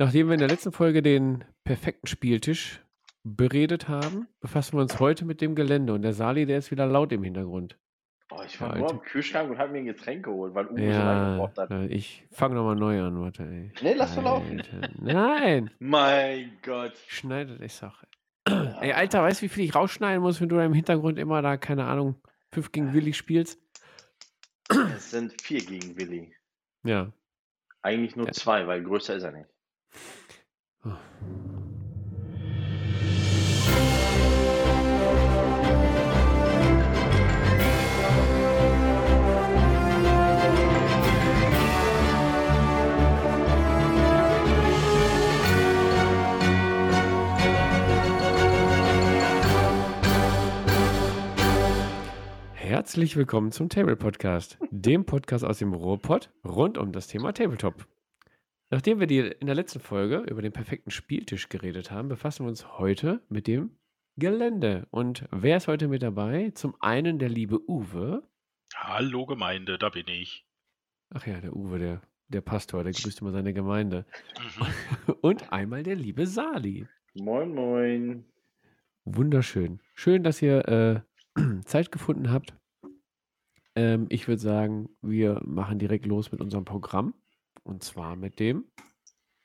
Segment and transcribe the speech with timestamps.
[0.00, 2.80] Nachdem wir in der letzten Folge den perfekten Spieltisch
[3.22, 5.92] beredet haben, befassen wir uns heute mit dem Gelände.
[5.92, 7.76] Und der Sali, der ist wieder laut im Hintergrund.
[8.30, 10.98] Oh, ich war nur am Kühlschrank und habe mir ein Getränk geholt, weil Uwe so
[11.00, 11.70] lange Ja, gebraucht hat.
[11.70, 13.72] äh, ich fange nochmal neu an, warte, ey.
[13.82, 14.62] Nee, lass doch laufen.
[15.02, 16.94] Nein, Mein Gott.
[17.08, 18.06] schneidet ich sag.
[18.46, 21.42] Ey, Alter, weißt du, wie viel ich rausschneiden muss, wenn du da im Hintergrund immer
[21.42, 22.14] da, keine Ahnung,
[22.52, 23.60] 5 gegen Willi spielst?
[24.96, 26.32] Es sind vier gegen Willi.
[26.84, 27.12] Ja.
[27.82, 28.32] Eigentlich nur Ja.
[28.32, 29.48] zwei, weil größer ist er nicht.
[52.54, 57.84] Herzlich willkommen zum Table Podcast, dem Podcast aus dem Ruhrpott rund um das Thema Tabletop.
[58.72, 62.50] Nachdem wir die in der letzten Folge über den perfekten Spieltisch geredet haben, befassen wir
[62.50, 63.76] uns heute mit dem
[64.16, 64.86] Gelände.
[64.92, 66.52] Und wer ist heute mit dabei?
[66.54, 68.22] Zum einen der liebe Uwe.
[68.76, 70.46] Hallo Gemeinde, da bin ich.
[71.12, 74.06] Ach ja, der Uwe, der, der Pastor, der grüßt immer seine Gemeinde.
[74.38, 75.14] Mhm.
[75.20, 76.86] Und einmal der liebe Sali.
[77.14, 78.24] Moin, moin.
[79.04, 79.80] Wunderschön.
[79.94, 81.00] Schön, dass ihr äh,
[81.64, 82.54] Zeit gefunden habt.
[83.74, 87.14] Ähm, ich würde sagen, wir machen direkt los mit unserem Programm.
[87.70, 88.64] Und zwar mit dem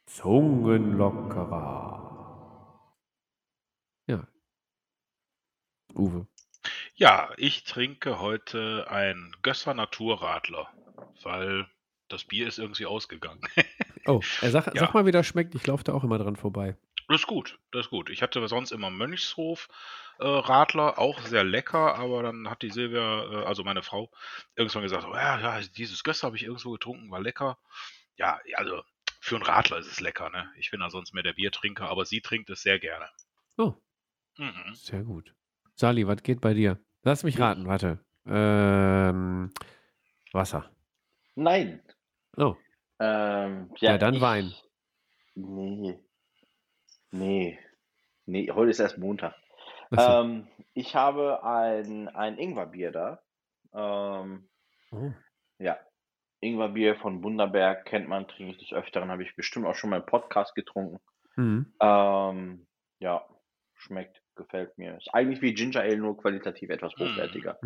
[0.08, 2.92] Zungenlockerer.
[4.08, 4.28] Ja.
[5.94, 6.26] Uwe.
[6.96, 10.68] Ja, ich trinke heute ein Gösser Naturradler,
[11.22, 11.68] weil
[12.08, 13.42] das Bier ist irgendwie ausgegangen.
[14.08, 14.82] Oh, er sag, Ja.
[14.82, 15.56] sag mal, wie das schmeckt.
[15.56, 16.78] Ich laufe da auch immer dran vorbei.
[17.08, 18.12] Das ist gut, das ist gut.
[18.12, 19.68] Ich hatte sonst immer Mönchshof
[20.20, 24.12] äh, Radler, auch sehr lecker, aber dann hat die Silvia, äh, also meine Frau,
[24.56, 27.58] irgendwann gesagt, oh, ja, ja, dieses Gösser habe ich irgendwo getrunken, war lecker.
[28.18, 28.82] Ja, also
[29.20, 30.50] für einen Radler ist es lecker, ne?
[30.58, 33.10] Ich bin ja sonst mehr der Biertrinker, aber sie trinkt es sehr gerne.
[33.58, 33.74] Oh,
[34.38, 34.74] Mhm.
[34.76, 35.34] sehr gut.
[35.76, 36.80] Sali, was geht bei dir?
[37.04, 38.00] Lass mich raten, warte.
[38.26, 39.52] Ähm,
[40.32, 40.70] Wasser.
[41.36, 41.82] Nein.
[42.38, 42.56] Oh,
[43.00, 44.54] Ähm, Ja, dann ich- Wein.
[45.36, 46.00] Nee.
[47.12, 47.60] Nee.
[48.26, 49.36] Nee, heute ist erst Montag.
[49.98, 53.22] Ähm, ich habe ein, ein Ingwerbier da.
[53.74, 54.50] Ähm,
[54.92, 55.12] oh.
[55.60, 55.78] ja.
[56.46, 60.00] Ingwerbier von Bunderberg kennt man, trinke ich des Öfteren, habe ich bestimmt auch schon mal
[60.00, 61.00] im Podcast getrunken.
[61.36, 61.74] Mhm.
[61.82, 62.68] Ähm,
[63.00, 63.26] ja,
[63.74, 64.96] schmeckt, gefällt mir.
[64.98, 67.04] Ist eigentlich wie Ginger Ale, nur qualitativ etwas Mhm.
[67.06, 67.60] hochwertiger.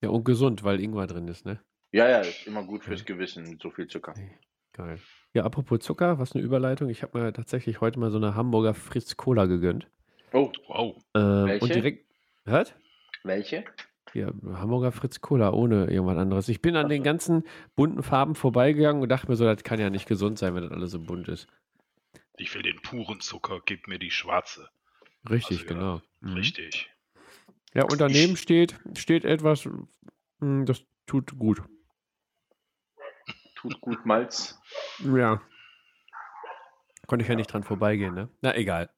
[0.00, 1.60] Ja, und gesund, weil Ingwer drin ist, ne?
[1.92, 4.14] Ja, ja, ist immer gut fürs Gewissen mit so viel Zucker.
[4.72, 4.98] Geil.
[5.32, 6.88] Ja, apropos Zucker, was eine Überleitung.
[6.90, 9.88] Ich habe mir tatsächlich heute mal so eine Hamburger Fritz Cola gegönnt.
[10.32, 10.96] Oh, Wow.
[11.14, 11.64] Ähm, Welche?
[11.64, 12.06] Und direkt.
[12.44, 12.76] Hört?
[13.22, 13.64] welche?
[14.14, 16.48] Ja, Hamburger Fritz Cola ohne irgendwas anderes.
[16.48, 17.42] Ich bin an den ganzen
[17.74, 20.70] bunten Farben vorbeigegangen und dachte mir so, das kann ja nicht gesund sein, wenn das
[20.72, 21.48] alles so bunt ist.
[22.36, 24.68] Ich will den puren Zucker, gib mir die schwarze.
[25.28, 26.02] Richtig, Also, ja, genau.
[26.20, 26.34] Mhm.
[26.34, 26.90] Richtig.
[27.74, 29.68] Ja, und daneben steht, steht etwas,
[30.38, 31.62] mh, das tut gut.
[33.56, 34.60] Tut gut Malz.
[35.00, 35.42] Ja.
[37.08, 38.28] Konnte ich ja nicht dran vorbeigehen, ne?
[38.42, 38.90] Na, egal.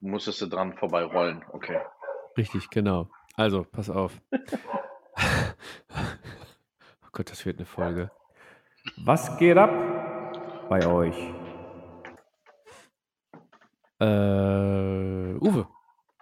[0.00, 1.44] Musstest du dran vorbeirollen.
[1.52, 1.80] Okay.
[2.36, 3.08] Richtig, genau.
[3.38, 4.20] Also, pass auf.
[4.36, 4.38] oh
[7.12, 8.10] Gott, das wird eine Folge.
[8.96, 9.70] Was geht ab
[10.68, 11.14] bei euch?
[14.00, 15.68] Äh, Uwe,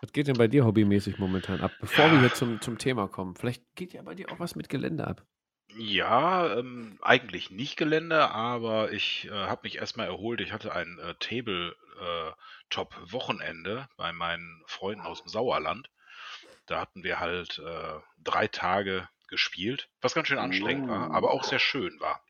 [0.02, 1.72] was geht denn bei dir hobbymäßig momentan ab?
[1.80, 2.20] Bevor wir Ja.
[2.20, 5.24] hier zum, zum Thema kommen, vielleicht geht ja bei dir auch was mit Gelände ab.
[5.74, 10.42] Ja, ähm, eigentlich nicht Gelände, aber ich äh, habe mich erstmal erholt.
[10.42, 15.88] Ich hatte ein äh, Tabletop-Wochenende bei meinen Freunden aus dem Sauerland.
[16.66, 21.12] Da hatten wir halt äh, drei Tage gespielt, was ganz schön anstrengend war, Uh.
[21.12, 22.22] aber auch sehr schön war.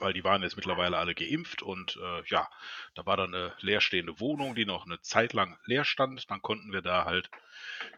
[0.00, 2.48] Weil die waren jetzt mittlerweile alle geimpft und äh, ja,
[2.94, 6.30] da war dann eine leerstehende Wohnung, die noch eine Zeit lang leer stand.
[6.30, 7.30] Dann konnten wir da halt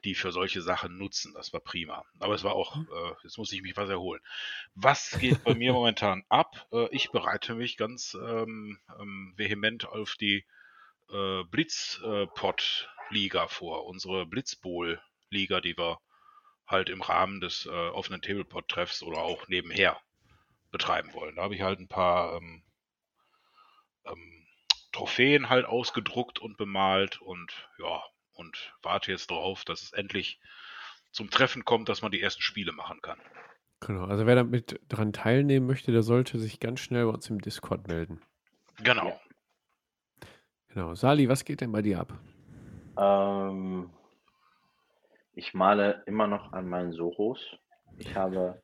[0.05, 1.35] die für solche Sachen nutzen.
[1.35, 2.07] Das war prima.
[2.19, 4.23] Aber es war auch, äh, jetzt muss ich mich was erholen.
[4.75, 6.67] Was geht bei mir momentan ab?
[6.73, 10.47] Äh, ich bereite mich ganz ähm, ähm, vehement auf die
[11.11, 13.85] äh, Blitzpot-Liga vor.
[13.85, 14.25] Unsere
[15.31, 15.99] Blitzbowl-Liga, die wir
[16.67, 19.99] halt im Rahmen des äh, offenen Tablepot-Treffs oder auch nebenher
[20.71, 21.37] betreiben wollen.
[21.37, 22.63] Da habe ich halt ein paar ähm,
[24.05, 24.47] ähm,
[24.93, 28.03] Trophäen halt ausgedruckt und bemalt und ja,
[28.35, 30.41] und warte jetzt darauf, dass es endlich
[31.11, 33.21] zum Treffen kommt, dass man die ersten Spiele machen kann.
[33.81, 37.41] Genau, also wer damit dran teilnehmen möchte, der sollte sich ganz schnell bei uns im
[37.41, 38.21] Discord melden.
[38.83, 39.09] Genau.
[39.09, 39.21] Ja.
[40.69, 40.95] Genau.
[40.95, 42.13] Sali, was geht denn bei dir ab?
[42.97, 43.91] Ähm,
[45.41, 47.41] ich male immer noch an meinen Soros.
[47.97, 48.63] Ich habe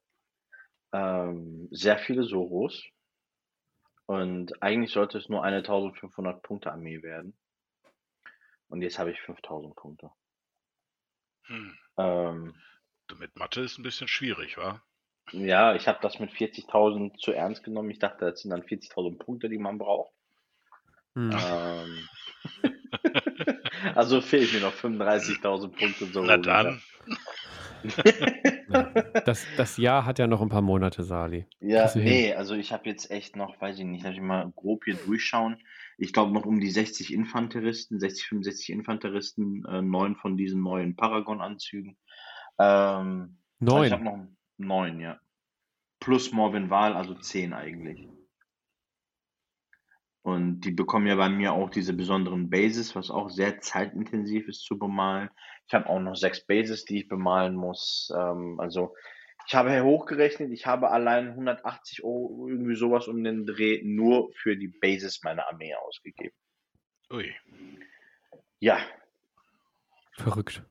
[0.92, 2.84] ähm, sehr viele Soros.
[4.04, 7.34] Und eigentlich sollte es nur eine 1500 Punkte Armee werden.
[8.68, 10.10] Und jetzt habe ich 5000 Punkte.
[11.46, 11.78] Hm.
[11.96, 12.54] Ähm,
[13.18, 14.82] Mit Mathe ist ein bisschen schwierig, wa?
[15.32, 17.90] ja, ich habe das mit 40.000 zu ernst genommen.
[17.90, 20.12] Ich dachte, das sind dann 40.000 Punkte, die man braucht.
[21.14, 21.30] Hm.
[21.32, 22.08] Ähm,
[23.94, 26.06] also fehlen mir noch 35.000 Punkte.
[26.06, 26.80] So Na dann.
[29.24, 31.46] Das, das Jahr hat ja noch ein paar Monate, Sali.
[31.60, 32.04] Ja, du hin.
[32.04, 34.94] nee, also ich habe jetzt echt noch, weiß ich nicht, lass ich mal grob hier
[34.96, 35.58] durchschauen.
[35.98, 40.96] Ich glaube noch um die 60 Infanteristen, 60, 65 Infanteristen, äh, neun von diesen neuen
[40.96, 41.96] Paragon-Anzügen.
[42.58, 44.18] Ähm, also ich habe Neun.
[44.18, 44.26] noch
[44.58, 45.20] neun, ja.
[46.00, 48.08] Plus Morven Wahl, also zehn eigentlich.
[50.26, 54.64] Und die bekommen ja bei mir auch diese besonderen Bases, was auch sehr zeitintensiv ist
[54.64, 55.30] zu bemalen.
[55.68, 58.12] Ich habe auch noch sechs Bases, die ich bemalen muss.
[58.12, 58.94] Ähm, also
[59.46, 64.56] ich habe hochgerechnet, ich habe allein 180 Euro, irgendwie sowas um den Dreh, nur für
[64.56, 66.34] die Bases meiner Armee ausgegeben.
[67.12, 67.32] Ui.
[68.58, 68.78] Ja,
[70.16, 70.62] Verrückt.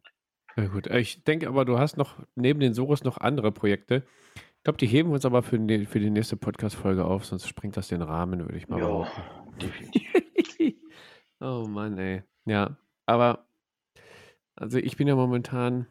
[0.57, 0.87] Ja gut.
[0.87, 4.03] Ich denke aber, du hast noch neben den Soros noch andere Projekte.
[4.65, 7.47] Ich glaube, die heben wir uns aber für die, für die nächste Podcast-Folge auf, sonst
[7.47, 9.07] springt das den Rahmen, würde ich mal
[9.61, 10.11] definitiv.
[11.39, 12.23] oh Mann, ey.
[12.45, 12.75] Ja,
[13.05, 13.45] aber
[14.55, 15.85] also ich bin ja momentan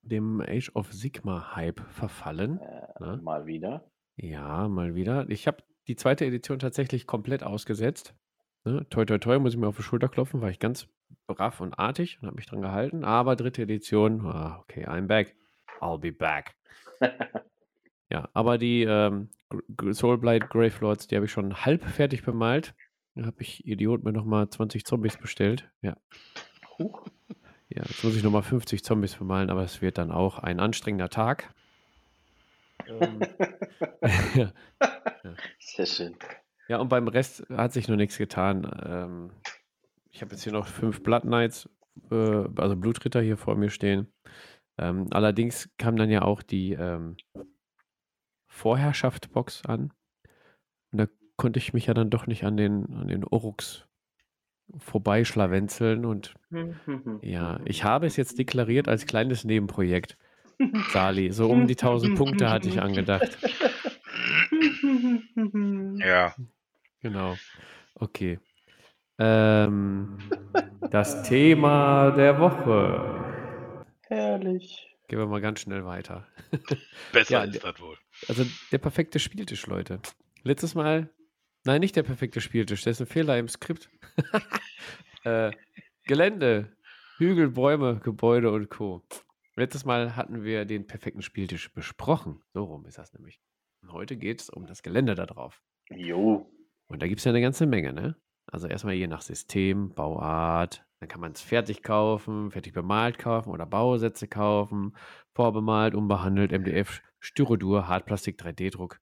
[0.00, 2.58] dem Age of Sigma-Hype verfallen.
[2.60, 3.20] Äh, Ne?
[3.22, 3.90] mal wieder.
[4.16, 5.28] Ja, mal wieder.
[5.28, 8.14] Ich habe die zweite Edition tatsächlich komplett ausgesetzt.
[8.64, 8.86] Ne?
[8.88, 10.88] Toi, toi, toi, muss ich mir auf die Schulter klopfen, war ich ganz
[11.26, 13.04] brav und artig und habe mich dran gehalten.
[13.04, 15.36] Aber dritte Edition, ah, okay, I'm back.
[15.82, 16.56] I'll be back.
[18.10, 19.28] Ja, aber die ähm,
[19.92, 22.74] Soulblight Gravelords, die habe ich schon halb fertig bemalt.
[23.14, 25.70] Da habe ich Idiot mir nochmal 20 Zombies bestellt.
[25.82, 25.96] Ja.
[26.78, 27.06] Huch.
[27.68, 31.10] Ja, jetzt muss ich nochmal 50 Zombies bemalen, aber es wird dann auch ein anstrengender
[31.10, 31.52] Tag.
[32.86, 33.20] Ähm,
[34.34, 34.52] ja.
[35.58, 36.16] Sehr schön.
[36.68, 38.70] Ja, und beim Rest hat sich noch nichts getan.
[38.84, 39.30] Ähm,
[40.10, 41.68] ich habe jetzt hier noch fünf Blood Knights,
[42.10, 44.12] äh, also Blutritter hier vor mir stehen.
[44.78, 47.16] Ähm, allerdings kam dann ja auch die ähm,
[48.58, 49.92] Vorherrschaft-Box an.
[50.92, 51.06] Und da
[51.36, 53.86] konnte ich mich ja dann doch nicht an den, an den Oryx
[54.76, 56.04] vorbeischlawenzeln.
[56.04, 56.34] Und
[57.22, 60.18] ja, ich habe es jetzt deklariert als kleines Nebenprojekt.
[60.90, 63.38] Sali, so um die 1000 Punkte hatte ich angedacht.
[65.98, 66.34] Ja.
[67.00, 67.36] Genau.
[67.94, 68.38] Okay.
[69.18, 70.18] Ähm,
[70.90, 73.84] das Thema der Woche.
[74.08, 74.96] Herrlich.
[75.08, 76.26] Gehen wir mal ganz schnell weiter.
[77.12, 77.96] Besser Ja, ist das wohl.
[78.26, 80.00] Also der perfekte Spieltisch, Leute.
[80.42, 81.10] Letztes Mal,
[81.64, 83.90] nein, nicht der perfekte Spieltisch, das ist ein Fehler im Skript.
[85.24, 85.52] äh,
[86.04, 86.76] Gelände,
[87.18, 89.02] Hügel, Bäume, Gebäude und Co.
[89.56, 92.40] Letztes Mal hatten wir den perfekten Spieltisch besprochen.
[92.54, 93.40] So rum ist das nämlich.
[93.82, 95.62] Und heute geht es um das Gelände da drauf.
[95.90, 96.50] Jo.
[96.88, 98.16] Und da gibt es ja eine ganze Menge, ne?
[98.50, 103.50] Also erstmal je nach System, Bauart, dann kann man es fertig kaufen, fertig bemalt kaufen
[103.50, 104.96] oder Bausätze kaufen,
[105.34, 109.00] vorbemalt, unbehandelt, MDF, Styrodur, Hartplastik, 3D-Druck.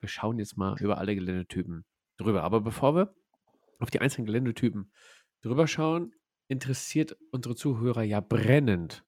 [0.00, 1.84] Wir schauen jetzt mal über alle Geländetypen
[2.16, 2.42] drüber.
[2.42, 3.14] Aber bevor wir
[3.78, 4.92] auf die einzelnen Geländetypen
[5.42, 6.14] drüber schauen,
[6.48, 9.04] interessiert unsere Zuhörer ja brennend.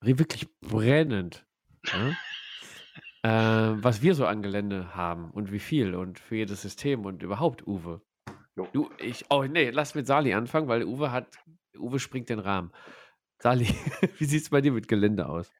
[0.00, 1.46] Wirklich brennend.
[1.84, 2.14] Ja?
[3.24, 7.22] äh, was wir so an Gelände haben und wie viel und für jedes System und
[7.22, 8.02] überhaupt, Uwe.
[8.54, 8.68] Jo.
[8.72, 11.38] Du, ich, oh nee, lass mit Sali anfangen, weil Uwe hat,
[11.76, 12.70] Uwe springt den Rahmen.
[13.38, 13.66] Sali,
[14.18, 15.50] wie sieht es bei dir mit Gelände aus?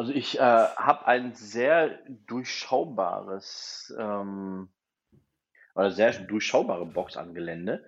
[0.00, 4.70] Also ich äh, habe ein sehr durchschaubares ähm,
[5.74, 7.84] oder sehr durchschaubare Box an Gelände.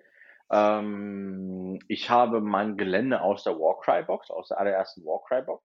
[0.50, 5.64] Ähm, ich habe mein Gelände aus der Warcry Box, aus der allerersten Warcry Box.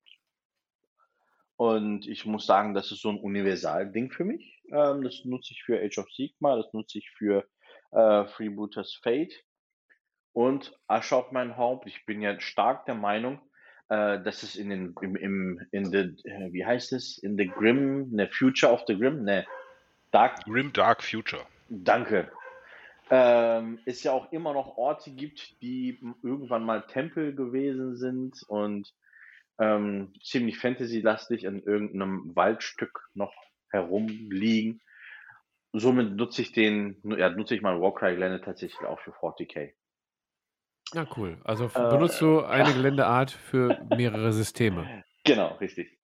[1.58, 4.63] Und ich muss sagen, das ist so ein Universal-Ding für mich.
[4.72, 7.46] Ähm, das nutze ich für Age of Sigma, das nutze ich für
[7.92, 9.34] äh, Freebooters Fate
[10.32, 11.88] und Asche auf mein Haupt.
[11.88, 13.42] Ich bin ja stark der Meinung,
[13.89, 17.48] äh, dass es in den, im, im, in the, äh, wie heißt es, in the
[17.48, 19.46] Grim, ne, Future of the Grim, ne,
[20.12, 21.46] Dark Grim Dark Future.
[21.70, 22.32] Danke.
[23.10, 28.94] Ähm, es ja auch immer noch Orte gibt, die irgendwann mal Tempel gewesen sind und
[29.60, 33.34] ähm, ziemlich Fantasy-lastig in irgendeinem Waldstück noch
[33.70, 34.82] herumliegen.
[35.74, 39.74] Somit nutze ich den, ja, nutze ich mein Warcry-Gelände tatsächlich auch für 40k.
[40.94, 41.39] Ja, cool.
[41.44, 44.91] Also Äh, benutzt du eine Geländeart für mehrere Systeme.
[45.24, 46.00] Genau, richtig.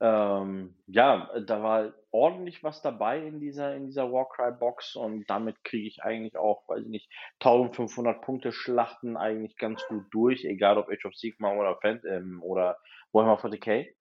[0.00, 5.86] Ähm, ja, da war ordentlich was dabei in dieser, in dieser Warcry-Box und damit kriege
[5.86, 10.88] ich eigentlich auch, weiß ich nicht, 1500 Punkte Schlachten eigentlich ganz gut durch, egal ob
[10.90, 12.78] Age of Sigma oder Fan ähm, oder
[13.12, 13.94] Warhammer 40k.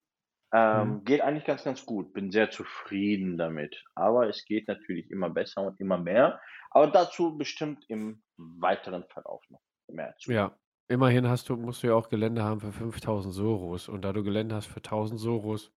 [0.53, 1.05] Ähm, Mhm.
[1.05, 2.13] geht eigentlich ganz, ganz gut.
[2.13, 3.83] Bin sehr zufrieden damit.
[3.95, 6.41] Aber es geht natürlich immer besser und immer mehr.
[6.71, 8.23] Aber dazu bestimmt im
[8.59, 10.31] weiteren Verlauf noch mehr zu.
[10.31, 10.57] Ja,
[10.87, 13.87] immerhin hast du, musst du ja auch Gelände haben für 5000 Soros.
[13.89, 15.71] Und da du Gelände hast für 1000 Soros,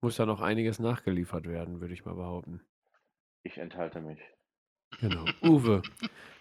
[0.00, 2.60] muss da noch einiges nachgeliefert werden, würde ich mal behaupten.
[3.42, 4.20] Ich enthalte mich.
[5.00, 5.24] Genau.
[5.42, 5.82] Uwe,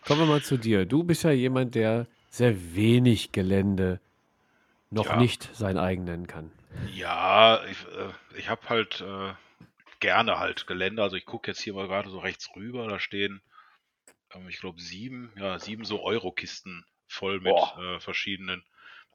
[0.05, 0.86] kommen wir mal zu dir.
[0.86, 4.00] Du bist ja jemand, der sehr wenig Gelände
[4.89, 5.15] noch Ja.
[5.17, 6.51] nicht sein eigen nennen kann.
[6.93, 9.34] Ja, ich, äh, ich habe halt äh,
[10.00, 11.01] gerne halt Gelände.
[11.01, 13.41] Also ich gucke jetzt hier mal gerade so rechts rüber, da stehen,
[14.47, 18.63] ich glaube, sieben, ja, sieben so Eurokisten voll mit äh, verschiedenen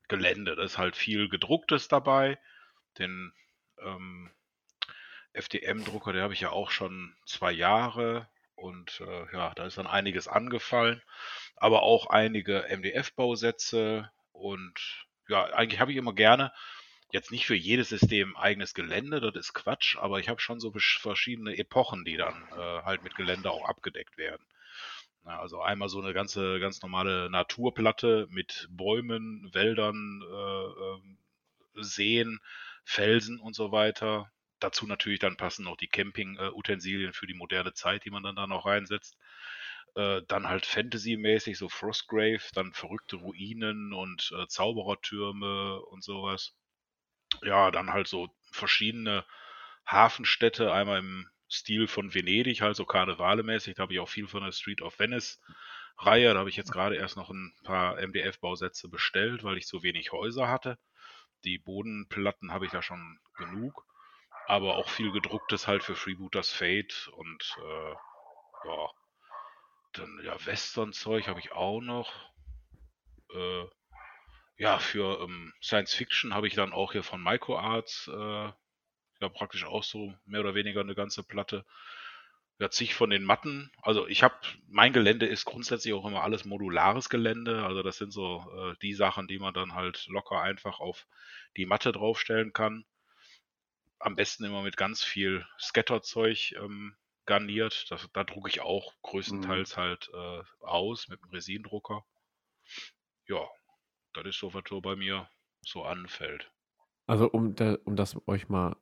[0.09, 0.57] Gelände.
[0.57, 2.39] Da ist halt viel gedrucktes dabei.
[2.99, 3.33] Den
[3.81, 4.31] ähm,
[5.33, 9.87] FDM-Drucker, der habe ich ja auch schon zwei Jahre und äh, ja, da ist dann
[9.87, 11.01] einiges angefallen,
[11.57, 16.53] aber auch einige MDF-Bausätze und ja, eigentlich habe ich immer gerne
[17.13, 20.73] jetzt nicht für jedes System eigenes Gelände, das ist Quatsch, aber ich habe schon so
[20.73, 24.45] verschiedene Epochen, die dann äh, halt mit Gelände auch abgedeckt werden.
[25.29, 31.19] Na, also einmal so eine ganze, ganz normale Naturplatte mit Bäumen, Wäldern, äh, ähm,
[31.75, 32.41] Seen,
[32.87, 34.33] Felsen und so weiter.
[34.59, 38.47] Dazu natürlich dann passen noch die Camping-Utensilien für die moderne Zeit, die man dann da
[38.47, 39.19] noch reinsetzt.
[39.97, 46.55] Äh, dann halt Fantasy-mäßig, so Frostgrave, dann verrückte Ruinen und äh, Zauberertürme und sowas.
[47.43, 49.27] Ja, dann halt so verschiedene
[49.87, 53.75] Hafenstädte, einmal im Stil von Venedig, halt so Karnevale-mäßig.
[53.75, 56.33] Da habe ich auch viel von der Street of Venice-Reihe.
[56.35, 60.13] Da habe ich jetzt gerade erst noch ein paar MDF-Bausätze bestellt, weil ich so wenig
[60.13, 60.79] Häuser hatte.
[61.45, 63.87] Die Bodenplatten habe ich ja schon genug.
[64.47, 67.95] Aber auch viel gedrucktes halt für Freebooters Fate und äh,
[68.69, 68.91] ja.
[69.93, 72.13] Dann ja, Western-Zeug habe ich auch noch.
[73.35, 73.65] Äh,
[74.59, 78.53] ja, für ähm, Science Fiction habe ich dann auch hier von MicroArts äh,
[79.21, 81.65] ja praktisch auch so mehr oder weniger eine ganze Platte.
[82.61, 83.71] Ja, zig von den Matten.
[83.83, 84.35] Also ich habe,
[84.67, 87.65] mein Gelände ist grundsätzlich auch immer alles modulares Gelände.
[87.65, 91.07] Also das sind so äh, die Sachen, die man dann halt locker einfach auf
[91.57, 92.85] die Matte draufstellen kann.
[94.01, 96.97] Am besten immer mit ganz viel Scatterzeug ähm,
[97.27, 97.89] garniert.
[97.91, 102.05] Das, da drucke ich auch größtenteils halt äh, aus mit einem Resindrucker.
[103.29, 103.47] Ja,
[104.15, 105.29] das ist so, was so bei mir
[105.63, 106.51] so anfällt.
[107.07, 108.77] Also um, da, um das euch mal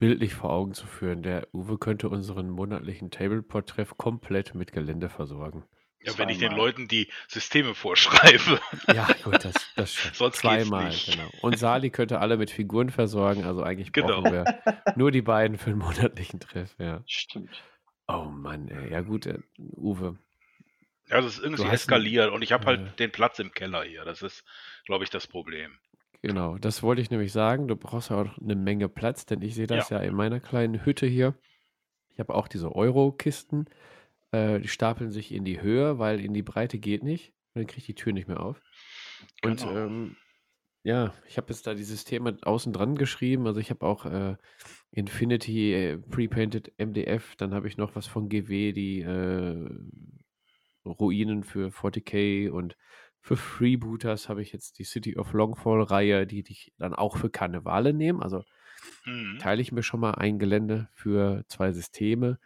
[0.00, 5.64] bildlich vor Augen zu führen, der Uwe könnte unseren monatlichen Tableport-Treff komplett mit Gelände versorgen.
[6.02, 6.66] Ja, wenn ich den Zweimal.
[6.66, 8.58] Leuten die Systeme vorschreibe.
[8.94, 10.12] Ja, gut, das, das schon.
[10.14, 11.12] Sonst geht's Zweimal, nicht.
[11.12, 11.28] genau.
[11.42, 14.22] Und Sali könnte alle mit Figuren versorgen, also eigentlich Genau.
[14.22, 14.44] brauchen wir
[14.96, 17.02] nur die beiden für den monatlichen Treff, ja.
[17.06, 17.62] Stimmt.
[18.08, 18.90] Oh Mann, ey.
[18.90, 20.18] Ja gut, äh, Uwe.
[21.08, 24.04] Ja, das ist irgendwie eskaliert und ich habe äh, halt den Platz im Keller hier.
[24.04, 24.44] Das ist,
[24.86, 25.78] glaube ich, das Problem.
[26.22, 27.66] Genau, das wollte ich nämlich sagen.
[27.68, 30.84] Du brauchst ja auch eine Menge Platz, denn ich sehe das ja, in meiner kleinen
[30.84, 31.34] Hütte hier.
[32.12, 33.66] Ich habe auch diese Euro-Kisten.
[34.32, 37.32] Äh, die stapeln sich in die Höhe, weil in die Breite geht nicht.
[37.54, 38.60] Dann kriege ich die Tür nicht mehr auf.
[39.42, 39.76] Und Genau.
[39.76, 40.16] ähm,
[40.82, 43.46] ja, ich habe jetzt da die Systeme außen dran geschrieben.
[43.46, 44.36] Also ich habe auch äh,
[44.92, 47.36] Infinity äh, Pre-Painted MDF.
[47.36, 49.68] Dann habe ich noch was von GW, die äh,
[50.84, 52.76] Ruinen für 40k und
[53.20, 57.92] für Freebooters habe ich jetzt die City of Longfall-Reihe, die ich dann auch für Karnevale
[57.92, 58.22] nehme.
[58.22, 58.44] Also
[59.06, 59.38] Mhm.
[59.38, 62.38] teile ich mir schon mal ein Gelände für zwei Systeme.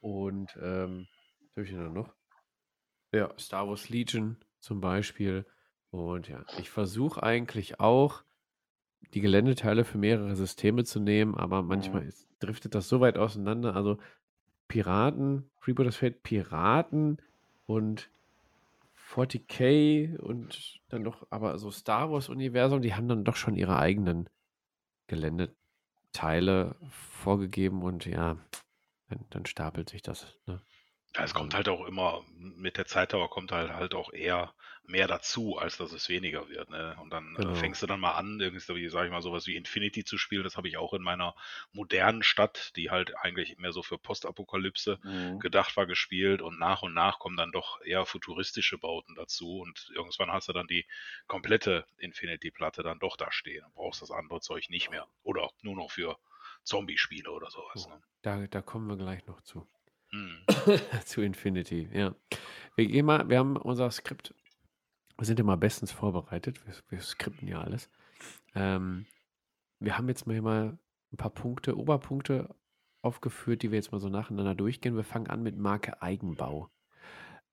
[0.00, 1.06] Und ähm,
[1.40, 2.14] was habe ich denn da noch?
[3.12, 5.46] Ja, Star Wars Legion zum Beispiel.
[5.90, 8.24] Und ja, ich versuche eigentlich auch,
[9.14, 13.76] die Geländeteile für mehrere Systeme zu nehmen, aber manchmal ist, driftet das so weit auseinander.
[13.76, 13.98] Also
[14.68, 17.18] Piraten, Freebooters Fate, Piraten
[17.66, 18.10] und
[19.14, 24.28] 40k und dann noch, aber so Star Wars-Universum, die haben dann doch schon ihre eigenen
[25.06, 28.36] Geländeteile vorgegeben und ja,
[29.08, 30.38] dann, dann stapelt sich das.
[30.46, 30.60] Ne?
[31.14, 34.52] Ja, es kommt halt auch immer, mit der Zeitdauer kommt halt halt auch eher
[34.86, 36.68] mehr dazu, als dass es weniger wird.
[36.70, 36.96] Ne?
[37.00, 37.52] Und dann Genau.
[37.52, 40.44] äh, fängst du dann mal an, irgendwie, sag ich mal, sowas wie Infinity zu spielen.
[40.44, 41.34] Das habe ich auch in meiner
[41.72, 45.38] modernen Stadt, die halt eigentlich mehr so für Postapokalypse Mhm.
[45.40, 46.42] gedacht war, gespielt.
[46.42, 49.60] Und nach und nach kommen dann doch eher futuristische Bauten dazu.
[49.60, 50.86] Und irgendwann hast du dann die
[51.26, 53.62] komplette Infinity-Platte dann doch da stehen.
[53.62, 55.06] Dann brauchst das andere Zeug nicht mehr.
[55.22, 56.18] Oder nur noch für
[56.64, 57.88] Zombie-Spiele oder sowas.
[57.88, 58.02] Ne?
[58.22, 59.66] Da, da kommen wir gleich noch zu.
[60.10, 60.44] Hm.
[61.04, 62.14] zu Infinity, ja.
[62.76, 64.34] Wir gehen mal, wir haben unser Skript,
[65.18, 67.90] wir sind immer bestens vorbereitet, wir, wir skripten ja alles.
[68.54, 69.06] Ähm,
[69.78, 70.78] wir haben jetzt mal, mal
[71.12, 72.54] ein paar Punkte, Oberpunkte
[73.02, 74.96] aufgeführt, die wir jetzt mal so nacheinander durchgehen.
[74.96, 76.70] Wir fangen an mit Marke Eigenbau.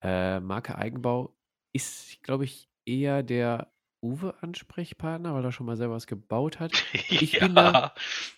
[0.01, 1.35] Äh, Marke Eigenbau
[1.73, 6.71] ist, glaube ich, eher der Uwe Ansprechpartner, weil er schon mal selber was gebaut hat.
[7.09, 7.93] Ich ja, bin da,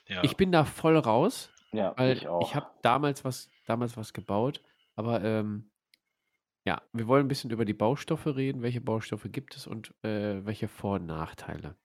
[0.08, 0.24] ja.
[0.24, 2.42] ich bin da voll raus, Ja, weil ich auch.
[2.48, 4.62] ich habe damals was, damals was gebaut,
[4.96, 5.72] aber ähm,
[6.66, 8.62] ja, wir wollen ein bisschen über die Baustoffe reden.
[8.62, 11.78] Welche Baustoffe gibt es und äh, welche Vor- und Nachteile?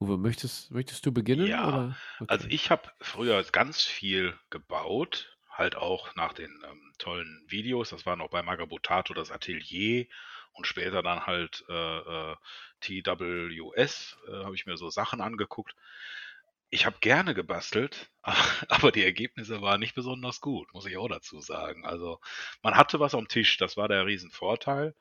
[0.00, 1.58] Uwe, möchtest, möchtest du beginnen?
[1.58, 2.02] Ja, Oder?
[2.26, 2.50] Also Okay.
[2.50, 7.90] ich habe früher ganz viel gebaut, halt auch nach den ähm, tollen Videos.
[7.90, 10.06] Das war noch bei Magabotato das Atelier
[10.52, 12.36] und später dann halt äh, äh,
[12.80, 15.74] TWS, äh, habe ich mir so Sachen angeguckt.
[16.74, 18.10] Ich habe gerne gebastelt,
[18.68, 21.84] aber die Ergebnisse waren nicht besonders gut, muss ich auch dazu sagen.
[21.84, 22.18] Also
[22.62, 24.94] man hatte was am Tisch, das war der Riesenvorteil.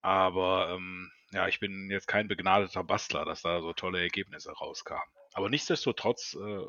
[0.00, 5.04] Aber ähm, ja, ich bin jetzt kein begnadeter Bastler, dass da so tolle Ergebnisse rauskamen.
[5.34, 6.64] Aber nichtsdestotrotz äh,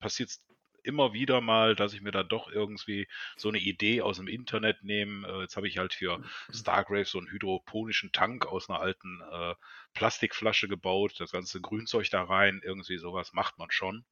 [0.00, 0.44] passiert es
[0.84, 4.82] immer wieder mal, dass ich mir da doch irgendwie so eine Idee aus dem Internet
[4.82, 5.26] nehme.
[5.28, 6.20] Äh, jetzt habe ich halt für
[6.52, 9.54] Stargrave so einen hydroponischen Tank aus einer alten äh,
[9.94, 14.04] Plastikflasche gebaut, das ganze Grünzeug da rein, irgendwie sowas macht man schon.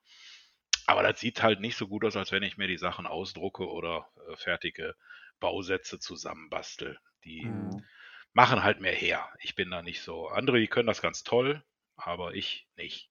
[0.87, 3.69] Aber das sieht halt nicht so gut aus, als wenn ich mir die Sachen ausdrucke
[3.69, 4.97] oder äh, fertige
[5.41, 6.99] Bausätze zusammenbastel.
[7.25, 7.87] Die Mhm.
[8.35, 9.33] machen halt mehr her.
[9.41, 10.29] Ich bin da nicht so.
[10.29, 11.65] Andere, die können das ganz toll,
[11.97, 13.11] aber ich nicht.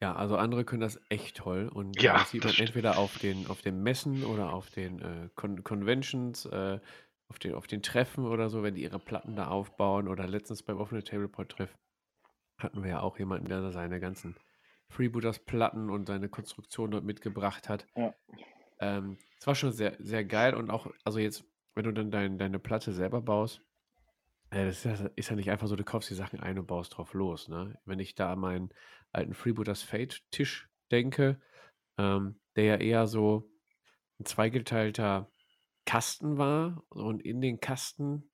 [0.00, 2.68] Ja, also andere können das echt toll und Ja, das sieht das man stimmt.
[2.68, 6.78] entweder auf den, auf den Messen oder auf den äh, Con Conventions, äh,
[7.28, 10.62] auf den, auf den Treffen oder so, wenn die ihre Platten da aufbauen oder letztens
[10.62, 11.76] beim offenen Tableport-Treff
[12.58, 14.36] hatten wir ja auch jemanden, der da seine ganzen
[14.90, 17.88] Freebooters-Platten und seine Konstruktion dort mitgebracht hat.
[17.96, 18.14] Ja.
[18.80, 22.38] Ähm, es war schon sehr, sehr geil und auch, also jetzt, wenn du dann dein,
[22.38, 23.62] deine Platte selber baust,
[24.50, 26.66] äh, das ist ja, ist ja nicht einfach so, du kaufst die Sachen ein und
[26.66, 27.48] baust drauf los.
[27.48, 27.78] Ne?
[27.84, 28.70] Wenn ich da an meinen
[29.12, 31.40] alten Freebooters Fate-Tisch denke,
[31.98, 33.50] ähm, der ja eher so
[34.20, 35.30] ein zweigeteilter
[35.84, 38.30] Kasten war und in den Kasten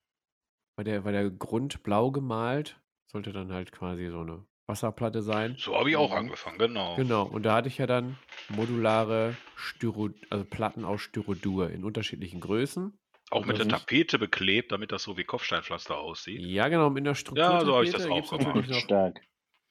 [0.77, 5.57] war der, war der Grund blau gemalt, sollte dann halt quasi so eine Wasserplatte sein.
[5.59, 6.17] So habe ich auch Mhm.
[6.17, 6.97] angefangen, genau.
[6.97, 8.17] Genau, und da hatte ich ja dann
[8.49, 12.99] modulare Styro, also Platten aus Styrodur in unterschiedlichen Größen.
[13.35, 16.41] Auch mit der Tapete beklebt, damit das so wie Kopfsteinpflaster aussieht.
[16.41, 17.45] Ja, genau, mit einer Struktur.
[17.45, 18.69] Ja, so habe ich das auch gemacht.
[18.69, 19.21] noch Stark.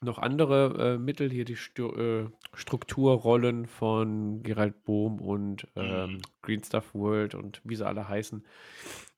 [0.01, 6.21] noch andere äh, Mittel, hier die Stu äh, Strukturrollen von Gerald Bohm und ähm, Mhm.
[6.41, 8.45] Green Stuff World und wie sie alle heißen.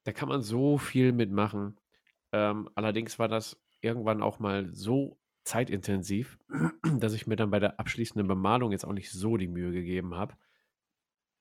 [0.03, 1.77] Da kann man so viel mitmachen.
[2.31, 6.37] Ähm, allerdings war das irgendwann auch mal so zeitintensiv,
[6.99, 10.15] dass ich mir dann bei der abschließenden Bemalung jetzt auch nicht so die Mühe gegeben
[10.15, 10.35] habe.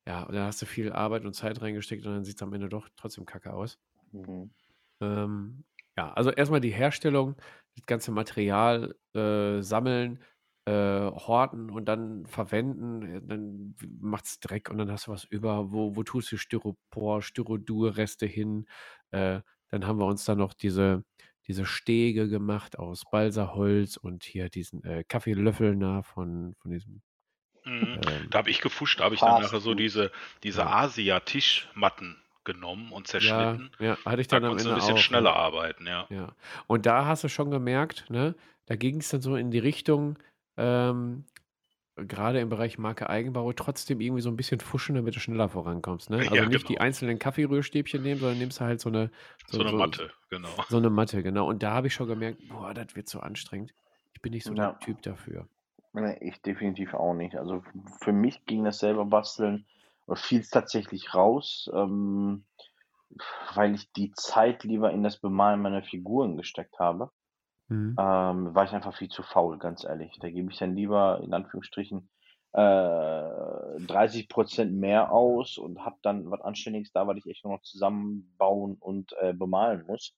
[0.07, 2.53] Ja, und da hast du viel Arbeit und Zeit reingesteckt und dann sieht es am
[2.53, 3.79] Ende doch trotzdem kacke aus.
[4.13, 4.51] Mhm.
[5.01, 5.65] Ähm,
[5.97, 7.37] ja, also erstmal die Herstellung,
[7.77, 10.21] das ganze Material äh, sammeln,
[10.67, 15.73] äh, horten und dann verwenden, dann macht's Dreck und dann hast du was über.
[15.73, 18.67] Wo, wo tust du Styropor, Styrodur-Reste hin?
[19.11, 19.41] Äh,
[19.71, 21.05] dann haben wir uns dann noch diese,
[21.47, 27.03] diese Stege gemacht aus Balsaholz und hier diesen äh, Kaffeelöffel nah von, von diesem.
[27.65, 28.01] Mhm.
[28.07, 30.11] Ähm, Da habe ich gefuscht, da habe ich dann nachher so diese,
[30.43, 30.67] diese Ja.
[30.85, 33.71] Asia-Tischmatten genommen und ja, zerschnitten.
[33.79, 35.01] ja, hatte ich Da dann am konntest du ein Ende bisschen auch.
[35.01, 35.37] schneller Ja.
[35.37, 36.07] arbeiten, ja.
[36.11, 36.35] Ja,
[36.67, 38.35] und da hast du schon gemerkt, ne,
[38.67, 40.19] da ging es dann so in die Richtung,
[40.59, 41.25] ähm,
[41.97, 46.11] gerade im Bereich Marke Eigenbau, trotzdem irgendwie so ein bisschen fuschen, damit du schneller vorankommst,
[46.11, 46.17] ne?
[46.35, 46.85] Also Ja, nicht die genau.
[46.85, 49.11] einzelnen Kaffeerührstäbchen nehmen, sondern nimmst du halt so eine,
[49.47, 50.49] So so, eine so, Matte, genau.
[50.69, 51.49] so eine Matte, genau.
[51.49, 53.73] Und da habe ich schon gemerkt, boah, das wird so anstrengend.
[54.13, 54.73] Ich bin nicht so der Ja.
[54.75, 55.49] Typ dafür.
[55.95, 57.37] Nee, ich definitiv auch nicht.
[57.37, 57.63] Also
[58.01, 59.65] für mich ging das selber basteln
[60.07, 62.45] oder fiel es tatsächlich raus, ähm,
[63.55, 67.11] weil ich die Zeit lieber in das Bemalen meiner Figuren gesteckt habe.
[67.69, 67.95] Mhm.
[67.97, 70.19] Ähm, war ich einfach viel zu faul, ganz ehrlich.
[70.21, 72.09] Da gebe ich dann lieber in Anführungsstrichen
[72.55, 77.63] äh, 30% mehr aus und habe dann was Anständiges da, weil ich echt nur noch
[77.63, 80.13] zusammenbauen und äh, bemalen muss.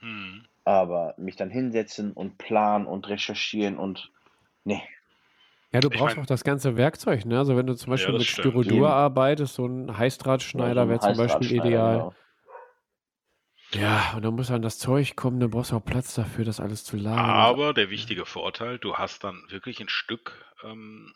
[0.00, 0.44] Mhm.
[0.64, 4.10] Aber mich dann hinsetzen und planen und recherchieren und
[4.64, 4.82] nee,
[5.72, 7.38] Ja, du Ich brauchst mein- auch das ganze Werkzeug, ne?
[7.38, 8.46] Also wenn du zum Ja, Beispiel das mit stimmt.
[8.48, 8.94] Styrodur Eben.
[8.94, 11.96] arbeitest, so ein ja, so Heißdrahtschneider wäre zum Beispiel ideal.
[11.98, 12.14] genau.
[13.72, 16.58] Ja, und dann muss dann das Zeug kommen, dann brauchst du auch Platz dafür, das
[16.58, 17.24] alles zu lagern.
[17.24, 21.12] Also, Aber der wichtige Vorteil, du hast dann wirklich ein Stück, ähm,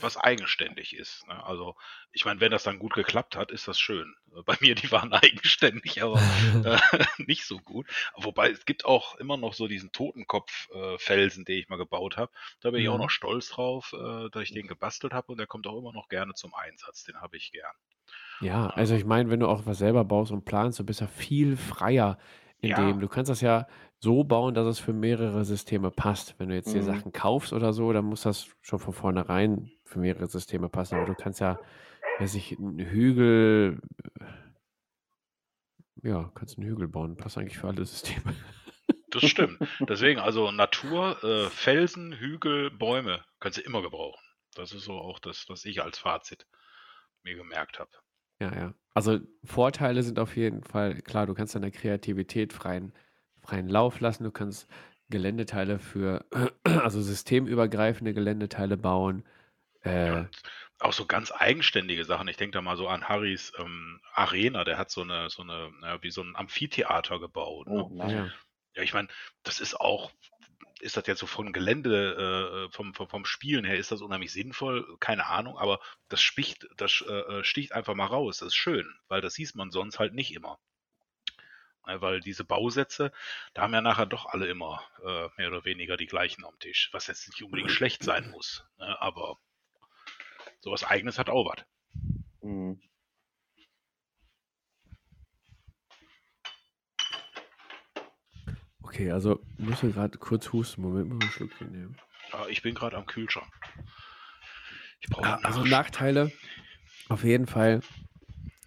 [0.00, 1.26] was eigenständig ist.
[1.26, 1.42] Ne?
[1.44, 1.76] Also,
[2.12, 4.14] ich meine, wenn das dann gut geklappt hat, ist das schön.
[4.44, 6.24] Bei mir, die waren eigenständig, aber
[6.62, 6.78] äh,
[7.18, 7.88] nicht so gut.
[8.16, 12.32] Wobei es gibt auch immer noch so diesen Totenkopf-Felsen, den ich mal gebaut habe.
[12.60, 12.98] Da bin ich auch Mhm.
[12.98, 16.08] noch stolz drauf, äh, dass ich den gebastelt habe und der kommt auch immer noch
[16.08, 17.04] gerne zum Einsatz.
[17.04, 17.74] Den habe ich gern.
[18.38, 21.06] Ja, also ich meine, wenn du auch was selber baust und planst, du bist ja
[21.06, 22.18] viel freier
[22.60, 22.74] in Ja.
[22.74, 23.00] dem.
[23.00, 23.66] Du kannst das ja
[23.98, 26.38] so bauen, dass es für mehrere Systeme passt.
[26.38, 26.82] Wenn du jetzt dir Mhm.
[26.82, 30.96] Sachen kaufst oder so, dann muss das schon von vornherein für mehrere Systeme passen.
[30.96, 31.58] Aber du kannst ja,
[32.18, 33.80] weiß ich, einen Hügel,
[34.20, 37.16] äh, ja, kannst einen Hügel bauen.
[37.16, 38.34] Passt eigentlich für alle Systeme.
[39.10, 39.58] Das stimmt.
[39.88, 44.20] Deswegen, also Natur, äh, Felsen, Hügel, Bäume, kannst du immer gebrauchen.
[44.54, 46.46] Das ist so auch das, was ich als Fazit
[47.22, 47.90] mir gemerkt habe.
[48.40, 48.74] Ja, ja.
[48.94, 52.92] Also Vorteile sind auf jeden Fall, klar, du kannst deiner Kreativität freien,
[53.40, 54.68] freien Lauf lassen, du kannst
[55.08, 56.24] Geländeteile für,
[56.64, 59.24] also systemübergreifende Geländeteile bauen.
[59.86, 60.26] Äh,
[60.78, 62.28] auch so ganz eigenständige Sachen.
[62.28, 65.72] Ich denke da mal so an Harrys ähm, Arena, der hat so eine, so eine,
[65.82, 67.66] ja, wie so ein Amphitheater gebaut.
[67.66, 67.82] Ne?
[67.82, 68.30] Oh, ja.
[68.74, 69.08] Ja, ich meine,
[69.42, 70.12] das ist auch,
[70.80, 74.32] ist das jetzt so vom Gelände, äh, vom, vom, vom Spielen her, ist das unheimlich
[74.32, 74.98] sinnvoll?
[75.00, 78.38] Keine Ahnung, aber das sticht, das äh, sticht einfach mal raus.
[78.38, 80.58] Das ist schön, weil das sieht man sonst halt nicht immer.
[81.86, 83.12] Ja, weil diese Bausätze,
[83.54, 86.90] da haben ja nachher doch alle immer äh, mehr oder weniger die gleichen am Tisch,
[86.92, 88.64] was jetzt nicht unbedingt schlecht sein muss.
[88.78, 89.00] Ne?
[89.00, 89.38] Aber
[90.66, 91.64] sowas Eigenes hat auch was.
[92.42, 92.80] Mhm.
[98.82, 100.82] Okay, also muss ich gerade kurz husten.
[100.82, 101.96] Moment, mal einen Schluck nehmen.
[102.32, 103.52] Ja, ich bin gerade am Kühlschrank.
[105.00, 105.64] Ich brauche Ja, einen also.
[105.64, 106.32] Nachteile
[107.08, 107.80] auf jeden Fall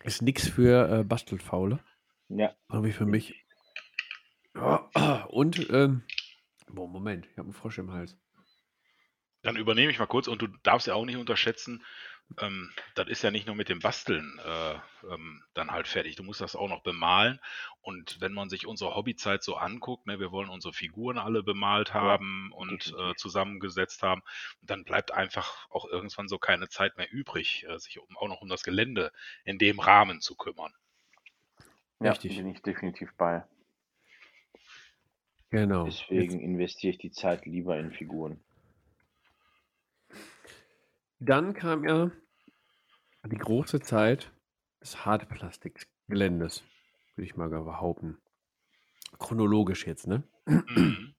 [0.04, 1.84] ist nichts für äh, Bastelfaule.
[2.30, 2.56] Ja.
[2.70, 3.44] Habe ich für mich.
[5.28, 6.04] Und, ähm,
[6.68, 8.18] boah, Moment, ich habe einen Frosch im Hals.
[9.42, 11.84] Dann übernehme ich mal kurz und du darfst ja auch nicht unterschätzen,
[12.38, 14.76] ähm, das ist ja nicht nur mit dem Basteln äh,
[15.12, 16.16] ähm, dann halt fertig.
[16.16, 17.40] Du musst das auch noch bemalen.
[17.82, 21.94] Und wenn man sich unsere Hobbyzeit so anguckt, ne, wir wollen unsere Figuren alle bemalt
[21.94, 24.22] haben und äh, zusammengesetzt haben,
[24.62, 28.42] dann bleibt einfach auch irgendwann so keine Zeit mehr übrig, äh, sich um, auch noch
[28.42, 29.12] um das Gelände
[29.44, 30.74] in dem Rahmen zu kümmern.
[32.00, 32.38] Ja, Richtig.
[32.38, 33.44] bin ich definitiv bei.
[35.50, 35.86] Genau.
[35.86, 38.40] Deswegen investiere ich die Zeit lieber in Figuren.
[41.20, 42.12] Dann kam ja
[43.26, 44.32] die große Zeit
[44.82, 46.64] des Hartplastikgeländes,
[47.16, 48.18] würde ich mal behaupten.
[49.18, 50.24] Chronologisch jetzt, ne?
[50.46, 51.14] Mhm.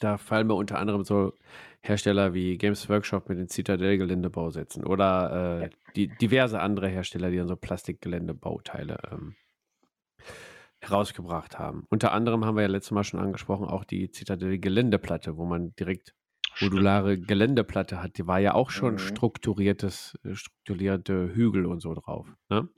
[0.00, 1.34] Da fallen mir unter anderem so
[1.80, 7.46] Hersteller wie Games Workshop mit den Citadel-Geländebausätzen oder äh, die diverse andere Hersteller, die dann
[7.46, 9.36] so Plastikgeländebauteile ähm,
[10.80, 11.86] herausgebracht haben.
[11.88, 16.14] Unter anderem haben wir ja letztes Mal schon angesprochen, auch die Citadel-Geländeplatte, wo man direkt
[16.60, 18.18] modulare Geländeplatte hat.
[18.18, 18.98] Die war ja auch schon Mhm.
[18.98, 22.26] strukturiertes, äh, strukturierte Hügel und so drauf.
[22.48, 22.68] Ne?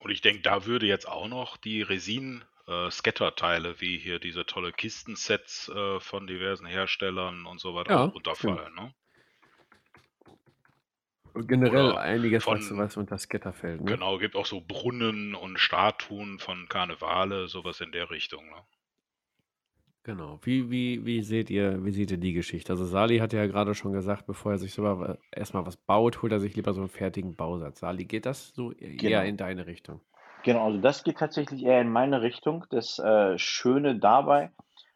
[0.00, 4.44] Und ich denke, da würde jetzt auch noch die Resin äh, Scatter-Teile, wie hier diese
[4.44, 8.74] tolle Kistensets äh, von diversen Herstellern und so weiter Ja, auch runterfallen.
[8.74, 8.94] Ne?
[11.46, 13.80] Generell Oder einiges, von- was, was unter Scatter fällt.
[13.80, 13.92] Ne?
[13.92, 18.44] Genau, gibt auch so Brunnen und Statuen von Karnevale, sowas in der Richtung.
[18.50, 18.56] Ne?
[20.08, 20.38] Genau.
[20.40, 22.72] Wie, wie, wie seht ihr, wie seht ihr die Geschichte?
[22.72, 26.32] Also Sali hat ja gerade schon gesagt, bevor er sich wa- erstmal was baut, holt
[26.32, 27.80] er sich lieber so einen fertigen Bausatz.
[27.80, 29.20] Sali, geht das so eher Genau.
[29.24, 30.00] in deine Richtung?
[30.44, 32.64] Genau, also das geht tatsächlich eher in meine Richtung.
[32.70, 34.50] Das äh, Schöne dabei,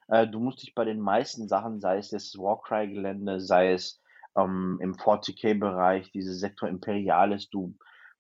[0.09, 4.01] äh, du musst dich bei den meisten Sachen, sei es das Warcry-Gelände, sei es
[4.35, 7.75] ähm, im 40k-Bereich, diese Sektor Imperialis, du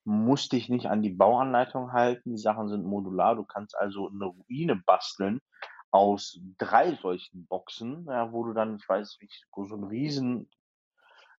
[0.04, 2.32] musst dich nicht an die Bauanleitung halten.
[2.32, 3.34] Die Sachen sind modular.
[3.34, 5.40] Du kannst also eine Ruine basteln
[5.92, 10.50] aus drei solchen Boxen, ja, wo du dann, ich weiß nicht, so ein riesen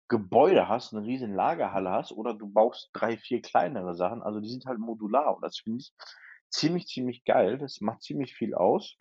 [0.09, 4.23] Gebäude hast, eine riesen Lagerhalle hast, oder du baust drei, vier kleinere Sachen.
[4.23, 5.93] Also die sind halt modular und das finde ich
[6.51, 7.57] ziemlich, ziemlich geil.
[7.57, 8.97] Das macht ziemlich viel aus.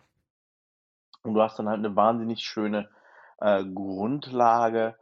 [1.22, 2.88] Und du hast dann halt eine wahnsinnig schöne
[3.38, 4.96] äh, Grundlage,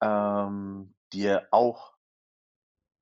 [0.00, 1.94] ähm, dir auch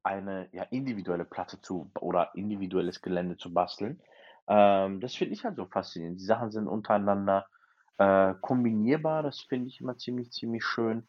[0.02, 4.00] eine ja, individuelle Platte zu oder individuelles Gelände zu basteln.
[4.48, 6.20] Ähm, das finde ich halt so faszinierend.
[6.20, 7.46] Die Sachen sind untereinander
[7.98, 9.22] äh, kombinierbar.
[9.22, 11.06] Das finde ich immer ziemlich, ziemlich schön.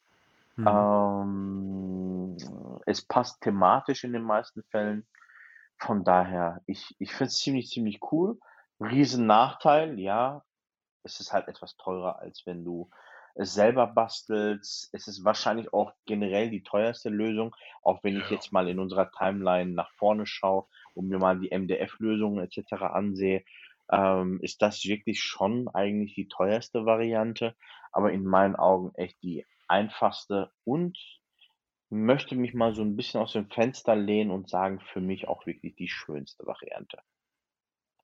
[0.55, 0.67] Mhm.
[0.67, 2.37] Ähm,
[2.85, 5.05] es passt thematisch in den meisten Fällen.
[5.77, 8.39] Von daher, ich, ich finde es ziemlich, ziemlich cool.
[8.79, 10.43] Riesen Nachteil, ja,
[11.03, 12.89] es ist halt etwas teurer, als wenn du
[13.35, 14.89] es selber bastelst.
[14.93, 18.31] Es ist wahrscheinlich auch generell die teuerste Lösung, auch wenn ich Ja.
[18.31, 22.73] jetzt mal in unserer Timeline nach vorne schaue und mir mal die MDF-Lösungen etc.
[22.81, 23.43] ansehe,
[23.91, 27.55] ähm, ist das wirklich schon eigentlich die teuerste Variante,
[27.91, 30.97] aber in meinen Augen echt die einfachste und
[31.89, 35.45] möchte mich mal so ein bisschen aus dem Fenster lehnen und sagen, für mich auch
[35.45, 36.99] wirklich die schönste Variante.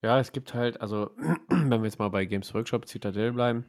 [0.01, 1.11] Ja, es gibt halt, also,
[1.49, 3.65] wenn wir jetzt mal bei Games Workshop Citadel bleiben,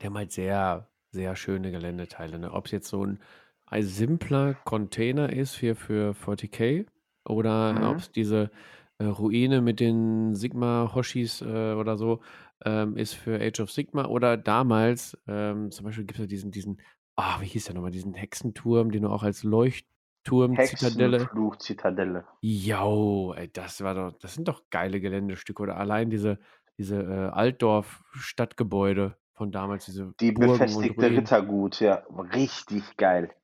[0.00, 2.38] die haben halt sehr, sehr schöne Geländeteile.
[2.38, 2.52] Ne?
[2.52, 3.20] Ob es jetzt so ein,
[3.66, 6.86] ein simpler Container ist für, für 40k
[7.24, 7.82] oder Mhm.
[7.84, 8.50] ob es diese
[8.98, 12.20] äh, Ruine mit den Sigma-Hoshis äh, oder so
[12.64, 16.50] ähm, ist für Age of Sigma oder damals, ähm, zum Beispiel gibt es ja diesen,
[16.52, 16.80] diesen,
[17.16, 21.28] ah, wie hieß der nochmal, diesen Hexenturm, den du auch als Leuchtturm Zitadelle.
[21.58, 22.24] Zitadelle.
[22.40, 26.38] Jo, ey, das war doch, das sind doch geile Geländestücke oder allein diese,
[26.78, 31.10] diese äh, Altdorf-Stadtgebäude, von damals, diese Die Burgen befestigte.
[31.10, 32.04] Rittergut, ja.
[32.34, 33.34] Richtig geil.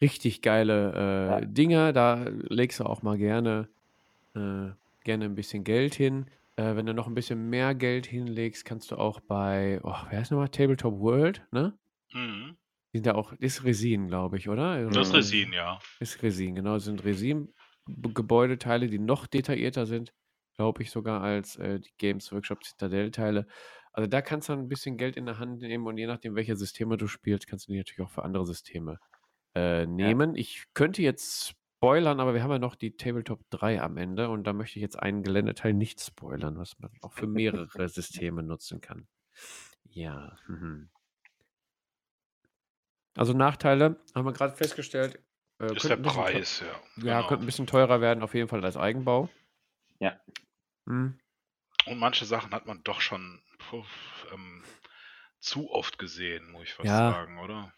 [0.00, 1.40] Richtig geile äh, Ja.
[1.42, 3.68] Dinger, da legst du auch mal gerne,
[4.34, 4.70] äh,
[5.04, 6.26] gerne ein bisschen Geld hin.
[6.56, 10.18] Äh, wenn du noch ein bisschen mehr Geld hinlegst, kannst du auch bei, oh, wer
[10.18, 10.48] heißt nochmal?
[10.48, 11.78] Tabletop World, ne?
[12.12, 12.56] Mhm.
[12.92, 14.84] Die sind da auch, ist Resin, glaube ich, oder?
[14.90, 15.14] Das ist.
[15.14, 15.78] Resin, ja.
[16.00, 16.74] Ist Resin, genau.
[16.74, 20.12] Das sind Resin-Gebäudeteile, die noch detaillierter sind,
[20.56, 23.46] glaube ich, sogar als äh, die Games Workshop Citadel-Teile.
[23.92, 26.56] Also da kannst du ein bisschen Geld in der Hand nehmen und je nachdem, welche
[26.56, 28.98] Systeme du spielst, kannst du die natürlich auch für andere Systeme
[29.54, 30.36] äh, nehmen.
[30.36, 34.44] Ich könnte jetzt spoilern, aber wir haben ja noch die Tabletop 3 am Ende und
[34.44, 38.80] da möchte ich jetzt einen Geländeteil nicht spoilern, was man auch für mehrere Systeme nutzen
[38.80, 39.08] kann.
[39.84, 40.36] Ja.
[40.46, 40.90] Mhm.
[43.16, 45.18] Also Nachteile haben wir gerade festgestellt.
[45.58, 46.66] Äh, Ist der Preis, ja.
[47.04, 47.28] Ja, genau.
[47.28, 49.28] könnte ein bisschen teurer werden, auf jeden Fall als Eigenbau.
[49.98, 50.18] Ja.
[50.86, 51.18] Hm.
[51.86, 53.84] Und manche Sachen hat man doch schon puh,
[54.32, 54.62] ähm,
[55.40, 57.10] zu oft gesehen, muss ich fast Ja.
[57.10, 57.72] sagen, oder?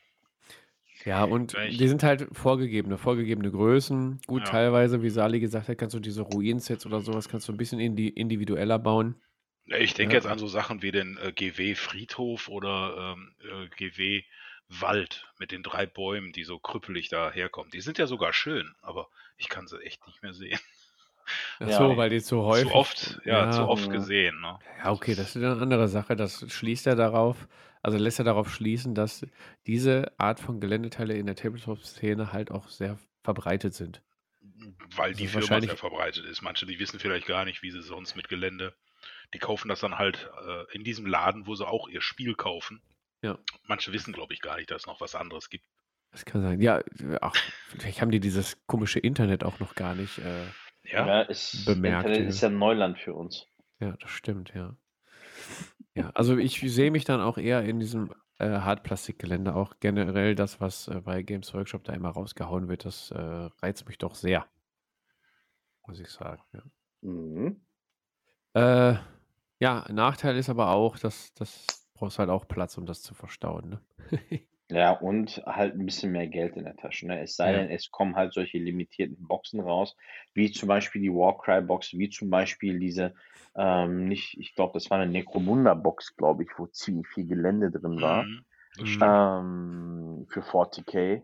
[1.05, 4.21] Ja, und ich- die sind halt vorgegebene, vorgegebene Größen.
[4.27, 4.51] Gut, Ja.
[4.51, 7.81] teilweise, wie Sali gesagt hat, kannst du diese Ruinsets oder sowas, kannst du ein bisschen
[7.81, 9.21] indi individueller bauen.
[9.67, 10.19] Ja, Ich denke Ja.
[10.19, 14.23] jetzt an so Sachen wie den äh, GW Friedhof oder ähm, äh, GW
[14.69, 17.71] Wald mit den drei Bäumen, die so krüppelig daherkommen.
[17.73, 20.59] Die sind ja sogar schön, aber ich kann sie echt nicht mehr sehen.
[21.61, 21.79] Ach Ja.
[21.79, 22.69] so, weil die zu häufig.
[22.71, 23.93] zu oft, ja, zu oft Ja.
[23.93, 24.41] gesehen.
[24.41, 24.59] Ne?
[24.79, 26.17] Ja, okay, das ist eine andere Sache.
[26.17, 27.47] Das schließt er darauf,
[27.83, 29.27] also lässt er darauf schließen, dass
[29.67, 34.03] diese Art von Geländeteile in der Tabletop-Szene halt auch sehr verbreitet sind.
[34.97, 36.43] Weil die Also Firma wahrscheinlich- sehr verbreitet ist.
[36.43, 38.75] Manche, die wissen vielleicht gar nicht, wie sie sonst mit Gelände.
[39.35, 42.81] Die kaufen das dann halt äh, in diesem Laden, wo sie auch ihr Spiel kaufen.
[43.23, 43.39] Ja.
[43.67, 45.65] Manche wissen, glaube ich, gar nicht, dass es noch was anderes gibt.
[46.11, 46.61] Das kann sein.
[46.61, 46.83] Ja,
[47.21, 47.35] ach,
[47.79, 50.19] vielleicht haben die dieses komische Internet auch noch gar nicht.
[50.19, 50.45] Äh,
[50.85, 52.29] Ja, Ja, ist, Bemerkt, Internet ja.
[52.29, 53.47] ist ja Neuland für uns.
[53.81, 54.77] Ja, das stimmt, ja.
[55.97, 60.59] Ja, also ich sehe mich dann auch eher in diesem äh, Hartplastikgelände, auch generell das,
[60.61, 64.47] was äh, bei Games Workshop da immer rausgehauen wird, das äh, reizt mich doch sehr.
[65.87, 66.63] Muss ich sagen, ja.
[67.03, 67.63] Mhm.
[68.55, 68.97] Äh,
[69.61, 73.69] ja, Nachteil ist aber auch, dass das brauchst halt auch Platz, um das zu verstauen,
[73.69, 73.81] ne?
[74.71, 77.07] Ja, und halt ein bisschen mehr Geld in der Tasche.
[77.07, 77.21] Ne?
[77.21, 77.53] Es sei Ja.
[77.53, 79.97] denn, es kommen halt solche limitierten Boxen raus,
[80.35, 83.15] wie zum Beispiel die Warcry-Box, wie zum Beispiel diese,
[83.55, 88.01] ähm, nicht, ich glaube, das war eine Necromunda-Box, glaube ich, wo ziemlich viel Gelände drin
[88.01, 88.45] war, Mhm,
[89.03, 91.23] ähm, für 40k.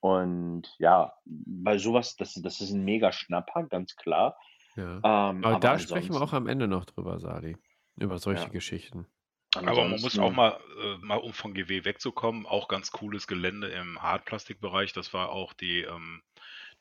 [0.00, 4.36] Und ja, bei sowas, das, das ist ein mega Schnapper, ganz klar.
[4.76, 4.96] Ja.
[4.96, 7.56] Ähm, Aber da sprechen wir ansonsten- auch am Ende noch drüber, Sadi.
[7.96, 8.48] Über solche Ja.
[8.48, 9.06] Geschichten.
[9.54, 13.26] Aber man muss ansonsten- auch mal, äh, mal um von GW wegzukommen, auch ganz cooles
[13.26, 14.92] Gelände im Hartplastikbereich.
[14.92, 16.22] Das war auch die, ähm,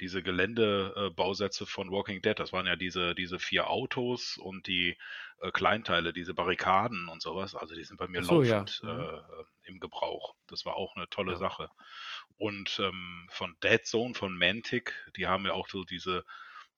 [0.01, 2.37] diese Geländebausätze von Walking Dead.
[2.37, 4.97] Das waren ja diese, diese vier Autos und die
[5.41, 7.55] äh, Kleinteile, diese Barrikaden und sowas.
[7.55, 8.59] Also die sind bei mir so, ja.
[8.59, 8.89] laufend Mhm.
[8.89, 9.21] äh,
[9.69, 10.35] im Gebrauch.
[10.47, 11.37] Das war auch eine tolle Ja.
[11.37, 11.69] Sache.
[12.37, 16.23] Und ähm, von Dead Zone, von Mantic, die haben ja auch so diese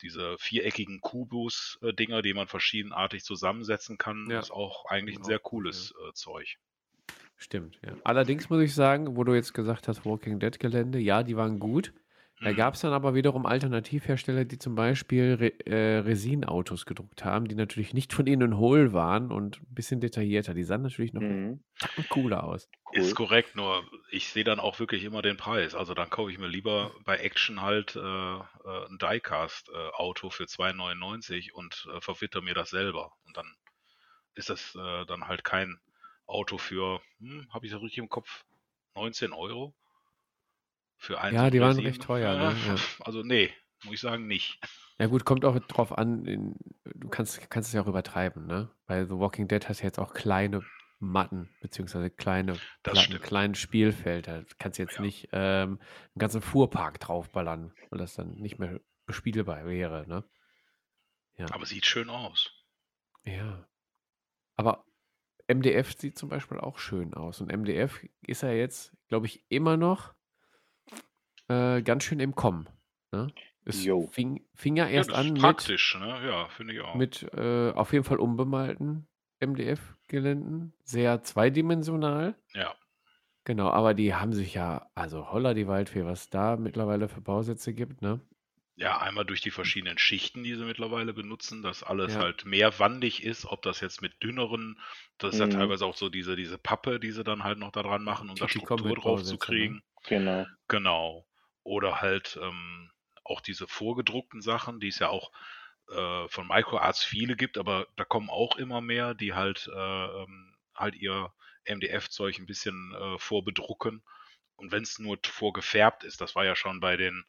[0.02, 4.40] diese viereckigen Kubus-Dinger, die man verschiedenartig zusammensetzen kann, Ja.
[4.40, 6.58] ist auch eigentlich ein Auch sehr cooles äh, Zeug.
[7.38, 7.94] Stimmt, ja.
[8.04, 11.60] Allerdings muss ich sagen, wo du jetzt gesagt hast, Walking Dead Gelände, ja, die waren
[11.60, 11.94] gut.
[12.44, 12.54] Da Mhm.
[12.54, 17.56] gab es dann aber wiederum Alternativhersteller, die zum Beispiel Re äh, Resin-Autos gedruckt haben, die
[17.56, 20.54] natürlich nicht von innen hohl waren und ein bisschen detaillierter.
[20.56, 21.64] Die sahen natürlich noch Mhm,
[22.10, 22.70] cooler aus.
[22.96, 23.08] cool.
[23.08, 25.76] Ist korrekt, nur ich sehe dann auch wirklich immer den Preis.
[25.76, 28.42] Also dann kaufe ich mir lieber bei Action halt äh, äh,
[28.88, 33.14] ein Diecast-Auto für 2,99 und äh, verwitter mir das selber.
[33.26, 33.56] Und dann
[34.36, 35.80] ist das äh, dann halt kein
[36.28, 38.46] Auto für, hm, habe ich das richtig im Kopf,
[38.96, 39.76] 19 Euro?
[41.02, 42.56] Für ein Ja, die waren recht teuer, ne?
[42.68, 42.76] Ja.
[43.00, 43.52] Also nee,
[43.86, 44.60] muss ich sagen, nicht.
[45.00, 48.70] Ja gut, kommt auch drauf an, in, du kannst, kannst es ja auch übertreiben, ne?
[48.86, 50.64] Bei The Walking Dead hast du jetzt auch kleine
[51.00, 54.44] Matten, beziehungsweise kleine Platten, kleinen Spielfelder.
[54.44, 55.02] Du kannst jetzt Ja.
[55.02, 60.24] nicht ähm, einen ganzen Fuhrpark draufballern, weil das dann nicht mehr bespielbar wäre, ne?
[61.36, 61.48] Ja.
[61.52, 62.52] Aber sieht schön aus.
[63.24, 63.68] Ja.
[64.56, 64.86] Aber
[65.48, 67.42] MDF sieht zum Beispiel auch schön aus.
[67.42, 70.14] Und MDF ist ja jetzt, glaube ich, immer noch
[71.52, 72.68] äh, ganz schön im Kommen.
[73.12, 73.34] Ne?
[73.66, 74.08] Es Jo.
[74.08, 76.26] fing, fing ja Ja, erst das an mit, praktisch, ne?
[76.28, 76.96] Ja, finde ich auch.
[76.96, 79.08] mit äh, auf jeden Fall unbemalten
[79.40, 80.74] MDF-Geländen.
[80.84, 82.36] Sehr zweidimensional.
[82.54, 82.76] ja.
[83.44, 87.74] Genau, aber die haben sich ja, also holla die Waldfee, was da mittlerweile für Bausätze
[87.74, 88.20] gibt, ne?
[88.76, 92.20] Ja, einmal durch die verschiedenen Schichten, die sie mittlerweile benutzen, dass alles Ja.
[92.22, 94.78] halt mehr wandig ist, ob das jetzt mit dünneren,
[95.20, 95.52] das ist ja Mhm.
[95.52, 98.36] teilweise auch so diese, diese Pappe, die sie dann halt noch da dran machen, um
[98.36, 99.40] da Titi Struktur drauf zu ne?
[99.40, 99.84] kriegen.
[100.08, 100.46] Genau.
[100.68, 101.28] Genau.
[101.64, 102.92] Oder halt ähm,
[103.24, 105.32] auch diese vorgedruckten Sachen, die es ja auch
[105.90, 110.56] äh, von MicroArts viele gibt, aber da kommen auch immer mehr, die halt äh, ähm,
[110.76, 111.34] halt ihr
[111.66, 114.02] MDF-Zeug ein bisschen äh, vorbedrucken.
[114.56, 117.26] Und wenn es nur vorgefärbt ist, das war ja schon bei den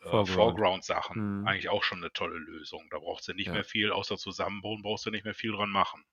[0.00, 1.46] äh, Foreground-Sachen mhm.
[1.46, 2.86] eigentlich auch schon eine tolle Lösung.
[2.90, 3.52] Da brauchst du nicht ja.
[3.52, 6.04] mehr viel, außer zusammenbauen, brauchst du nicht mehr viel dran machen.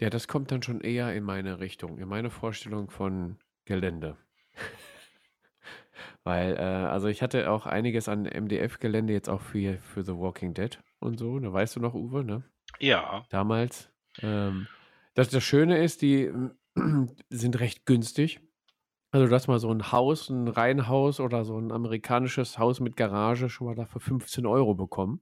[0.00, 4.16] Ja, das kommt dann schon eher in meine Richtung, in meine Vorstellung von Gelände.
[6.22, 10.54] Weil, äh, also ich hatte auch einiges an MDF-Gelände jetzt auch für, für The Walking
[10.54, 11.38] Dead und so.
[11.38, 12.42] Da weißt du noch, Uwe, ne?
[12.80, 13.24] Ja.
[13.30, 13.92] Damals.
[14.20, 14.66] Ähm,
[15.14, 16.30] das, das Schöne ist, die
[17.30, 18.40] sind recht günstig.
[19.10, 22.96] Also du hast mal so ein Haus, ein Reihenhaus oder so ein amerikanisches Haus mit
[22.96, 25.20] Garage schon mal da für 15 Euro bekommen.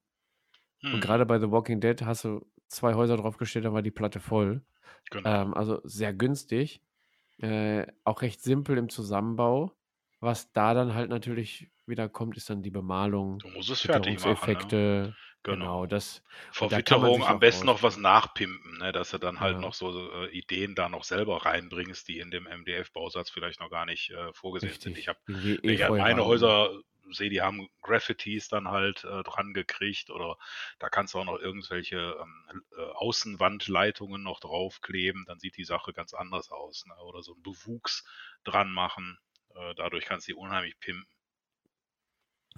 [0.80, 0.94] Hm.
[0.94, 4.18] Und gerade bei The Walking Dead hast du zwei Häuser draufgestellt, da war die Platte
[4.18, 4.62] voll.
[5.10, 5.28] Genau.
[5.28, 6.82] Ähm, also sehr günstig.
[7.38, 9.72] Äh, auch recht simpel im Zusammenbau.
[10.22, 14.18] Was da dann halt natürlich wieder kommt, ist dann die Bemalung, Du musst es fertig
[14.18, 14.74] machen, ne?
[15.44, 15.86] Genau, Genau.
[15.86, 19.60] das Vor Witterung am besten noch was nachpimpen, ne, dass du dann halt Ja.
[19.60, 23.86] noch so, äh, Ideen da noch selber reinbringst, die in dem MDF-Bausatz vielleicht noch gar
[23.86, 24.96] nicht, äh, vorgesehen sind.
[24.98, 25.18] Ich habe
[25.66, 26.80] ich meine Häuser
[27.10, 30.36] sehe, die haben Graffitis dann halt, äh, dran gekriegt oder
[30.78, 35.92] da kannst du auch noch irgendwelche, ähm, äh, Außenwandleitungen noch draufkleben, dann sieht die Sache
[35.92, 36.94] ganz anders aus, ne?
[37.04, 38.04] Oder so 'n Bewuchs
[38.44, 39.18] dran machen.
[39.54, 41.06] Äh, dadurch kannst du die unheimlich pimpen.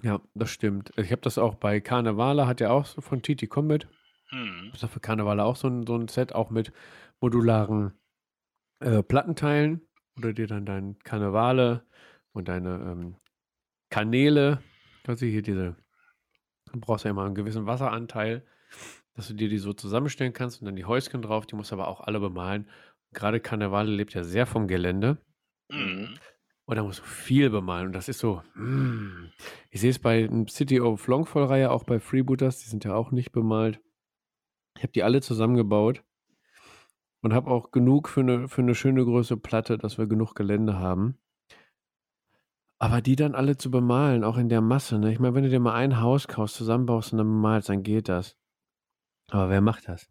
[0.01, 0.91] Ja, das stimmt.
[0.97, 3.87] Ich habe das auch bei Karnevale, hat ja auch so von TT Combat.
[4.31, 4.71] Mhm.
[4.73, 6.71] Ist für Karnevale auch so ein, so ein Set, auch mit
[7.21, 7.93] modularen
[8.79, 11.85] äh, Plattenteilen, du dir dann dein Karnevale
[12.33, 13.15] und deine ähm,
[13.89, 14.61] Kanäle,
[15.03, 15.75] quasi hier diese,
[16.71, 18.45] du brauchst ja immer einen gewissen Wasseranteil,
[19.13, 21.75] dass du dir die so zusammenstellen kannst und dann die Häuschen drauf, die musst du
[21.75, 22.69] aber auch alle bemalen.
[23.13, 25.17] Gerade Karnevale lebt ja sehr vom Gelände.
[25.69, 26.19] Mhm.
[26.65, 27.87] Und da musst du viel bemalen.
[27.87, 29.29] Und das ist so, mm.
[29.69, 33.31] ich sehe es bei City of Longfall-Reihe, auch bei Freebooters, die sind ja auch nicht
[33.31, 33.79] bemalt.
[34.75, 36.03] Ich habe die alle zusammengebaut
[37.21, 40.77] und habe auch genug für eine, für eine schöne große Platte, dass wir genug Gelände
[40.77, 41.17] haben.
[42.77, 45.11] Aber die dann alle zu bemalen, auch in der Masse, ne?
[45.11, 48.09] Ich meine, wenn du dir mal ein Haus kaufst, zusammenbaust und dann bemalst, dann geht
[48.09, 48.37] das.
[49.29, 50.09] Aber wer macht das?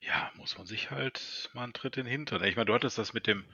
[0.00, 2.42] Ja, muss man sich halt mal einen Tritt in den Hintern.
[2.44, 3.44] Ich meine, du hattest das mit dem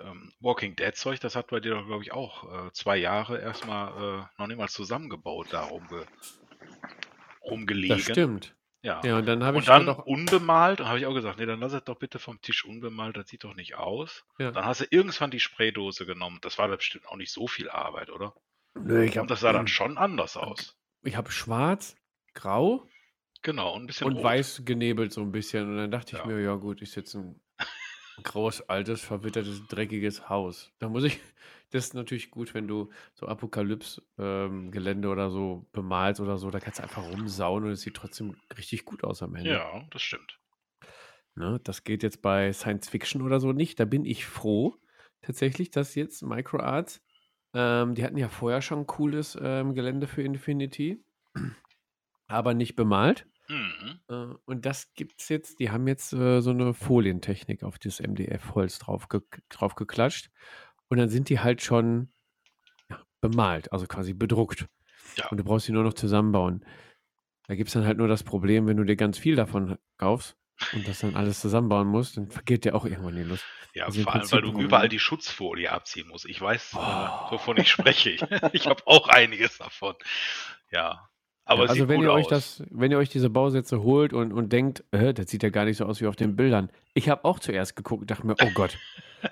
[0.00, 3.40] ähm, Walking Dead Zeug, das hat bei dir doch, glaube ich, auch äh, zwei Jahre
[3.40, 6.06] erstmal äh, noch niemals zusammengebaut, da rumge
[7.42, 7.96] rumgelegen.
[7.96, 8.56] Das stimmt.
[8.82, 9.00] Ja.
[9.04, 11.46] Ja, und dann habe Und ich dann doch, unbemalt, und habe ich auch gesagt, nee,
[11.46, 14.24] dann lass es doch bitte vom Tisch unbemalt, das sieht doch nicht aus.
[14.38, 14.50] ja.
[14.50, 16.38] Dann hast du irgendwann die Spraydose genommen.
[16.42, 18.34] Das war da bestimmt auch nicht so viel Arbeit, oder?
[18.74, 20.76] Nö, ich Und habe das sah dann schon anders aus.
[21.04, 21.96] ich hab schwarz,
[22.34, 22.88] grau
[23.42, 24.22] Genau, und ein bisschen und rot.
[24.24, 25.68] weiß genebelt so ein bisschen.
[25.68, 26.26] Und dann dachte ich Ja.
[26.26, 27.40] mir, ja gut, ist jetzt ein
[28.22, 30.72] graues, altes, verwittertes, dreckiges Haus.
[30.78, 31.18] Da muss ich,
[31.70, 36.78] das ist natürlich gut, wenn du so Apokalypse-Gelände oder so bemalst oder so, da kannst
[36.78, 39.52] du einfach rumsauen und es sieht trotzdem richtig gut aus am Ende.
[39.52, 40.38] Ja, das stimmt.
[41.34, 41.60] Ne?
[41.64, 43.80] Das geht jetzt bei Science Fiction oder so nicht.
[43.80, 44.76] Da bin ich froh,
[45.22, 47.02] tatsächlich, dass jetzt MicroArts,
[47.54, 51.02] ähm, die hatten ja vorher schon cooles ähm, Gelände für Infinity,
[52.26, 53.26] aber nicht bemalt.
[53.82, 54.00] Mhm.
[54.08, 58.78] Äh, und das gibt's jetzt, die haben jetzt äh, so eine Folientechnik auf das MDF-Holz
[58.78, 60.30] draufge draufgeklatscht.
[60.88, 62.10] Und dann sind die halt schon
[62.90, 64.66] ja, bemalt, also quasi bedruckt.
[65.16, 65.28] Ja.
[65.28, 66.64] Und du brauchst sie nur noch zusammenbauen.
[67.48, 70.36] Da gibt es dann halt nur das Problem, wenn du dir ganz viel davon kaufst
[70.72, 73.44] und das dann alles zusammenbauen musst, dann vergeht dir auch irgendwann die Lust.
[73.74, 76.26] Ja, Also vor allem, weil du überall die Schutzfolie abziehen musst.
[76.26, 78.16] Ich weiß, äh, wovon ich spreche.
[78.52, 79.94] Ich habe auch einiges davon.
[80.70, 81.08] Ja,
[81.44, 82.58] aber Ja, also wenn ihr euch aus.
[82.58, 85.64] das, wenn ihr euch diese Bausätze holt und, und denkt, äh, das sieht ja gar
[85.64, 86.70] nicht so aus wie auf den Bildern.
[86.94, 88.78] Ich habe auch zuerst geguckt und dachte mir, oh Gott,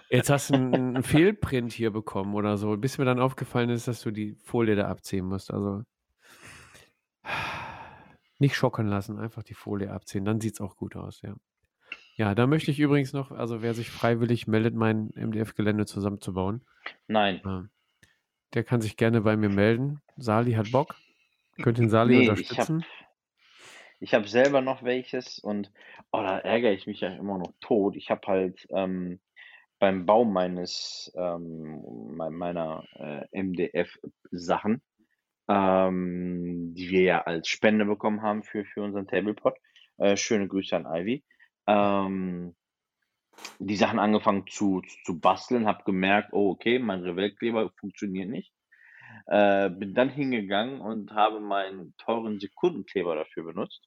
[0.09, 2.77] jetzt hast du einen, Fehlprint hier bekommen oder so.
[2.77, 5.53] Bis mir dann aufgefallen ist, dass du die Folie da abziehen musst.
[5.53, 5.85] Also
[8.39, 10.25] nicht schocken lassen, einfach die Folie abziehen.
[10.25, 11.35] Dann sieht es auch gut aus, ja.
[12.17, 16.67] Ja, da möchte ich übrigens noch, also wer sich freiwillig meldet, mein MDF-Gelände zusammenzubauen,
[17.07, 17.41] Nein.
[17.47, 18.07] äh,
[18.53, 20.03] der kann sich gerne bei mir melden.
[20.17, 20.97] Sali hat Bock.
[21.63, 22.85] Könnt den Sali Nee, ich habe unterstützen.
[24.01, 25.71] ich hab selber noch welches und
[26.13, 27.97] oh, da ärgere ich mich ja immer noch tot.
[27.97, 29.21] Ich habe halt ähm,
[29.79, 34.83] beim Bau meines ähm, mei- meiner äh, MDF-Sachen,
[35.49, 39.57] ähm, die wir ja als Spende bekommen haben für, für unseren Tablepot.
[39.99, 41.25] Äh, schöne Grüße an Ivy.
[41.67, 42.55] Ähm,
[43.59, 48.53] die Sachen angefangen zu, zu basteln, habe gemerkt, oh okay, mein Revellkleber funktioniert nicht.
[49.31, 53.81] Äh, bin dann hingegangen und habe meinen teuren Sekundenkleber dafür benutzt.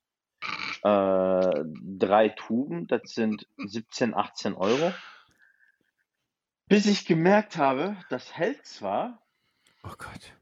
[0.83, 1.65] Äh,
[1.99, 4.93] drei Tuben, das sind 17, 18 Euro.
[6.67, 9.21] Bis ich gemerkt habe, das hält zwar,
[9.83, 10.33] Oh Gott.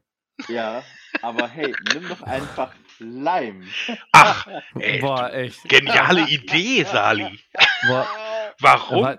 [0.48, 0.84] Ja,
[1.20, 3.64] aber hey, nimm doch einfach Leim.
[4.12, 4.46] Ach,
[4.78, 5.68] ey, Boah, echt.
[5.68, 7.40] geniale Idee, Sali.
[7.88, 8.06] Boah,
[8.60, 9.04] Warum?
[9.04, 9.18] aber,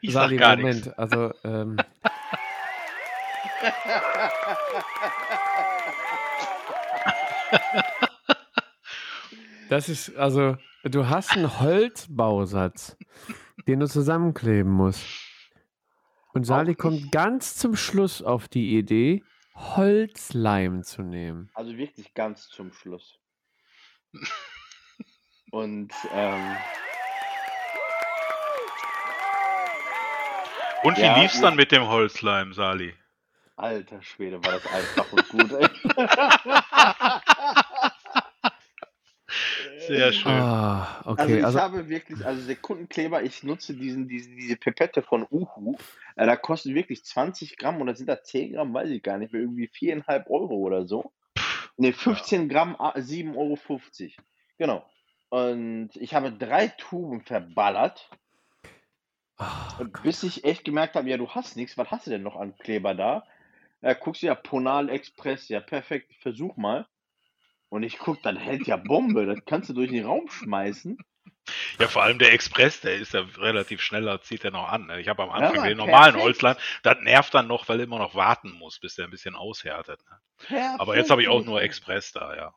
[0.00, 0.86] ich sag Sali, gar nichts.
[0.86, 0.98] Moment.
[0.98, 1.76] Also, ähm,
[9.68, 12.96] das ist, also, du hast einen Holzbausatz,
[13.66, 15.04] den du zusammenkleben musst.
[16.32, 19.22] Und Sali kommt ganz zum Schluss auf die Idee,
[19.54, 21.50] Holzleim zu nehmen.
[21.54, 23.18] Also wirklich ganz zum Schluss.
[25.50, 26.56] Und ähm,
[30.82, 32.94] Und wie Ja, lief's dann mit dem Holzleim, Sali?
[33.56, 35.68] Alter Schwede, war das einfach und gut, ey.
[39.78, 40.32] Sehr schön.
[40.32, 41.38] Ah, Also okay.
[41.38, 45.76] ich Also, habe wirklich, also Sekundenkleber, ich nutze diesen, diese, diese Pipette von Uhu.
[46.16, 49.32] Äh, da kostet wirklich 20 Gramm oder sind da 10 Gramm, weiß ich gar nicht
[49.32, 51.12] mehr, irgendwie 4,5 Euro oder so.
[51.76, 53.58] Ne, 15 Gramm, ah, 7,50 Euro.
[54.58, 54.88] Genau.
[55.28, 58.08] Und ich habe drei Tuben verballert,
[59.38, 60.02] Ah, Gott.
[60.02, 62.56] bis ich echt gemerkt habe, ja, du hast nichts, was hast du denn noch an
[62.56, 63.26] Kleber da?
[63.80, 66.86] Äh, guckst du ja, Ponal Express, ja, perfekt, versuch mal.
[67.68, 70.98] Und ich guck, das hält ja Bombe, das kannst du durch den Raum schmeißen.
[71.78, 74.86] Ja, vor allem der Express, der ist ja relativ schneller, zieht er noch an.
[74.86, 75.00] ne?
[75.00, 76.24] Ich habe am Ja, Anfang Mann, den normalen perfekt.
[76.24, 79.36] Holzleim, das nervt dann noch, weil er immer noch warten muss, bis der ein bisschen
[79.36, 80.00] aushärtet.
[80.10, 80.16] Ne?
[80.38, 80.80] Perfekt.
[80.80, 82.54] Aber jetzt habe ich auch nur Express da, ja.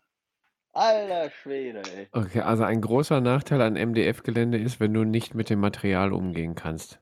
[0.74, 2.10] Alter Schwede, ey.
[2.12, 6.54] Okay, also ein großer Nachteil an MDF-Gelände ist, wenn du nicht mit dem Material umgehen
[6.56, 7.00] kannst.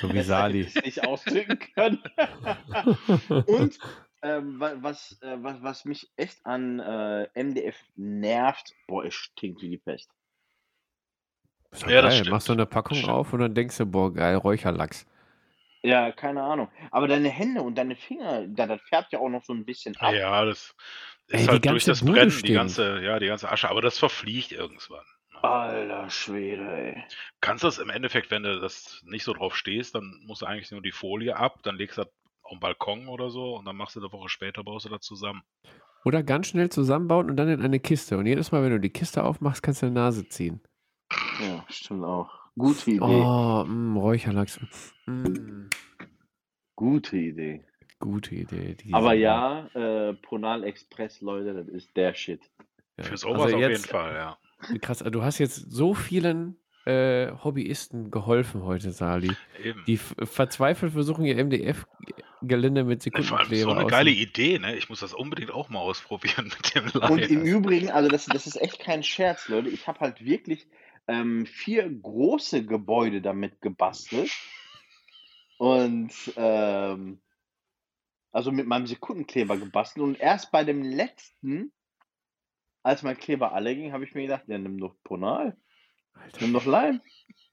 [0.00, 0.68] So wie Sali.
[0.84, 2.02] nicht ausdrücken können.
[3.46, 3.78] Und
[4.22, 9.62] ähm, wa- was, äh, was, was mich echt an äh, MDF nervt, boah, es stinkt
[9.62, 10.10] wie die Pest.
[11.86, 12.12] Ja, das geil.
[12.12, 12.30] stimmt.
[12.30, 13.12] Machst du eine Packung Das stimmt.
[13.12, 15.06] auf und dann denkst du, boah, geil, Räucherlachs.
[15.82, 16.70] Ja, keine Ahnung.
[16.92, 19.96] Aber deine Hände und deine Finger, da, das färbt ja auch noch so ein bisschen
[19.96, 20.14] ab.
[20.14, 20.76] Ja, das
[21.28, 23.80] Ey, ist die halt durch das Bude Brennen, die ganze, ja, die ganze Asche, aber
[23.82, 25.04] das verfliegt irgendwann.
[25.42, 27.04] Alter Schwede, ey.
[27.40, 30.70] Kannst das im Endeffekt, wenn du das nicht so drauf stehst, dann musst du eigentlich
[30.70, 32.12] nur die Folie ab, dann legst du das
[32.42, 35.00] auf den Balkon oder so und dann machst du eine Woche später, baust du das
[35.00, 35.42] zusammen.
[36.04, 38.18] Oder ganz schnell zusammenbauen und dann in eine Kiste.
[38.18, 40.60] Und jedes Mal, wenn du die Kiste aufmachst, kannst du eine Nase ziehen.
[41.40, 42.30] Ja, stimmt auch.
[42.58, 43.00] Gute Idee.
[43.00, 44.60] Oh, mh, Räucherlachs.
[45.06, 45.68] Mm,
[46.76, 47.64] Gute Idee.
[48.00, 48.76] gute Idee.
[48.92, 52.40] Aber ja, äh, Ponal Express, Leute, das ist der Shit.
[52.98, 53.04] ja.
[53.04, 54.38] Für sowas Also auf jetzt- jeden Fall, ja.
[54.80, 59.30] Krass, also du hast jetzt so vielen äh, Hobbyisten geholfen heute, Sali.
[59.62, 59.84] Eben.
[59.86, 64.76] Die verzweifelt versuchen, ihr MDF-Gelände mit Ja, vor allem Sekundenkleber so eine geile Idee, ne?
[64.76, 67.30] Ich muss das unbedingt auch mal ausprobieren mit dem Und Leim.
[67.30, 69.68] im Übrigen, also das, das ist echt kein Scherz, Leute.
[69.68, 70.66] Ich habe halt wirklich
[71.06, 74.30] ähm, vier große Gebäude damit gebastelt.
[75.58, 77.20] Und ähm,
[78.32, 80.04] also mit meinem Sekundenkleber gebastelt.
[80.04, 81.72] Und erst bei dem letzten,
[82.82, 85.56] als mein Kleber alle ging, habe ich mir gedacht, ja, nimm doch Ponal,
[86.14, 87.00] Alter, nimm doch Leim.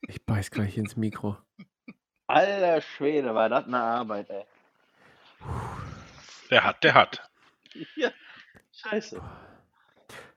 [0.08, 1.38] ich beiß gleich ins Mikro.
[2.28, 4.44] Alter Schwede, war das eine Arbeit, ey.
[6.50, 7.30] Der hat, der hat.
[7.96, 8.12] Ja,
[8.72, 9.22] scheiße.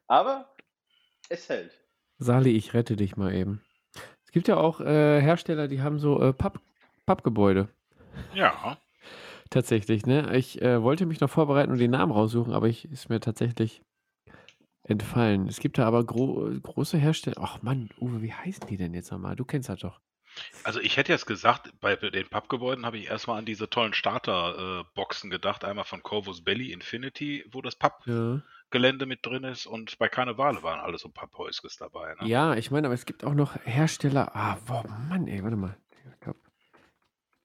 [0.07, 0.55] Aber
[1.31, 1.73] es hält.
[2.19, 3.65] Sali, ich rette dich mal eben.
[4.25, 6.61] Es gibt ja auch äh, Hersteller, die haben so äh, Papp,
[7.07, 7.69] Pappgebäude.
[8.35, 8.77] Ja.
[9.51, 10.37] Tatsächlich, ne?
[10.37, 13.83] Ich äh, wollte mich noch vorbereiten und den Namen raussuchen, aber ich ist mir tatsächlich
[14.93, 15.49] entfallen.
[15.49, 17.39] Es gibt da aber gro große Hersteller.
[17.41, 19.37] Ach Mann, Uwe, wie heißen die denn jetzt nochmal?
[19.37, 20.01] Du kennst das doch.
[20.65, 25.31] Also ich hätte jetzt gesagt, bei den Pappgebäuden habe ich erstmal an diese tollen Starter-Boxen
[25.31, 25.65] gedacht.
[25.65, 30.63] Einmal von Corvus Belly Infinity, wo das Pappgelände Ja, mit drin ist und bei Karnevale
[30.63, 32.15] waren alle so Papphäuskes dabei.
[32.21, 32.29] Ne?
[32.29, 34.35] ja ich meine, aber es gibt auch noch Hersteller.
[34.35, 35.77] Ah, boah, Mann, ey, warte mal.
[36.15, 36.37] Ich glaub,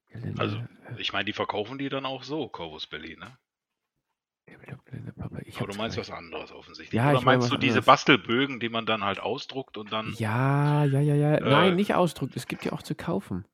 [0.08, 0.64] Gelände, Also, äh,
[1.00, 3.36] Ich meine, die verkaufen die dann auch so, Corvus Belly, ne?
[5.16, 6.96] Papa, ich Aber du meinst was anderes offensichtlich.
[6.96, 7.86] Ja, Oder ich meine meinst du diese anderes.
[7.86, 10.14] Bastelbögen, die man dann halt ausdruckt und dann.
[10.18, 11.34] Ja, ja, ja, ja.
[11.36, 12.36] Äh, Nein, nicht ausdruckt.
[12.36, 13.44] Es gibt ja auch zu kaufen.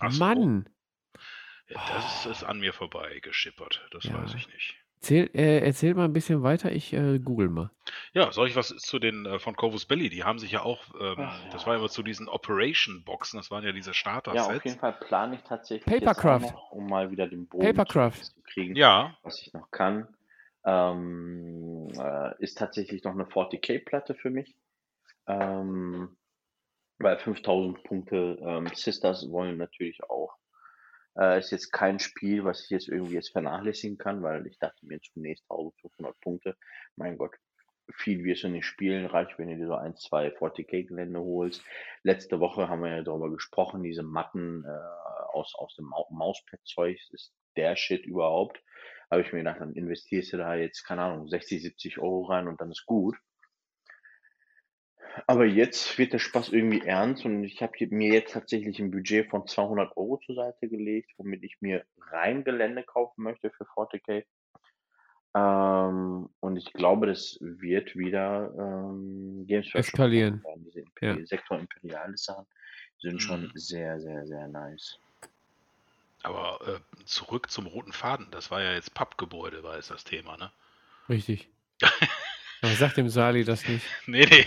[0.00, 0.18] Ach so.
[0.24, 0.68] Mann.
[1.68, 3.86] Ja, das ist an mir vorbei geschippert.
[3.90, 4.14] Das Ja.
[4.22, 4.76] weiß ich nicht.
[4.98, 7.70] Erzähl, äh, erzähl mal ein bisschen weiter, ich äh, google mal.
[8.12, 10.08] Ja, soll ich was zu den äh, von Corvus Belly?
[10.08, 11.68] Die haben sich ja auch, ähm, Ach, das ja.
[11.68, 14.56] war immer zu diesen Operation-Boxen, das waren ja diese Ja, Starter-Sets.
[14.56, 16.40] auf jeden Fall plane ich tatsächlich Papercraft.
[16.52, 18.22] noch, um mal wieder den Bogen Papercraft.
[18.24, 20.08] zu kriegen, Ja, was ich noch kann.
[20.66, 24.56] Ähm, äh, ist tatsächlich noch eine 40k-Platte für mich.
[25.28, 26.16] Ähm,
[26.98, 30.36] weil 5000 Punkte ähm, Sisters wollen natürlich auch.
[31.16, 34.84] Äh, ist jetzt kein Spiel, was ich jetzt irgendwie jetzt vernachlässigen kann, weil ich dachte
[34.86, 36.56] mir zunächst 1500 Punkte.
[36.96, 37.34] Mein Gott,
[37.94, 41.62] viel wirst du nicht spielen, reicht, wenn du dir so ein, zwei 40k-Gelände holst.
[42.02, 46.98] Letzte Woche haben wir ja darüber gesprochen, diese Matten äh, aus, aus dem Mau Mauspad-Zeug
[47.12, 48.60] ist der Shit überhaupt.
[49.10, 52.48] Habe ich mir gedacht, dann investierst du da jetzt, keine Ahnung, 60, 70 Euro rein
[52.48, 53.16] und dann ist gut.
[55.26, 59.30] Aber jetzt wird der Spaß irgendwie ernst und ich habe mir jetzt tatsächlich ein Budget
[59.30, 64.24] von 200 Euro zur Seite gelegt, womit ich mir rein Gelände kaufen möchte für 40k.
[65.34, 70.42] Ähm, und ich glaube, das wird wieder ähm, Games Eskalieren.
[70.58, 71.26] Diese Imperi ja.
[71.26, 72.46] Sektor Imperialis Sachen
[72.98, 73.52] sind schon mhm.
[73.54, 74.98] sehr, sehr, sehr nice.
[76.26, 80.36] Aber äh, zurück zum roten Faden, das war ja jetzt Pappgebäude, war jetzt das Thema,
[80.36, 80.50] ne?
[81.08, 81.48] Richtig.
[82.62, 83.86] Aber sagt dem Sali das nicht.
[84.06, 84.44] nee, nee,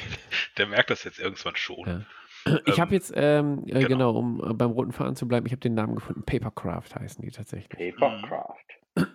[0.58, 1.88] der merkt das jetzt irgendwann schon.
[1.88, 2.60] Ja.
[2.66, 3.88] Ich ähm, habe jetzt, ähm, äh, genau.
[3.88, 4.12] genau.
[4.12, 6.24] um äh, beim roten Faden zu bleiben, ich habe den Namen gefunden.
[6.24, 7.96] Papercraft heißen die tatsächlich.
[7.98, 9.08] Papercraft.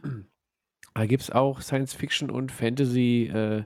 [0.95, 3.65] Da gibt es auch Science Fiction und Fantasy äh,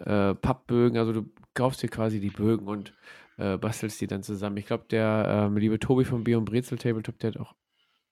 [0.00, 0.98] äh, Pappbögen.
[0.98, 2.92] Also du kaufst dir quasi die Bögen und
[3.38, 4.58] äh, bastelst die dann zusammen.
[4.58, 7.54] Ich glaube, der ähm, liebe Tobi von Bion Brezel Tabletop, der hat auch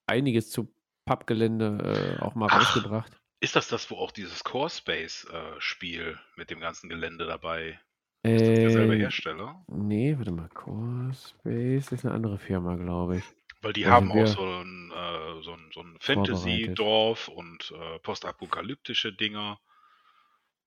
[0.07, 0.73] einiges zu
[1.05, 3.13] Pappgelände äh, auch mal Ach, rausgebracht.
[3.41, 7.79] Ist das das, wo auch dieses Core Space äh, Spiel mit dem ganzen Gelände dabei
[8.35, 9.65] ist das derselbe äh, Hersteller?
[9.69, 10.49] Nee, warte mal.
[10.49, 13.25] Core Space ist eine andere Firma, glaube ich.
[13.63, 19.13] Weil die haben auch so ein, äh, so ein, so ein Fantasy-Dorf und äh, postapokalyptische
[19.13, 19.61] Dinger.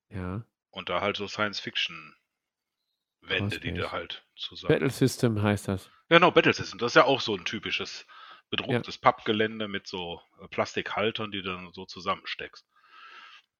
[0.09, 0.45] Ja.
[0.71, 4.73] Und da halt so Science-Fiction-Wände, die da halt zusammen.
[4.73, 5.89] Battle System heißt das.
[6.07, 6.79] Genau, Battle System.
[6.79, 8.07] Das ist ja auch so ein typisches
[8.49, 9.01] bedrucktes ja.
[9.01, 12.65] Pappgelände mit so äh, Plastikhaltern, die du dann so zusammensteckst.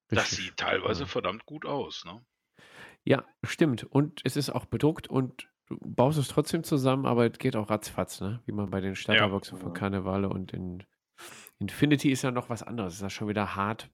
[0.10, 1.08] Das sieht teilweise ja.
[1.08, 2.26] verdammt gut aus, ne?
[3.04, 3.84] Ja, stimmt.
[3.84, 7.70] Und es ist auch bedruckt und du baust es trotzdem zusammen, aber es geht auch
[7.70, 8.42] ratzfatz, ne?
[8.46, 9.64] Wie man bei den Starterboxen ja.
[9.64, 10.84] von Karnevale und in
[11.60, 12.96] Infinity ist ja noch was anderes.
[12.96, 13.90] Ist ja schon wieder hart.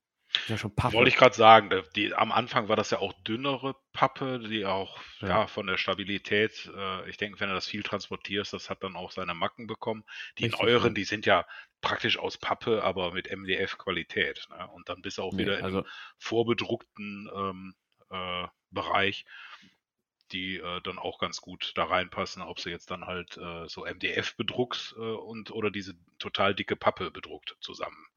[0.47, 0.93] Ja schon Pappe.
[0.93, 4.99] Wollte ich gerade sagen, die, am Anfang war das ja auch dünnere Pappe, die auch
[5.21, 5.27] ja.
[5.27, 8.95] ja von der Stabilität, äh, ich denke, wenn du das viel transportierst, das hat dann
[8.95, 10.03] auch seine Macken bekommen.
[10.37, 11.45] Die Richtig, neueren, die sind ja
[11.81, 14.47] praktisch aus Pappe, aber mit MDF-Qualität.
[14.49, 14.67] Ne?
[14.69, 15.85] Und dann bist du auch nee, wieder also, im
[16.19, 17.75] vorbedruckten ähm,
[18.09, 19.25] äh, Bereich,
[20.31, 23.85] die äh, dann auch ganz gut da reinpassen, ob sie jetzt dann halt äh, so
[23.85, 28.07] MDF bedruckt äh, und oder diese total dicke Pappe bedruckt zusammen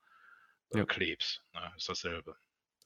[0.75, 0.85] ja.
[0.85, 1.43] klebst.
[1.55, 1.73] Ne?
[1.77, 2.37] Ist dasselbe.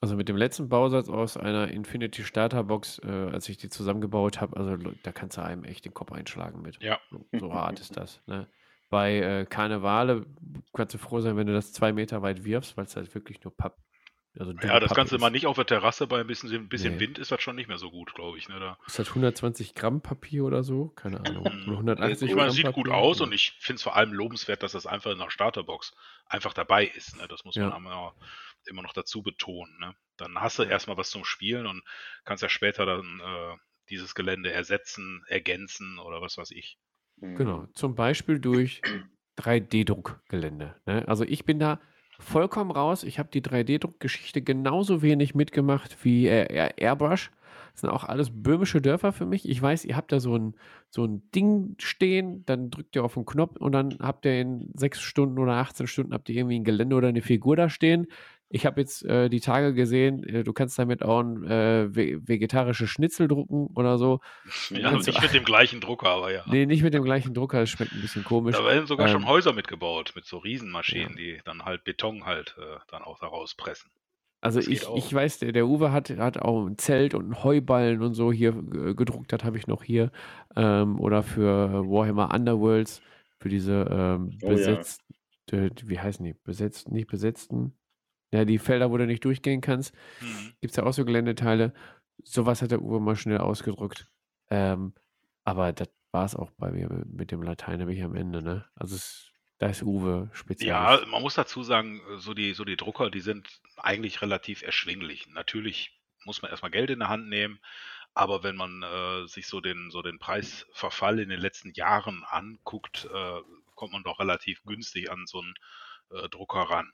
[0.00, 4.40] Also mit dem letzten Bausatz aus einer Infinity Starter Box, äh, als ich die zusammengebaut
[4.40, 6.82] habe, also da kannst du einem echt den Kopf einschlagen mit.
[6.82, 6.98] Ja.
[7.10, 8.20] So, so hart ist das.
[8.26, 8.48] Ne?
[8.90, 10.26] Bei äh, Karnevale
[10.72, 13.44] kannst du froh sein, wenn du das zwei Meter weit wirfst, weil es halt wirklich
[13.44, 13.78] nur Papp
[14.38, 17.00] also ja, das Ganze mal nicht auf der Terrasse bei ein bisschen, ein bisschen nee.
[17.00, 18.48] Wind ist das schon nicht mehr so gut, glaube ich.
[18.48, 18.58] Ne?
[18.58, 20.88] Da ist das 120 Gramm Papier oder so?
[20.88, 21.46] Keine Ahnung.
[21.46, 22.82] 180 ich meine, es sieht Papier.
[22.82, 25.94] gut aus und ich finde es vor allem lobenswert, dass das einfach in der Starterbox
[26.26, 27.16] einfach dabei ist.
[27.18, 27.28] Ne?
[27.28, 27.76] Das muss man ja.
[27.76, 28.14] immer,
[28.66, 29.76] immer noch dazu betonen.
[29.78, 29.94] Ne?
[30.16, 31.82] Dann hast du erstmal was zum Spielen und
[32.24, 33.56] kannst ja später dann äh,
[33.90, 36.78] dieses Gelände ersetzen, ergänzen oder was weiß ich.
[37.18, 38.80] Genau, zum Beispiel durch
[39.38, 40.74] 3D-Druckgelände.
[40.86, 41.06] Ne?
[41.06, 41.80] Also ich bin da
[42.22, 43.04] vollkommen raus.
[43.04, 47.30] Ich habe die 3D-Druckgeschichte genauso wenig mitgemacht wie äh, Airbrush.
[47.72, 49.48] Das sind auch alles böhmische Dörfer für mich.
[49.48, 50.54] Ich weiß, ihr habt da so ein,
[50.90, 54.70] so ein Ding stehen, dann drückt ihr auf den Knopf und dann habt ihr in
[54.74, 58.08] sechs Stunden oder 18 Stunden habt ihr irgendwie ein Gelände oder eine Figur da stehen.
[58.54, 62.86] Ich habe jetzt äh, die Tage gesehen, äh, du kannst damit auch ein äh, vegetarische
[62.86, 64.20] Schnitzel drucken oder so.
[64.70, 66.44] Ja, nicht du, mit dem gleichen Drucker, aber ja.
[66.46, 68.56] Nee, nicht mit dem gleichen Drucker, das schmeckt ein bisschen komisch.
[68.56, 71.16] Da werden sogar ähm, schon Häuser mitgebaut, mit so Riesenmaschinen, ja.
[71.16, 73.90] die dann halt Beton halt äh, dann auch daraus pressen.
[74.42, 78.02] Also ich, ich weiß, der, der Uwe hat, hat auch ein Zelt und einen Heuballen
[78.02, 80.10] und so hier äh, gedruckt, das habe ich noch hier.
[80.56, 83.00] Ähm, oder für Warhammer Underworlds,
[83.38, 85.02] für diese ähm, oh, besetzt,
[85.50, 85.68] ja.
[85.84, 86.34] wie heißen die?
[86.34, 87.74] Besetzt, nicht besetzten,
[88.32, 90.54] ja, die Felder, wo du nicht durchgehen kannst, mhm.
[90.60, 91.74] gibt es ja auch so Geländeteile.
[92.24, 94.08] Sowas hat der Uwe mal schnell ausgedrückt.
[94.50, 94.94] Ähm,
[95.44, 98.64] aber das war es auch bei mir mit dem Latein, habe ich am Ende, ne?
[98.74, 100.70] Also es, da ist Uwe speziell.
[100.70, 105.28] Ja, man muss dazu sagen, so die, so die Drucker, die sind eigentlich relativ erschwinglich.
[105.28, 107.58] Natürlich muss man erstmal Geld in der Hand nehmen,
[108.14, 113.08] aber wenn man äh, sich so den, so den Preisverfall in den letzten Jahren anguckt,
[113.12, 113.40] äh,
[113.74, 115.54] kommt man doch relativ günstig an so einen
[116.10, 116.92] äh, Drucker ran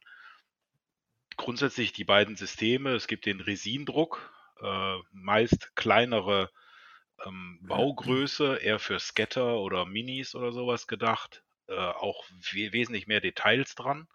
[1.39, 2.91] grundsätzlich die beiden Systeme.
[2.91, 4.31] Es gibt den Resindruck,
[4.61, 6.51] äh, meist kleinere
[7.25, 11.43] ähm, Baugröße, eher für Scatter oder Minis oder sowas gedacht.
[11.69, 14.09] Äh, auch we wesentlich mehr Details dran.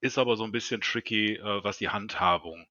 [0.00, 2.66] Ist aber so ein bisschen tricky, äh, was die Handhabung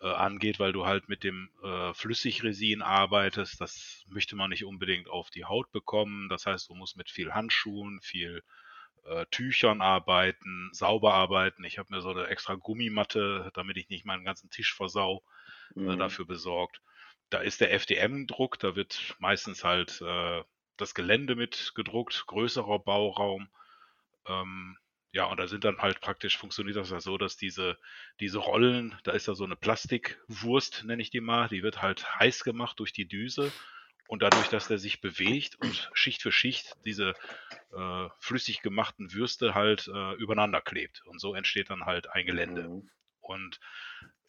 [0.00, 3.60] äh, angeht, weil du halt mit dem äh, Flüssigresin arbeitest.
[3.60, 6.28] Das möchte man nicht unbedingt auf die Haut bekommen.
[6.28, 8.42] Das heißt, du musst mit viel Handschuhen, viel
[9.08, 11.64] äh, Tüchern arbeiten, sauber arbeiten.
[11.64, 15.22] Ich habe mir so eine extra Gummimatte, damit ich nicht meinen ganzen Tisch versau,
[15.76, 15.90] äh, mhm.
[15.90, 16.80] äh, dafür besorgt.
[17.30, 20.42] Da ist der FDM-Druck, da wird meistens halt äh,
[20.76, 23.48] das Gelände mit gedruckt, größerer Bauraum.
[24.26, 24.78] Ähm,
[25.12, 27.78] Ja, und da sind dann halt praktisch, funktioniert das ja so, dass diese,
[28.20, 32.04] diese Rollen, da ist ja so eine Plastikwurst, nenne ich die mal, die wird halt
[32.20, 33.50] heiß gemacht durch die Düse
[34.08, 37.14] und dadurch, dass der sich bewegt und Schicht für Schicht diese
[37.72, 41.02] äh, flüssig gemachten Würste halt äh, übereinander klebt.
[41.06, 42.68] Und so entsteht dann halt ein Gelände.
[42.68, 42.90] Mhm.
[43.20, 43.60] Und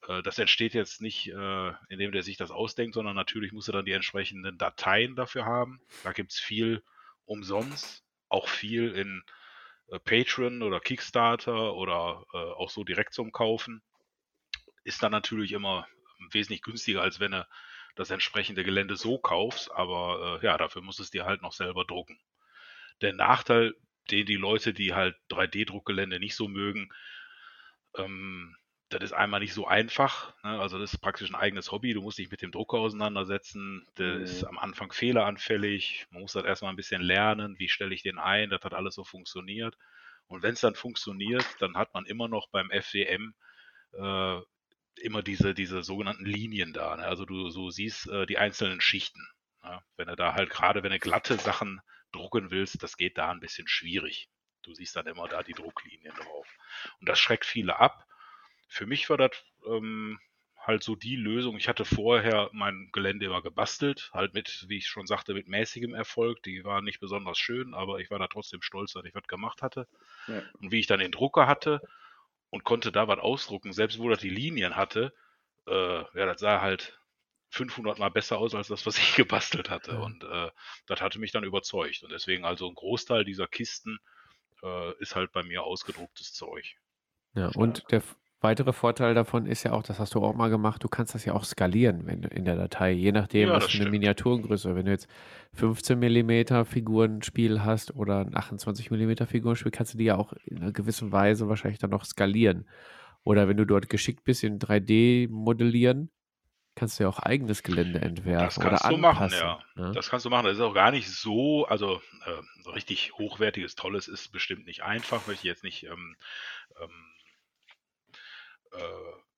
[0.08, 3.74] äh, das entsteht jetzt nicht, äh, indem der sich das ausdenkt, sondern natürlich muss er
[3.74, 5.80] dann die entsprechenden Dateien dafür haben.
[6.04, 6.84] Da gibt es viel
[7.26, 9.24] umsonst, auch viel in
[9.90, 13.82] äh, Patreon oder Kickstarter oder äh, auch so direkt zum Kaufen.
[14.84, 15.88] Ist dann natürlich immer
[16.32, 17.48] wesentlich günstiger, als wenn er
[17.98, 21.54] das entsprechende Gelände so kaufst, aber äh, ja, dafür musst du es dir halt noch
[21.54, 22.20] selber drucken.
[23.02, 23.76] Der Nachteil,
[24.12, 26.90] den die Leute, die halt 3D-Druckgelände nicht so mögen,
[27.96, 28.56] ähm,
[28.90, 30.34] das ist einmal nicht so einfach.
[30.44, 30.60] Ne?
[30.62, 31.94] Also das ist praktisch ein eigenes Hobby.
[31.94, 33.86] Du musst dich mit dem Drucker auseinandersetzen.
[33.98, 34.24] Der mhm.
[34.24, 36.06] ist am Anfang fehleranfällig.
[36.12, 37.60] Man muss das erstmal ein bisschen lernen.
[37.60, 38.50] Wie stelle ich den ein?
[38.50, 39.76] Das hat alles so funktioniert.
[40.28, 43.34] Und wenn es dann funktioniert, dann hat man immer noch beim FDM
[43.94, 44.40] äh,
[45.00, 46.98] immer diese, diese sogenannten Linien da.
[46.98, 47.04] Ne?
[47.04, 49.26] Also du so siehst äh, die einzelnen Schichten.
[49.64, 49.82] Ne?
[49.96, 51.82] Wenn du da halt gerade, wenn du glatte Sachen
[52.12, 54.30] drucken willst, das geht da ein bisschen schwierig.
[54.64, 56.48] Du siehst dann immer da die Drucklinien drauf.
[57.00, 58.06] Und das schreckt viele ab.
[58.68, 59.32] Für mich war das
[59.66, 60.20] ähm,
[60.68, 61.58] halt so die Lösung.
[61.58, 65.94] Ich hatte vorher mein Gelände immer gebastelt, halt mit, wie ich schon sagte, mit mäßigem
[65.94, 66.44] Erfolg.
[66.44, 69.62] Die waren nicht besonders schön, aber ich war da trotzdem stolz, dass ich was gemacht
[69.62, 69.88] hatte.
[70.28, 70.44] Ja.
[70.60, 71.82] Und wie ich dann den Drucker hatte,
[72.50, 75.14] und konnte da was ausdrucken, selbst wo das die Linien hatte,
[75.68, 77.00] äh, ja, das sah halt
[77.50, 79.92] 500 mal besser aus als das, was ich gebastelt hatte.
[79.92, 80.00] Ja.
[80.00, 80.52] Und äh,
[80.86, 82.04] das hatte mich dann überzeugt.
[82.04, 84.00] Und deswegen also ein Großteil dieser Kisten
[84.64, 86.76] äh, ist halt bei mir ausgedrucktes Zeug.
[87.34, 88.02] Ja, und der
[88.42, 91.26] weitere Vorteil davon ist ja auch, das hast du auch mal gemacht, du kannst das
[91.26, 94.76] ja auch skalieren wenn, in der Datei, je nachdem, ja, was für eine Miniaturengröße.
[94.76, 95.08] Wenn du jetzt
[95.54, 100.58] 15 mm Figurenspiel hast oder ein 28 mm Figurenspiel, kannst du die ja auch in
[100.60, 102.68] einer gewissen Weise wahrscheinlich dann noch skalieren.
[103.24, 106.12] Oder wenn du dort geschickt bist in 3D modellieren,
[106.76, 109.40] kannst du ja auch eigenes Gelände entwerfen das kannst oder du anpassen.
[109.40, 109.84] Machen, ja.
[109.84, 109.92] ja.
[109.92, 110.46] Das kannst du machen.
[110.46, 115.26] Das ist auch gar nicht so, also äh, richtig hochwertiges, tolles ist bestimmt nicht einfach,
[115.28, 116.16] möchte ich jetzt nicht ähm,
[116.80, 117.17] ähm, äh,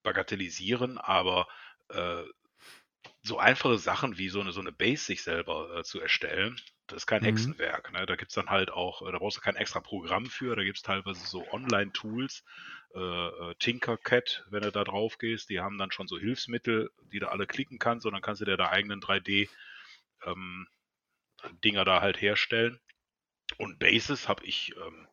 [0.04, 1.48] bagatellisieren, aber
[1.90, 2.24] äh,
[3.22, 7.04] so einfache Sachen wie so eine, so eine Base sich selber äh, zu erstellen, das
[7.04, 7.28] ist kein mhm.
[7.28, 7.92] Hexenwerk.
[7.92, 8.06] Ne?
[8.06, 10.64] Da gibt es dann halt auch, äh, da brauchst du kein extra Programm für, da
[10.64, 12.44] gibt es teilweise so Online-Tools,
[12.96, 17.20] äh, äh, Tinkercad, wenn du da drauf gehst, die haben dann schon so Hilfsmittel, die
[17.20, 19.50] du alle klicken kannst und dann kannst du dir da eigenen 3D
[20.26, 20.68] ähm,
[21.62, 22.80] da halt herstellen.
[23.58, 25.08] Und Bases habe ich ähm,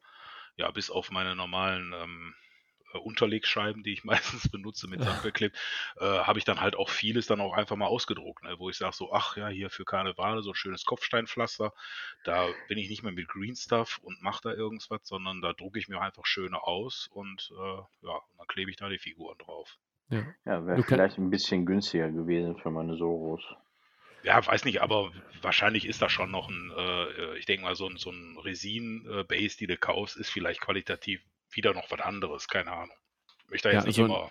[0.57, 2.46] ja bis auf meine normalen ähm, äh,
[3.05, 5.57] Unterlegscheiben, die ich meistens benutze mit Sand beklebt,
[5.99, 8.57] äh, habe ich dann halt auch vieles dann auch einfach mal ausgedruckt, ne?
[8.59, 11.73] wo ich sage so, ach ja, hier für Karneval so ein schönes Kopfsteinpflaster,
[12.25, 15.79] da bin ich nicht mehr mit Green Stuff und mache da irgendwas, sondern da drucke
[15.79, 19.39] ich mir einfach schöne aus und äh, ja, und dann klebe ich da die Figuren
[19.39, 19.79] drauf.
[20.11, 23.43] Ja, ja wäre vielleicht ein bisschen günstiger gewesen für meine Soros.
[24.23, 27.89] Ja, weiß nicht, aber wahrscheinlich ist da schon noch ein, äh, ich denke mal, so
[27.89, 31.23] ein, so ein Resin-Base, die du kaufst, ist vielleicht qualitativ
[31.57, 32.97] wieder noch was anderes, keine Ahnung.
[33.45, 34.31] Ich möchte da jetzt ja, nicht also, immer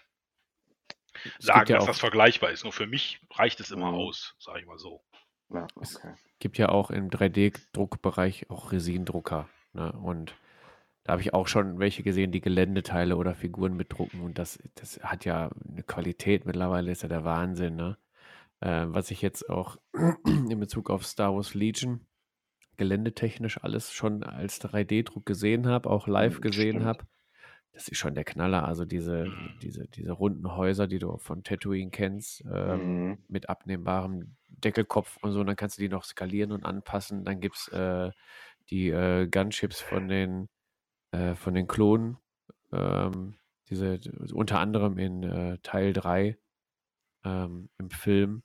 [1.40, 2.64] sagen, ja dass das vergleichbar ist.
[2.64, 3.98] Nur für mich reicht es immer mhm.
[3.98, 5.04] aus, sage ich mal so.
[5.54, 5.80] Ja, okay.
[5.84, 6.00] Es
[6.40, 9.48] gibt ja auch im 3D-Druckbereich auch Resindrucker.
[9.74, 9.92] Ne?
[9.92, 10.36] Und
[11.04, 14.22] da habe ich auch schon welche gesehen, die Geländeteile oder Figuren mitdrucken.
[14.22, 17.76] Und das, das hat ja eine Qualität mittlerweile, ist ja der Wahnsinn.
[17.76, 17.98] Ne?
[18.60, 19.78] Äh, was ich jetzt auch
[20.26, 22.08] in Bezug auf Star Wars Legion
[22.78, 27.06] geländetechnisch alles schon als 3D-Druck gesehen habe, auch live hm, gesehen habe,
[27.76, 28.66] das ist schon der Knaller.
[28.66, 29.60] Also diese, mhm.
[29.62, 33.18] diese, diese runden Häuser, die du von Tatooine kennst, ähm, mhm.
[33.28, 37.26] mit abnehmbarem Deckelkopf und so, dann kannst du die noch skalieren und anpassen.
[37.26, 38.12] Dann gibt es äh,
[38.70, 40.48] die äh, Gunships von den,
[41.12, 42.18] äh, von den Klonen,
[42.72, 43.36] ähm,
[43.70, 44.00] diese
[44.34, 46.38] unter anderem in äh, Teil 3
[47.26, 48.44] ähm, im Film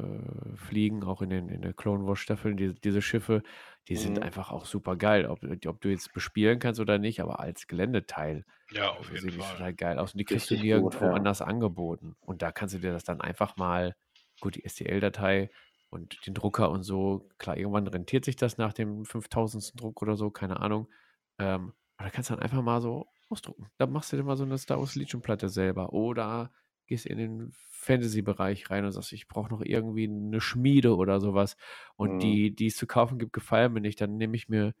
[0.00, 3.42] äh, fliegen, auch in den, in den Clone Wars Staffeln, die, diese Schiffe,
[3.88, 4.22] die sind mhm.
[4.22, 5.26] einfach auch super geil.
[5.26, 8.44] Ob, ob du jetzt bespielen kannst oder nicht, aber als Geländeteil.
[8.70, 9.52] Ja, auf jeden Fall.
[9.52, 10.14] total geil aus.
[10.14, 11.12] Und die kriegst du nirgendwo ja.
[11.12, 12.16] anders angeboten.
[12.20, 13.96] Und da kannst du dir das dann einfach mal,
[14.40, 15.50] gut, die STL-Datei
[15.90, 19.80] und den Drucker und so, klar, irgendwann rentiert sich das nach dem 5000.
[19.80, 20.88] Druck oder so, keine Ahnung.
[21.38, 23.66] Ähm, aber da kannst du dann einfach mal so ausdrucken.
[23.76, 25.92] Da machst du dir mal so eine Star Wars Legion Platte selber.
[25.92, 26.52] Oder
[26.90, 31.56] gehst in den Fantasy-Bereich rein und sagst, ich brauche noch irgendwie eine Schmiede oder sowas
[31.96, 32.20] und mhm.
[32.20, 34.74] die, die es zu kaufen gibt, gefallen mir nicht, dann nehme ich mir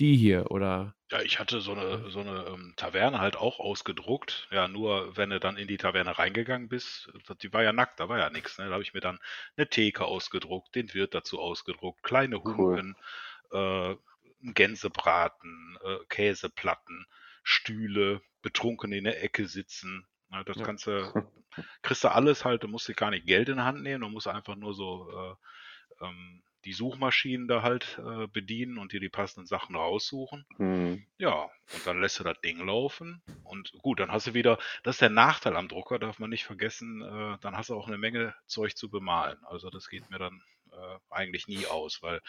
[0.00, 0.94] die hier oder.
[1.10, 4.48] Ja, ich hatte so eine, so eine ähm, Taverne halt auch ausgedruckt.
[4.50, 7.10] Ja, nur wenn du dann in die Taverne reingegangen bist,
[7.42, 8.58] die war ja nackt, da war ja nichts.
[8.58, 8.66] Ne?
[8.66, 9.18] Da habe ich mir dann
[9.56, 12.96] eine Theke ausgedruckt, den Wirt dazu ausgedruckt, kleine Humpen,
[13.52, 13.96] cool.
[14.42, 17.06] äh, Gänsebraten, äh, Käseplatten,
[17.42, 20.06] Stühle, betrunken in der Ecke sitzen.
[20.30, 20.62] Ja, das Ja.
[20.62, 21.14] kannst du,
[21.82, 24.08] kriegst du alles halt, du musst dir gar nicht Geld in die Hand nehmen, du
[24.08, 25.10] musst einfach nur so
[26.00, 30.46] äh, ähm, die Suchmaschinen da halt äh, bedienen und dir die passenden Sachen raussuchen.
[30.56, 31.06] Hm.
[31.18, 33.22] Ja, und dann lässt du das Ding laufen.
[33.44, 36.44] Und gut, dann hast du wieder, das ist der Nachteil am Drucker, darf man nicht
[36.44, 39.38] vergessen, äh, dann hast du auch eine Menge Zeug zu bemalen.
[39.44, 40.42] Also das geht mir dann
[40.72, 42.20] äh, eigentlich nie aus, weil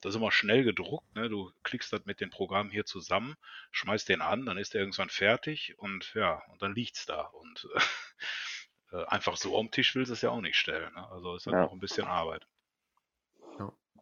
[0.00, 1.14] das ist immer schnell gedruckt.
[1.14, 1.28] Ne?
[1.28, 3.36] Du klickst das mit den Programmen hier zusammen,
[3.72, 7.20] schmeißt den an, dann ist der irgendwann fertig und ja, und dann liegt's da.
[7.20, 7.68] Und
[8.92, 10.92] äh, einfach so am Tisch willst du es ja auch nicht stellen.
[10.94, 11.08] Ne?
[11.10, 11.62] Also ist halt Ja.
[11.62, 12.46] noch ein bisschen Arbeit.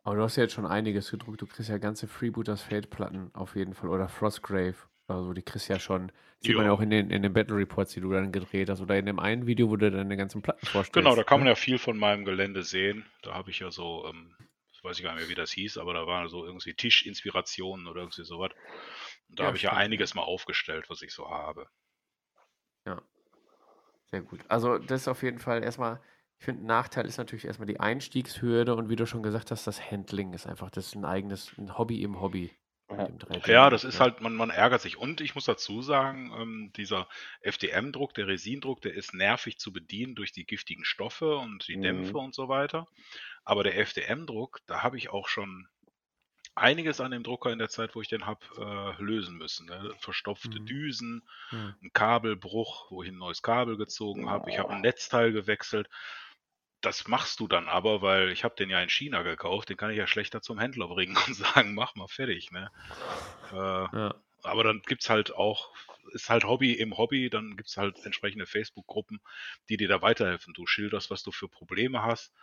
[0.05, 1.41] Aber du hast ja jetzt schon einiges gedruckt.
[1.43, 3.89] Du kriegst ja ganze Freebooters Fate-Platten auf jeden Fall.
[3.89, 4.75] Oder Frostgrave.
[5.09, 6.11] Also die kriegst ja schon.
[6.41, 6.73] Sieht man ja Jo.
[6.73, 8.81] auch in den, in den Battle Reports, die du dann gedreht hast.
[8.81, 10.93] Oder in dem einen Video, wo du deine ganzen Platten vorstellst.
[10.93, 11.49] Genau, da kann man ne?
[11.49, 13.05] ja viel von meinem Gelände sehen.
[13.23, 14.35] Da habe ich ja so, ähm,
[14.83, 18.01] weiß ich gar nicht mehr, wie das hieß, aber da waren so irgendwie Tischinspirationen oder
[18.03, 18.53] irgendwie sowas.
[19.29, 19.77] Und da Ja, habe ich ja ja.
[19.77, 21.69] einiges mal aufgestellt, was ich so habe.
[24.11, 24.41] Sehr gut.
[24.49, 26.01] Also das ist auf jeden Fall erstmal,
[26.43, 29.65] ich finde, ein Nachteil ist natürlich erstmal die Einstiegshürde und wie du schon gesagt hast,
[29.69, 32.51] das Handling ist einfach, das ist ein eigenes, ein Hobby im Hobby.
[32.91, 33.07] mit Ja.
[33.07, 33.49] dem 3D.
[33.53, 34.99] Ja, das ist halt, man, man ärgert sich.
[34.99, 37.09] Und ich muss dazu sagen, ähm, dieser
[37.43, 41.83] FDM-Druck, der Resindruck, der ist nervig zu bedienen durch die giftigen Stoffe und die Mhm.
[41.83, 42.89] Dämpfe und so weiter.
[43.45, 45.69] Aber der FDM-Druck, da habe ich auch schon
[46.55, 49.67] einiges an dem Drucker in der Zeit, wo ich den habe, äh, lösen müssen.
[49.69, 49.95] Ne?
[49.99, 50.67] Verstopfte Mhm.
[50.67, 51.23] Düsen,
[51.53, 51.77] Ja.
[51.83, 54.51] ein Kabelbruch, wo ich ein neues Kabel gezogen habe.
[54.51, 54.81] Ich habe ein.
[54.83, 55.89] Netzteil gewechselt.
[56.83, 59.71] Das machst du dann aber, weil ich habe den ja in China gekauft.
[59.71, 62.51] Den kann ich ja schlechter zum Händler bringen und sagen, mach mal fertig.
[62.51, 62.71] Ne?
[63.51, 64.23] Äh, Ja.
[64.45, 65.73] aber dann gibt's halt auch,
[66.13, 69.21] ist halt Hobby im Hobby, dann gibt's halt entsprechende Facebook-Gruppen,
[69.69, 70.55] die dir da weiterhelfen.
[70.55, 72.35] Du schilderst, was du für Probleme hast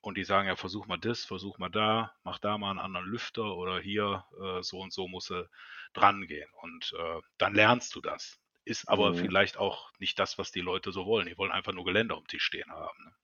[0.00, 3.06] und die sagen ja, versuch mal das, versuch mal da, mach da mal einen anderen
[3.06, 5.48] Lüfter oder hier, äh, so und so muss er
[5.94, 6.50] dran gehen.
[6.62, 8.40] Und äh, dann lernst du das.
[8.64, 9.14] Ist aber Mhm.
[9.14, 11.26] vielleicht auch nicht das, was die Leute so wollen.
[11.26, 13.04] Die wollen einfach nur Gelände am Tisch stehen haben.
[13.04, 13.14] Ne?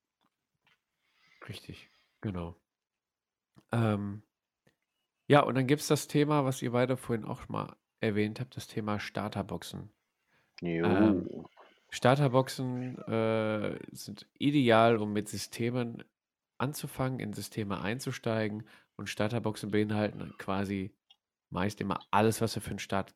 [1.48, 1.90] Richtig,
[2.20, 2.56] genau.
[3.72, 4.22] Ähm,
[5.26, 8.40] ja, und dann gibt es das Thema, was ihr beide vorhin auch schon mal erwähnt
[8.40, 9.90] habt, das Thema Starterboxen.
[10.62, 11.46] Ähm,
[11.90, 16.04] Starterboxen äh, sind ideal, um mit Systemen
[16.58, 18.66] anzufangen, in Systeme einzusteigen.
[18.96, 20.92] Und Starterboxen beinhalten quasi
[21.50, 23.14] meist immer alles, was du für einen Start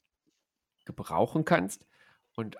[0.84, 1.86] gebrauchen kannst.
[2.34, 2.56] Und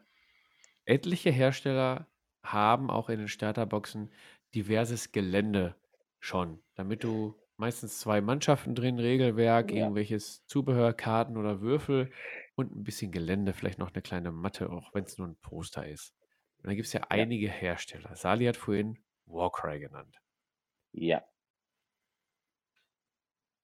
[0.84, 2.08] etliche Hersteller
[2.42, 4.10] haben auch in den Starterboxen
[4.54, 5.76] diverses Gelände
[6.20, 9.78] schon, damit du meistens zwei Mannschaften drin, Regelwerk, Ja.
[9.82, 12.10] irgendwelches Zubehör, Karten oder Würfel
[12.56, 15.86] und ein bisschen Gelände, vielleicht noch eine kleine Matte, auch wenn es nur ein Poster
[15.86, 16.14] ist.
[16.58, 18.14] Und da gibt es ja einige Hersteller.
[18.16, 20.16] Sali hat vorhin Warcry genannt.
[20.92, 21.24] Ja.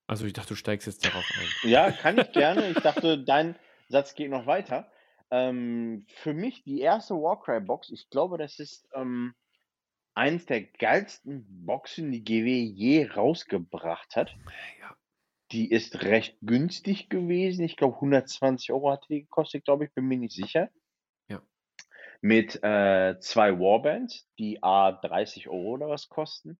[0.07, 1.71] Also ich dachte, du steigst jetzt darauf ein.
[1.71, 2.71] Ja, kann ich gerne.
[2.71, 3.57] Ich dachte, dein
[3.89, 4.91] Satz geht noch weiter.
[5.31, 9.35] Ähm, für mich die erste Warcry-Box, ich glaube, das ist ähm,
[10.19, 14.35] eines der geilsten Boxen, die GW je rausgebracht hat.
[14.81, 14.97] Ja.
[15.53, 17.65] Die ist recht günstig gewesen.
[17.65, 20.71] Ich glaube, 120 Euro hat die gekostet, glaube ich, bin mir nicht sicher.
[21.29, 21.41] Ja.
[22.21, 26.59] Mit äh, zwei Warbands, die A 30 Euro oder was kosten,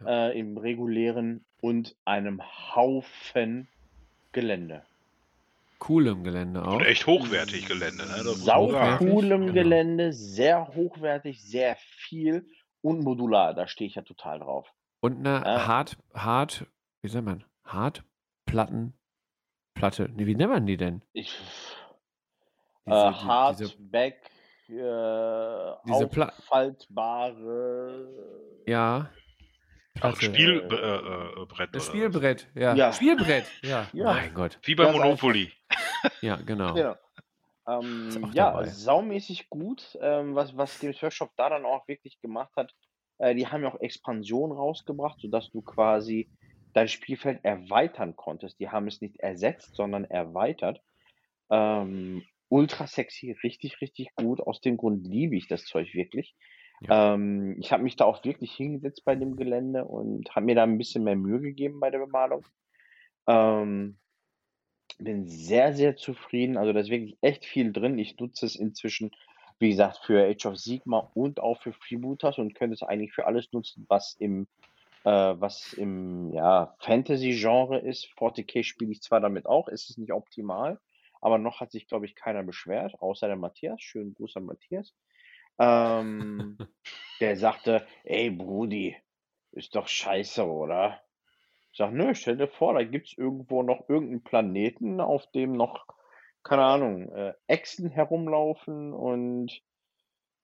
[0.00, 0.30] Ja.
[0.30, 2.42] äh, im regulären und einem
[2.74, 3.68] Haufen
[4.32, 4.84] Gelände.
[5.78, 6.74] Coolem Gelände auch.
[6.74, 8.04] Und echt hochwertig Gelände.
[8.04, 8.24] Ne?
[8.24, 8.68] Sau
[8.98, 9.52] coolem genau.
[9.52, 12.44] Gelände, sehr hochwertig, sehr viel
[12.82, 13.54] und modular.
[13.54, 14.72] Da stehe ich ja total drauf.
[15.00, 15.66] Und eine Ja.
[15.66, 16.66] hart, hart,
[17.02, 18.94] wie sagt man, Hartplatten,
[19.74, 20.08] Platte.
[20.14, 21.02] Nee, wie nennt man die denn?
[21.12, 21.32] Ich,
[22.86, 24.30] Diese- äh, die- Hard, diese- Back,
[24.68, 24.72] äh,
[25.86, 28.08] Diese Pla- auffaltbare.
[28.66, 29.10] Ja.
[29.96, 30.24] Ach, Platte.
[30.26, 30.74] Spiel, äh,
[31.42, 31.74] äh, Brett.
[31.74, 32.74] Das oder Spielbrett, ja.
[32.74, 32.92] Ja.
[32.92, 33.86] Spielbrett, ja.
[33.92, 34.04] Ja.
[34.12, 34.58] Mein Gott.
[34.62, 35.52] Wie bei Monopoly.
[36.20, 36.74] Ja, genau.
[36.74, 36.94] Genau.
[37.68, 38.66] Ähm, ja, dabei.
[38.66, 39.98] saumäßig gut.
[40.00, 42.74] Ähm, was, was Games Workshop da dann auch wirklich gemacht hat,
[43.18, 46.28] äh, die haben ja auch Expansion rausgebracht, sodass du quasi
[46.72, 48.58] dein Spielfeld erweitern konntest.
[48.60, 50.80] Die haben es nicht ersetzt, sondern erweitert.
[51.50, 54.40] Ähm, ultra sexy, richtig, richtig gut.
[54.40, 56.34] Aus dem Grund liebe ich das Zeug wirklich.
[56.88, 60.62] Ähm, ich habe mich da auch wirklich hingesetzt bei dem Gelände und habe mir da
[60.62, 62.46] ein bisschen mehr Mühe gegeben bei der Bemalung.
[63.26, 63.98] Ähm,
[64.98, 66.56] bin sehr, sehr zufrieden.
[66.56, 67.98] Also da ist wirklich echt viel drin.
[67.98, 69.10] Ich nutze es inzwischen,
[69.58, 73.26] wie gesagt, für Age of Sigma und auch für Freebooters und könnte es eigentlich für
[73.26, 74.46] alles nutzen, was im,
[75.04, 78.08] äh, was im ja, Fantasy-Genre ist.
[78.18, 80.80] 40k spiele ich zwar damit auch, ist es nicht optimal,
[81.20, 83.82] aber noch hat sich, glaube ich, keiner beschwert, außer der Matthias.
[83.82, 84.94] Schönen Gruß an Matthias.
[85.58, 86.56] Ähm,
[87.20, 88.96] der sagte, ey Brudi,
[89.52, 91.00] ist doch scheiße, oder?
[91.78, 95.86] Ich sag, nö, stell dir vor, da gibt's irgendwo noch irgendeinen Planeten, auf dem noch,
[96.42, 99.62] keine Ahnung, äh, Echsen herumlaufen und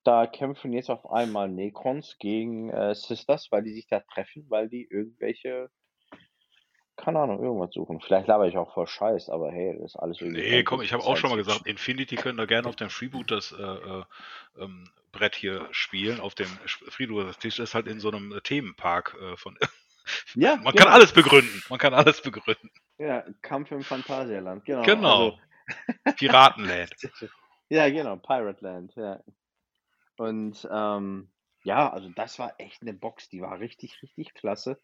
[0.04, 4.68] da kämpfen jetzt auf einmal Necrons gegen äh, Sisters, weil die sich da treffen, weil
[4.68, 5.70] die irgendwelche,
[6.94, 8.00] keine Ahnung, irgendwas suchen.
[8.00, 10.40] Vielleicht laber ich auch voll Scheiß, aber hey, das ist alles irgendwie.
[10.40, 13.32] Nee, komm, ich habe auch schon mal gesagt, Infinity können da gerne auf dem Freeboot
[13.32, 14.04] das äh, äh,
[14.60, 19.58] ähm, Brett hier spielen, auf dem Freeboot-Tisch ist halt in so einem Themenpark äh, von.
[20.34, 20.84] Ja, Man genau.
[20.84, 21.62] kann alles begründen.
[21.68, 22.70] Man kann alles begründen.
[22.98, 24.82] Ja, Kampf im Phantasialand, genau.
[24.82, 25.24] Genau.
[25.24, 25.38] Also,
[26.16, 26.94] Piratenland.
[27.68, 29.20] ja, genau, Pirate Land, ja.
[30.16, 31.30] Und ähm,
[31.64, 34.80] ja, also das war echt eine Box, die war richtig, richtig klasse.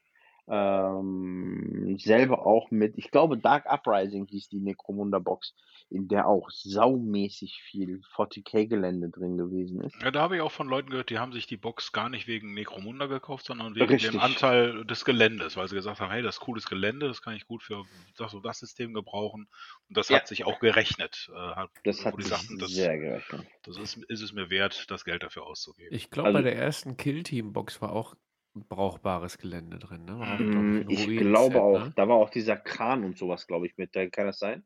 [0.51, 5.55] Ähm, selber auch mit, ich glaube, Dark Uprising hieß die Necromunda Box,
[5.91, 9.97] in der auch saumäßig viel 40k-Gelände drin gewesen ist.
[10.03, 12.27] Ja, da habe ich auch von Leuten gehört, die haben sich die Box gar nicht
[12.27, 14.11] wegen Necromunda gekauft, sondern wegen Richtig.
[14.13, 17.35] dem Anteil des Geländes, weil sie gesagt haben, hey, das ist cooles Gelände, das kann
[17.35, 17.85] ich gut für
[18.17, 19.49] das und das System gebrauchen.
[19.89, 20.17] Und das Ja.
[20.19, 21.31] hat sich auch gerechnet.
[21.33, 23.47] Äh, hat, Das hat sich sagten, das, sehr gerechnet.
[23.65, 25.95] das ist, ist es mir wert, das Geld dafür auszugeben.
[25.95, 28.15] Ich glaube, Also- bei der ersten Kill-Team-Box war auch
[28.55, 30.05] brauchbares Gelände drin.
[30.05, 30.19] Ne?
[30.19, 31.93] War glaub Mm, Ich Ruinen-Set, glaube auch, Ne?
[31.97, 33.95] da war auch dieser Kran und sowas, glaube ich, mit.
[33.95, 34.65] Da kann das sein?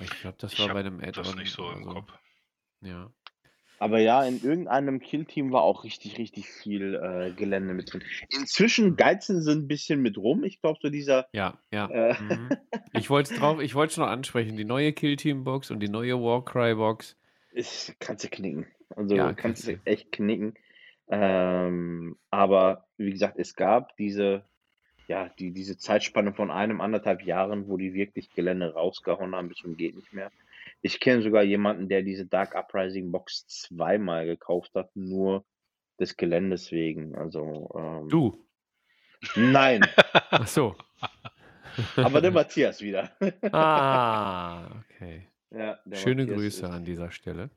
[0.00, 1.24] Ich glaube, das Ich war bei einem Add-on.
[1.24, 2.12] das nicht so oder im Kopf.
[2.80, 3.10] Ja.
[3.80, 8.02] Aber ja, in irgendeinem Kill-Team war auch richtig, richtig viel äh, Gelände mit drin.
[8.30, 10.42] Inzwischen geizen sie ein bisschen mit rum.
[10.44, 11.26] Ich glaube, so dieser.
[11.32, 11.88] Ja, ja.
[11.90, 12.48] Äh, Mhm.
[12.92, 14.56] Ich wollte es drauf, ich wollte es noch ansprechen.
[14.56, 17.16] Die neue Kill-Team-Box und die neue Warcry-Box.
[17.98, 18.66] kannst du knicken.
[18.96, 19.80] Also Ja, kannst kannst du du.
[19.84, 20.54] echt knicken.
[21.08, 24.44] Ähm, aber wie gesagt, es gab diese,
[25.08, 29.58] ja, die, diese Zeitspanne von einem, anderthalb Jahren, wo die wirklich Gelände rausgehauen haben, bis
[29.58, 30.30] zum geht nicht mehr.
[30.80, 35.44] Ich kenne sogar jemanden, der diese Dark Uprising Box zweimal gekauft hat, nur
[35.98, 37.14] des Geländes wegen.
[37.16, 38.46] Also, ähm, Du.
[39.36, 39.82] Nein,
[40.30, 40.76] Ach so.
[41.96, 43.10] aber der Matthias wieder.
[43.52, 45.28] Ah, okay.
[45.50, 47.50] Ja, Schöne Matthias Grüße an dieser Stelle.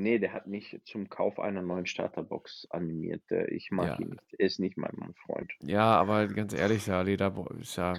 [0.00, 3.22] Nee, der hat mich zum Kauf einer neuen Starterbox animiert.
[3.30, 3.98] Der- Ich mag Ja.
[3.98, 4.34] ihn nicht.
[4.38, 5.52] Er ist nicht mein Freund.
[5.60, 7.94] Ja, aber ganz ehrlich, Sali, da ist ja.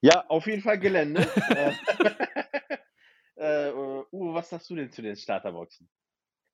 [0.00, 1.22] Ja, auf jeden Fall Gelände.
[1.50, 1.72] Äh,
[3.68, 3.72] äh,
[4.12, 5.88] Uwe, was sagst du denn zu den Starterboxen?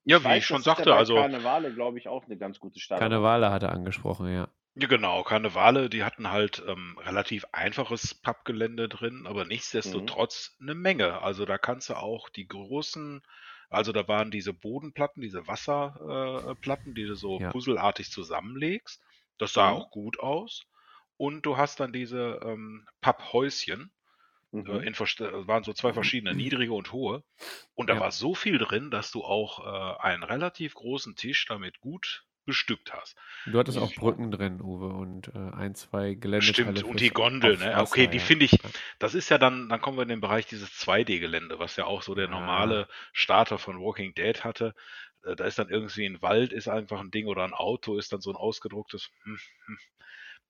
[0.04, 2.78] Ja, Ich wie weiß, ich schon sagte, also Karnevale, glaube ich, auch eine ganz gute
[2.78, 3.10] Starterbox.
[3.10, 4.48] Karnevale hat er angesprochen, ja.
[4.78, 9.48] Ja, genau, Karnevale, die hatten halt ähm, relativ einfaches Pappgelände drin, aber Mhm.
[9.48, 11.22] nichtsdestotrotz eine Menge.
[11.22, 13.22] Also da kannst du auch die großen,
[13.70, 17.52] also da waren diese Bodenplatten, diese Wasserplatten, Platten, die du so Ja.
[17.52, 19.02] puzzelartig zusammenlegst.
[19.38, 19.70] Das sah Mhm.
[19.70, 20.66] auch gut aus.
[21.18, 23.92] Und du hast dann diese ähm, Papphäuschen,
[24.66, 24.86] äh, Mhm.
[24.86, 27.24] in äh, waren so zwei verschiedene, niedrige und hohe.
[27.74, 28.00] Und da Ja.
[28.00, 32.92] war so viel drin, dass du auch äh, einen relativ großen Tisch damit gut bestückt
[32.94, 33.16] hast.
[33.44, 33.94] Du hattest auch.
[33.94, 36.76] Brücken drin, Uwe, und äh, ein, zwei Geländeteile.
[36.76, 37.72] Stimmt, und die Gondel, ne?
[37.76, 38.24] Wasser, Okay, die ja.
[38.24, 38.58] finde ich,
[38.98, 42.02] das ist ja dann, dann kommen wir in den Bereich dieses 2D-Gelände, was ja auch
[42.02, 42.30] so der Ja.
[42.30, 44.74] normale Starter von Walking Dead hatte.
[45.24, 48.12] Äh, Da ist dann irgendwie ein Wald, ist einfach ein Ding oder ein Auto, ist
[48.12, 49.10] dann so ein ausgedrucktes.
[49.24, 49.78] Hm, hm.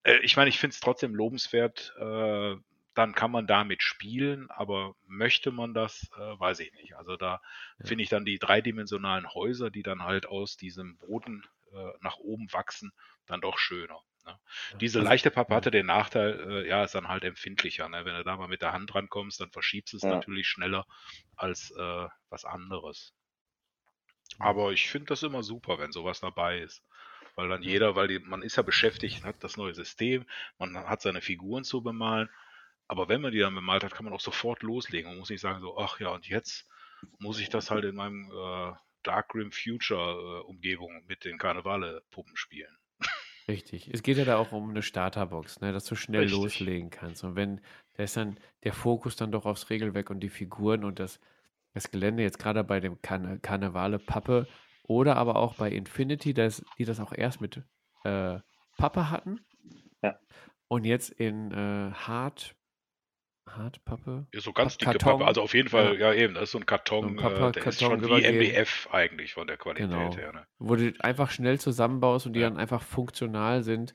[0.05, 2.57] Äh, Ich meine, ich finde es trotzdem lobenswert, äh,
[2.95, 6.97] dann kann man damit spielen, aber möchte man das, äh, weiß ich nicht.
[6.97, 7.43] Also da
[7.79, 7.85] Ja.
[7.85, 12.53] finde ich dann die dreidimensionalen Häuser, die dann halt aus diesem Boden äh, nach oben
[12.53, 12.93] wachsen,
[13.27, 14.01] dann doch schöner.
[14.25, 14.39] Ne?
[14.81, 17.89] Diese Also- leichte Pappe hatte den Nachteil, äh, ja, ist dann halt empfindlicher.
[17.89, 18.05] Ne?
[18.05, 20.11] Wenn du da mal mit der Hand rankommst, dann verschiebst du es Ja.
[20.11, 20.87] natürlich schneller
[21.37, 23.15] als äh, was anderes.
[24.39, 26.83] Aber ich finde das immer super, wenn sowas dabei ist.
[27.37, 30.27] Weil dann jeder, weil die, man ist ja beschäftigt, hat das neue System,
[30.59, 32.29] man hat seine Figuren zu bemalen.
[32.89, 35.11] Aber wenn man die dann bemalt hat, kann man auch sofort loslegen.
[35.11, 36.69] Man muss nicht sagen so, ach ja, und jetzt
[37.19, 38.73] muss ich das halt in meinem äh,
[39.07, 42.77] Darkrim Future äh, Umgebung mit den Karnevale-Puppen spielen.
[43.49, 43.89] Richtig.
[43.93, 46.41] Es geht ja da auch um eine Starterbox, ne, dass du schnell Richtig.
[46.41, 47.23] loslegen kannst.
[47.23, 47.61] Und wenn,
[47.95, 51.21] da ist dann der Fokus dann doch aufs Regelwerk und die Figuren und das,
[51.73, 54.49] das Gelände jetzt gerade bei dem Karne Karnevale Pappe
[54.83, 57.63] oder aber auch bei Infinity, das, die das auch erst mit
[58.03, 58.41] äh,
[58.79, 59.41] Pappe hatten.
[60.03, 60.19] Ja.
[60.67, 62.56] Und jetzt in äh, Hart,
[63.49, 64.27] Hartpappe.
[64.35, 64.93] Ja, so ganz Karton.
[64.99, 65.27] dicke Pappe.
[65.27, 67.67] Also auf jeden Fall, ja, eben, das ist so ein Karton, So ein äh, der
[67.67, 68.25] ist Karton schon wie.
[68.25, 70.17] MBF eigentlich von der Qualität Genau.
[70.17, 70.33] her.
[70.33, 70.47] Ne?
[70.59, 72.49] wo du einfach schnell zusammenbaust und die Ja.
[72.49, 73.95] dann einfach funktional sind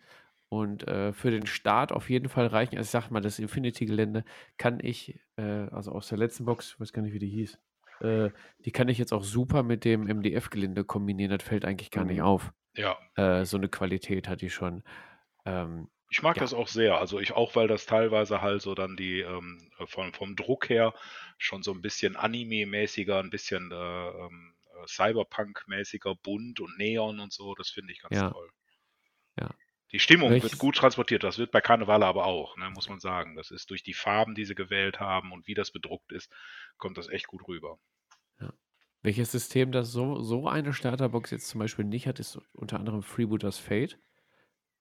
[0.50, 2.78] und äh, für den Start auf jeden Fall reichen.
[2.78, 4.24] Also ich sag mal, das Infinity-Gelände
[4.58, 5.42] kann ich, äh,
[5.72, 7.58] also aus der letzten Box, ich weiß gar nicht, wie die hieß,
[8.02, 8.30] äh,
[8.66, 11.32] die kann ich jetzt auch super mit dem MDF-Gelände kombinieren.
[11.38, 12.26] Das fällt eigentlich gar nicht Mhm.
[12.26, 12.54] auf.
[12.76, 14.84] Ja, Äh, so eine Qualität hat die schon.
[15.46, 16.42] Ähm, ich mag Ja.
[16.42, 16.98] das auch sehr.
[17.00, 20.94] Also ich auch, weil das teilweise halt so dann die ähm, von, vom Druck her
[21.40, 23.76] schon so ein bisschen Anime-mäßiger, ein bisschen äh,
[24.10, 27.56] ähm, äh, Cyberpunk-mäßiger, bunt und Neon und so.
[27.56, 28.30] Das finde ich ganz Ja.
[28.30, 28.50] toll.
[29.94, 33.02] Die Stimmung Welches- wird gut transportiert, das wird bei Karneval aber auch, ne, muss man
[33.02, 33.36] sagen.
[33.36, 36.32] Das ist durch die Farben, die sie gewählt haben und wie das bedruckt ist,
[36.78, 37.78] kommt das echt gut rüber.
[39.02, 43.02] Welches System das so, so eine Starterbox jetzt zum Beispiel nicht hat, ist unter anderem
[43.04, 43.98] Freebooters Fate.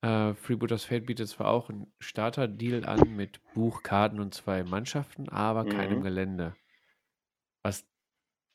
[0.03, 5.28] Äh, Freebooters Fate bietet zwar auch einen Starter-Deal an mit Buch, Karten und zwei Mannschaften,
[5.28, 6.03] aber keinem Mhm.
[6.03, 6.55] Gelände.
[7.62, 7.86] Was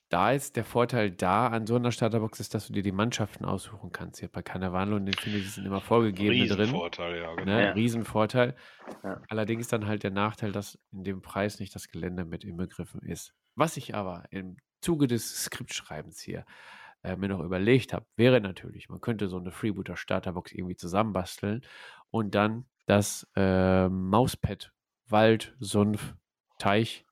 [0.10, 3.44] da ist, der Vorteil da an so einer Starterbox ist, dass du dir die Mannschaften
[3.46, 4.20] aussuchen kannst.
[4.20, 6.60] Hier bei Carnaval und Infinity sind immer vorgegeben drin.
[6.60, 7.46] Riesenvorteil, ja, genau.
[7.46, 7.64] Ne?
[7.66, 7.72] Ja.
[7.72, 8.56] Riesenvorteil.
[9.04, 9.22] Ja.
[9.30, 13.34] Allerdings dann halt der Nachteil, dass in dem Preis nicht das Gelände mit inbegriffen ist.
[13.56, 16.46] Was ich aber im Zuge des Skriptschreibens hier
[17.06, 21.62] äh, mir noch überlegt habe, wäre natürlich, man könnte so eine Freebooter Starterbox irgendwie zusammenbasteln
[22.10, 24.72] und dann das äh, Mauspad
[25.08, 26.16] Wald, Sumpf,
[26.58, 27.06] Teich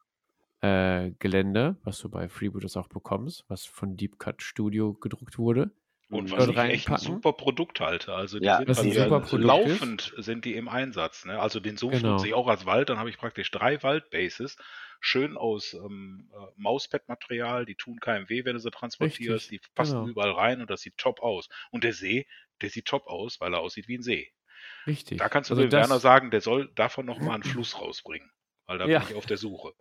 [0.62, 5.72] äh, Gelände, was du bei Freebooters auch bekommst, was von Deep Cut Studio gedruckt wurde.
[6.14, 6.32] Und Mhm.
[6.32, 8.14] was ich echt ein super Produkt halte.
[8.14, 11.26] Also die Ja, sind bei ein mir super Produkt laufend sind die im Einsatz.
[11.26, 11.40] Ne?
[11.40, 12.14] Also den Sumpf Genau.
[12.14, 14.56] nutze ich auch als Wald, dann habe ich praktisch drei Waldbases.
[15.02, 19.52] Schön aus ähm, äh, Mauspad-Material, die tun keinem weh, wenn du sie transportierst.
[19.52, 20.08] Richtig, Die passen genau.
[20.08, 21.50] überall rein und das sieht top aus.
[21.72, 22.26] Und der See,
[22.62, 24.32] der sieht top aus, weil er aussieht wie ein See.
[24.88, 25.18] Richtig.
[25.20, 28.32] Da kannst du Also dem Werner sagen, der soll davon nochmal einen Fluss rausbringen.
[28.66, 29.00] Weil da Ja.
[29.00, 29.74] bin ich auf der Suche.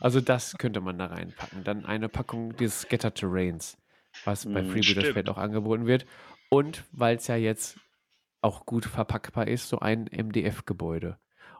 [0.00, 1.64] Also das könnte man da reinpacken.
[1.64, 3.76] Dann eine Packung des Scatter Terrains,
[4.24, 5.14] was bei Freebooters stimmt.
[5.14, 6.06] Fate auch angeboten wird.
[6.50, 7.78] Und weil es ja jetzt
[8.40, 11.18] auch gut verpackbar ist, so ein MDF-Gebäude.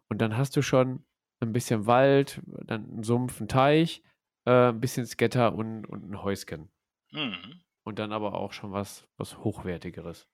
[0.09, 1.05] Und dann hast du schon
[1.40, 4.02] ein bisschen Wald, dann einen Sumpf, einen Teich,
[4.44, 6.70] äh, ein bisschen Scatter und, und ein Häuschen.
[7.11, 7.62] Mhm.
[7.84, 10.28] Und dann aber auch schon was, was Hochwertigeres.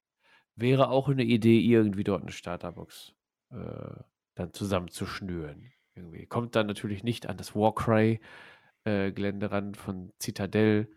[0.57, 3.14] Wäre auch eine Idee, irgendwie dort eine Starterbox
[3.51, 3.95] äh,
[4.35, 5.73] dann zusammenzuschnüren.
[5.95, 6.27] Irgendwie.
[6.27, 10.89] Kommt dann natürlich nicht an das Warcry-Gelände ran von Citadel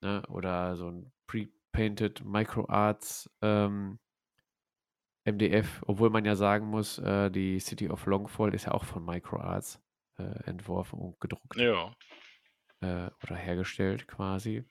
[0.00, 0.22] ne?
[0.28, 3.98] oder so ein Pre-Painted Microarts ähm,
[5.24, 9.04] MDF, obwohl man ja sagen muss, äh, die City of Longfall ist ja auch von
[9.04, 9.80] Microarts
[10.18, 11.94] äh, entworfen und gedruckt Ja.
[12.80, 14.64] äh, oder hergestellt quasi.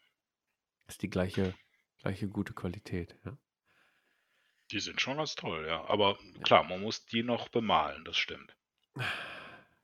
[0.88, 1.54] Ist die gleiche,
[2.00, 3.16] gleiche gute Qualität.
[3.26, 3.38] Ja.
[4.72, 5.86] Die sind schon ganz toll, ja.
[5.88, 8.58] Aber klar, man muss die noch bemalen, das stimmt.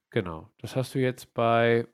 [0.10, 0.52] Genau.
[0.60, 1.88] Das hast du jetzt bei,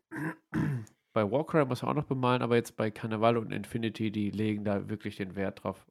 [1.14, 4.64] bei Warcry, muss man auch noch bemalen, aber jetzt bei Carnival und Infinity, die legen
[4.64, 5.86] da wirklich den Wert drauf.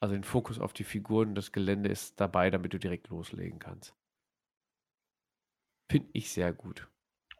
[0.00, 3.94] Also den Fokus auf die Figuren, das Gelände ist dabei, damit du direkt loslegen kannst.
[5.90, 6.88] Finde ich sehr gut.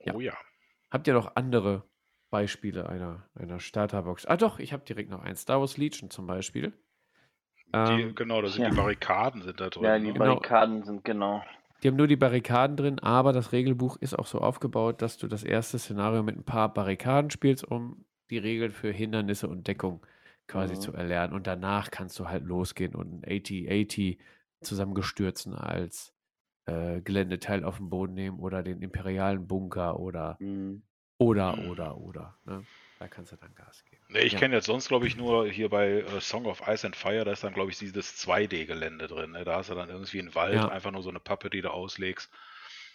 [0.00, 0.14] Ja.
[0.14, 0.36] Oh ja.
[0.90, 1.88] Habt ihr noch andere
[2.30, 4.26] Beispiele einer, einer Starterbox?
[4.26, 5.42] Ah doch, ich habe direkt noch eins.
[5.42, 6.72] Star Wars Legion zum Beispiel.
[7.66, 8.70] Die, Ähm, genau, da sind ja.
[8.70, 9.84] die Barrikaden sind da drin.
[9.84, 10.12] Ja, die ne?
[10.12, 10.24] Genau.
[10.26, 11.42] Barrikaden sind genau.
[11.84, 15.28] Die haben nur die Barrikaden drin, aber das Regelbuch ist auch so aufgebaut, dass du
[15.28, 20.04] das erste Szenario mit ein paar Barrikaden spielst, um die Regeln für Hindernisse und Deckung
[20.46, 20.80] quasi Mhm.
[20.80, 21.34] zu erlernen.
[21.34, 24.18] Und danach kannst du halt losgehen und ein 80-80
[24.62, 26.14] zusammengestürzen als
[26.66, 30.82] äh, Geländeteil auf den Boden nehmen oder den imperialen Bunker oder Mhm.
[31.18, 32.38] oder oder oder.
[32.46, 32.66] Ne?
[32.96, 34.04] Da kannst du dann Gas geben.
[34.08, 34.38] Nee, ich Ja.
[34.38, 37.32] kenne jetzt sonst, glaube ich, nur hier bei äh, Song of Ice and Fire, da
[37.32, 39.32] ist dann, glaube ich, dieses 2D-Gelände drin.
[39.32, 39.44] Ne?
[39.44, 40.68] Da hast du dann irgendwie einen Wald, Ja.
[40.68, 42.30] einfach nur so eine Pappe, die du auslegst.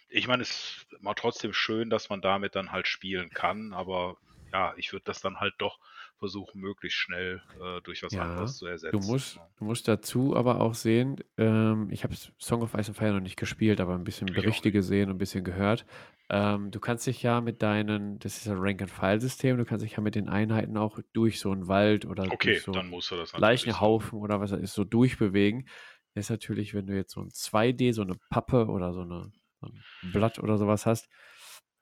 [0.10, 0.52] Ich meine, es
[0.91, 4.18] ist mal trotzdem schön, dass man damit dann halt spielen kann, aber
[4.54, 5.80] ja, ich würde das dann halt doch
[6.20, 8.99] versuchen, möglichst schnell äh, durch was Ja, anderes zu ersetzen.
[8.99, 12.97] Du musst, du musst dazu aber auch sehen, ähm, ich habe Song of Ice and
[12.97, 15.86] Fire noch nicht gespielt, aber ein bisschen Berichte gesehen und ein bisschen gehört.
[16.30, 20.01] Ähm, du kannst dich ja mit deinen, das ist ein Rank-and-File-System, du kannst dich ja
[20.01, 23.15] mit den Einheiten auch durch so einen Wald oder Okay, durch so dann musst du
[23.15, 25.67] das Leichenhaufen oder was das ist, so durchbewegen.
[26.13, 29.32] Das ist natürlich, wenn du jetzt so ein 2D, so eine Pappe oder so, eine,
[29.61, 31.09] so ein Blatt oder sowas hast,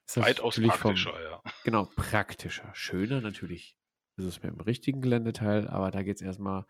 [0.05, 1.41] ist das Weitaus natürlich vom, praktischer, ja.
[1.63, 2.69] Genau, praktischer.
[2.73, 3.76] Schöner natürlich
[4.17, 6.65] ist es mit dem richtigen Geländeteil, aber da geht es erstmal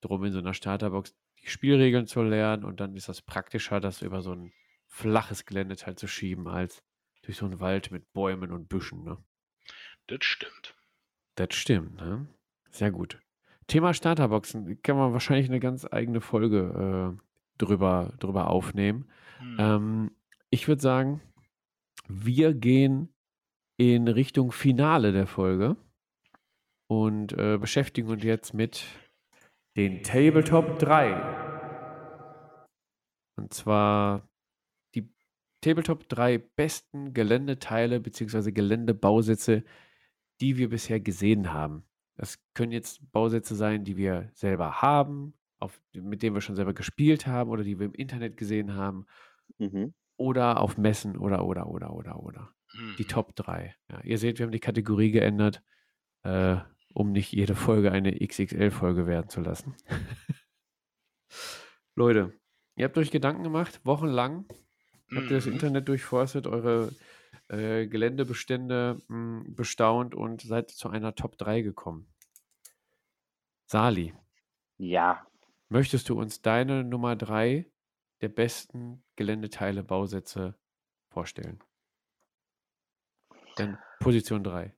[0.00, 4.02] darum, in so einer Starterbox die Spielregeln zu lernen und dann ist das praktischer, das
[4.02, 4.52] über so ein
[4.86, 6.82] flaches Geländeteil zu schieben, als
[7.22, 9.04] durch so einen Wald mit Bäumen und Büschen.
[9.04, 9.18] Ne?
[10.06, 10.74] Das stimmt.
[11.34, 12.26] Das stimmt, ne?
[12.70, 13.20] Sehr gut.
[13.66, 17.22] Thema Starterboxen, kann man wahrscheinlich eine ganz eigene Folge äh,
[17.58, 19.08] drüber, drüber aufnehmen.
[19.38, 19.56] Hm.
[19.58, 20.10] Ähm,
[20.50, 21.20] ich würde sagen,
[22.08, 23.12] wir gehen
[23.76, 25.76] in Richtung Finale der Folge
[26.88, 28.84] und äh, beschäftigen uns jetzt mit
[29.76, 31.46] den Tabletop 3.
[33.36, 34.28] Und zwar
[34.94, 35.08] die
[35.60, 38.50] Tabletop 3 besten Geländeteile bzw.
[38.52, 39.62] Geländebausätze,
[40.40, 41.84] die wir bisher gesehen haben.
[42.16, 46.74] Das können jetzt Bausätze sein, die wir selber haben, auf, mit denen wir schon selber
[46.74, 49.06] gespielt haben oder die wir im Internet gesehen haben
[49.58, 49.94] Mhm.
[50.16, 52.52] oder auf Messen oder, oder, oder, oder, oder.
[52.98, 53.08] Die Mhm.
[53.08, 53.74] Top 3.
[53.90, 55.62] Ja, ihr seht, wir haben die Kategorie geändert,
[56.22, 56.56] äh,
[56.94, 59.76] um nicht jede Folge eine XXL-Folge werden zu lassen.
[61.94, 62.32] Leute,
[62.76, 64.46] Ihr habt euch Gedanken gemacht, wochenlang.
[65.12, 65.54] Habt ihr das Mhm.
[65.54, 66.92] Internet durchforstet, eure
[67.48, 72.06] äh, Geländebestände mh, bestaunt und seid zu einer Top 3 gekommen.
[73.66, 74.14] Sali,
[74.76, 75.26] Ja,
[75.68, 77.68] möchtest du uns deine Nummer 3
[78.20, 80.56] der besten Geländeteile, Bausätze
[81.10, 81.58] vorstellen?
[83.56, 84.72] Dann Position 3.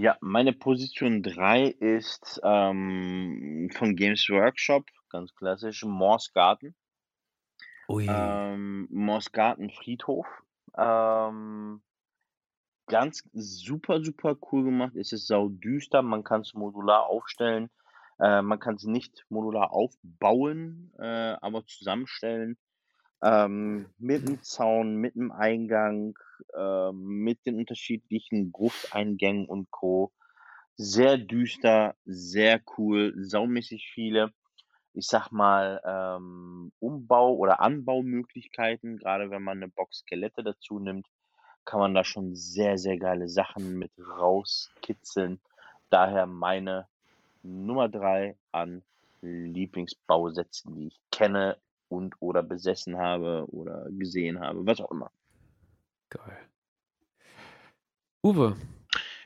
[0.00, 6.74] ja, meine Position 3 ist ähm, von Games Workshop, ganz klassisch, Morse Garten.
[7.88, 8.06] Ui.
[8.08, 10.26] Ähm, Morse Garten Friedhof.
[10.76, 11.82] Ähm,
[12.86, 14.96] ganz super, super cool gemacht.
[14.96, 17.70] Es ist saudüster, man kann es modular aufstellen.
[18.18, 22.56] Äh, man kann es nicht modular aufbauen, äh, aber zusammenstellen.
[23.22, 26.18] Ähm, mit dem Zaun, mit dem Eingang,
[26.54, 30.12] äh, mit den unterschiedlichen Grufteingängen und Co.
[30.76, 34.32] Sehr düster, sehr cool, saumäßig viele,
[34.94, 38.96] ich sag mal, ähm, Umbau- oder Anbaumöglichkeiten.
[38.98, 41.06] Gerade wenn man eine Box Skelette dazu nimmt,
[41.64, 45.40] kann man da schon sehr, sehr geile Sachen mit rauskitzeln.
[45.90, 46.88] Daher meine
[47.42, 48.82] Nummer drei an
[49.20, 51.56] Lieblingsbausätzen, die ich kenne
[51.92, 55.10] und oder besessen habe oder gesehen habe, was auch immer.
[56.08, 56.38] Geil.
[58.22, 58.56] Uwe,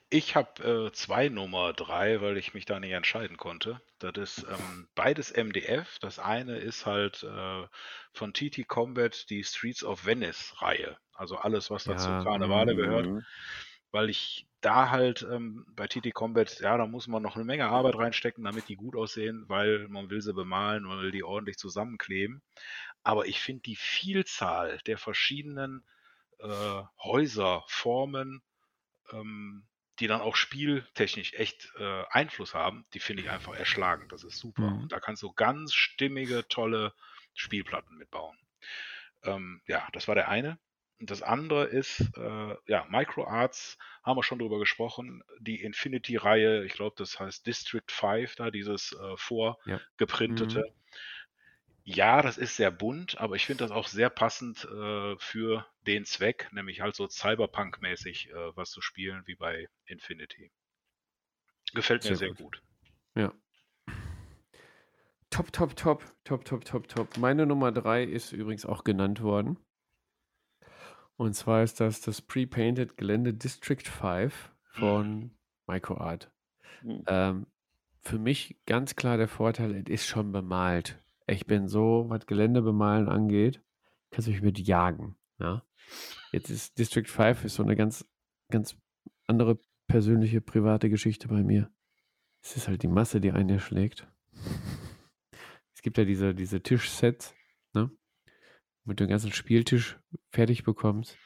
[0.08, 3.80] Ich habe äh, zwei Nummer drei, weil ich mich da nicht entscheiden konnte.
[3.98, 5.98] Das ist ähm, beides MDF.
[6.00, 7.66] Das eine ist halt äh,
[8.12, 10.96] von TT Combat die Streets of Venice Reihe.
[11.14, 12.76] Also alles, was dazu Ja, Karnevale mhm.
[12.78, 13.24] gehört.
[13.93, 17.66] Weil ich da halt ähm, bei TT Combat, ja, da muss man noch eine Menge
[17.66, 21.57] Arbeit reinstecken, damit die gut aussehen, weil man will sie bemalen, man will die ordentlich
[21.57, 22.43] zusammenkleben.
[23.03, 25.84] Aber ich finde die Vielzahl der verschiedenen
[26.41, 28.43] äh, Häuser, Formen,
[29.12, 29.66] ähm,
[29.99, 34.12] die dann auch spieltechnisch echt äh, Einfluss haben, die finde ich einfach erschlagend.
[34.12, 34.70] Das ist super.
[34.70, 34.82] Mhm.
[34.82, 36.93] Und da kannst du ganz stimmige, tolle
[37.34, 38.37] Spielplatten mitbauen.
[39.22, 40.59] Ähm, ja, das war der eine.
[40.99, 46.94] Das andere ist, äh, ja, MicroArts, haben wir schon drüber gesprochen, die Infinity-Reihe, ich glaube,
[46.99, 49.16] das heißt District 5, da dieses äh,
[49.64, 49.80] Ja.
[49.99, 50.61] vorgeprintete.
[50.61, 50.72] Mhm.
[51.84, 56.05] Ja, das ist sehr bunt, aber ich finde das auch sehr passend äh, für den
[56.05, 60.51] Zweck, nämlich halt so Cyberpunk-mäßig äh, was zu spielen wie bei Infinity.
[61.74, 62.38] Gefällt mir Sehr sehr gut.
[62.38, 62.61] gut.
[63.16, 63.32] Ja.
[65.30, 67.16] Top, top, top, top, top, top, top.
[67.16, 69.57] Meine Nummer 3 ist übrigens auch genannt worden.
[71.16, 75.30] Und zwar ist das das Pre-Painted Gelände District 5 von
[75.66, 76.30] MicroArt.
[76.82, 77.04] Mhm.
[77.06, 77.46] Ähm,
[78.02, 81.02] für mich ganz klar der Vorteil, es ist schon bemalt.
[81.26, 83.60] Ich bin so, was Gelände bemalen angeht,
[84.10, 85.16] kannst du mich mit jagen.
[85.38, 85.64] Ja?
[86.32, 88.06] Jetzt ist District 5 ist so eine ganz,
[88.50, 88.76] ganz
[89.26, 89.58] andere
[89.88, 91.70] persönliche, private Geschichte bei mir.
[92.42, 94.06] Es ist halt die Masse, die einen erschlägt.
[95.74, 97.32] Es gibt ja diese, diese Tischsets?
[98.87, 99.99] Mit dem ganzen Spieltisch
[100.30, 101.18] fertig bekommst.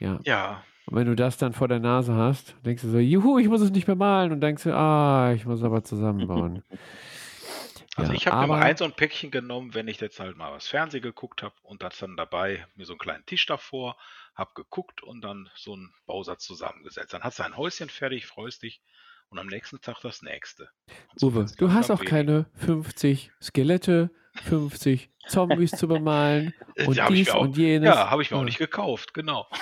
[0.00, 0.18] Ja.
[0.24, 3.48] Ja, Und wenn du das dann vor der Nase hast, denkst du so, juhu, ich
[3.48, 4.32] muss es nicht mehr malen.
[4.32, 6.62] Und denkst du, ah, ich muss aber zusammenbauen.
[7.96, 10.50] also Ja, ich habe aber- ein so ein Päckchen genommen, wenn ich jetzt halt mal
[10.52, 13.96] was Fernsehen geguckt habe und das dann dabei mir so einen kleinen Tisch davor,
[14.34, 17.12] habe geguckt und dann so einen Bausatz zusammengesetzt.
[17.14, 18.80] Dann hast du ein Häuschen fertig, freust dich
[19.28, 20.68] und am nächsten Tag das nächste.
[21.16, 22.16] So Uwe, du hast auch weniger.
[22.16, 26.52] keine 50 Skelette, 50 Zombies zu bemalen
[26.86, 27.88] und ich dies auch, und jenes.
[27.88, 28.46] Ja, habe ich mir auch Ja.
[28.46, 29.46] nicht gekauft, genau.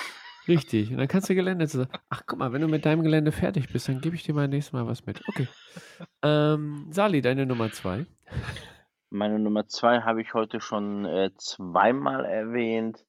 [0.47, 0.91] Richtig.
[0.91, 1.91] Und dann kannst du Gelände zusammen.
[2.09, 4.47] Ach, guck mal, wenn du mit deinem Gelände fertig bist, dann gebe ich dir mal
[4.47, 5.21] nächstes Mal was mit.
[5.27, 5.47] Okay.
[6.25, 8.05] Ähm, Sali, deine Nummer zwei.
[9.09, 13.05] Meine Nummer zwei habe ich heute schon äh, zweimal erwähnt.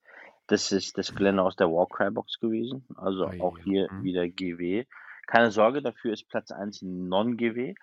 [0.49, 2.85] Das ist das Gelände aus der Warcry-Box gewesen.
[2.97, 4.03] Also Oh auch hier mhm.
[4.03, 4.85] wieder GW.
[5.27, 7.75] Keine Sorge, dafür ist Platz 1 Non-GW.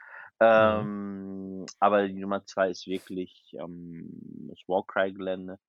[0.41, 0.81] Ja.
[0.81, 4.09] Ähm, aber die Nummer zwei ist wirklich ähm,
[4.49, 5.59] das Warcry-Gelände.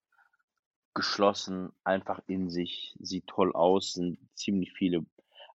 [0.94, 5.06] Geschlossen, einfach in sich, sieht toll aus, sind ziemlich viele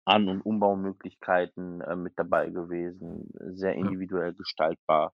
[0.05, 5.13] An- und Umbaumöglichkeiten äh, mit dabei gewesen, sehr individuell gestaltbar.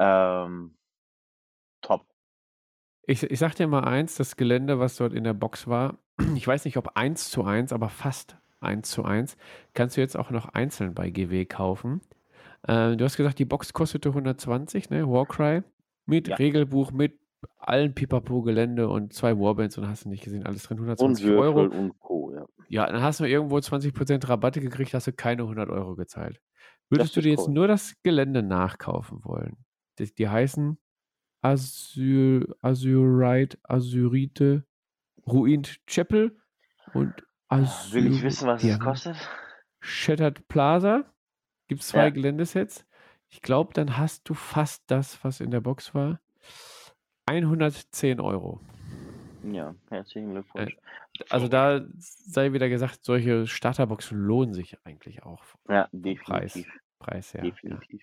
[0.00, 0.76] Ähm,
[1.82, 2.04] top.
[3.06, 5.98] Ich, ich sag dir mal eins, das Gelände, was dort in der Box war,
[6.34, 9.36] ich weiß nicht, ob eins zu eins, aber fast eins zu eins,
[9.74, 12.00] kannst du jetzt auch noch einzeln bei GW kaufen.
[12.66, 15.08] Äh, du hast gesagt, die Box kostete 120, ne?
[15.08, 15.62] Warcry.
[16.06, 16.36] Mit Ja.
[16.36, 17.18] Regelbuch, mit
[17.58, 21.38] allen Pipapo-Gelände und zwei Warbands und hast du nicht gesehen, alles drin, Und 120 Würfel
[21.40, 21.60] Euro.
[21.78, 22.32] und Co.
[22.34, 22.46] Ja.
[22.68, 26.40] Ja, dann hast du irgendwo 20% Rabatte gekriegt, hast du keine 100 Euro gezahlt.
[26.90, 27.54] Würdest du dir jetzt korrekt.
[27.54, 29.56] nur das Gelände nachkaufen wollen?
[29.98, 30.78] Die, die heißen
[31.42, 34.64] Asyr, Asyrite, Asyrite,
[35.26, 36.36] Ruined Chapel
[36.94, 37.12] und
[37.48, 37.94] Asyr.
[38.02, 39.16] Will ich wissen, was es kostet?
[39.80, 41.04] Shattered Plaza.
[41.68, 42.10] Gibt es zwei Ja.
[42.10, 42.86] Geländesets.
[43.28, 46.20] Ich glaube, dann hast du fast das, was in der Box war.
[47.26, 48.60] 110 Euro.
[49.42, 50.76] Ja, herzlichen Glückwunsch.
[51.28, 55.42] Also da sei wieder gesagt, solche Starterboxen lohnen sich eigentlich auch.
[55.68, 56.72] Ja, vom Preis, definitiv.
[56.98, 57.44] Preis her.
[57.44, 57.50] Ja.
[57.50, 58.02] Definitiv.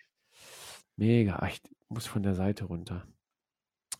[0.97, 1.38] Mega.
[1.41, 3.05] Ach, Ich muss von der Seite runter.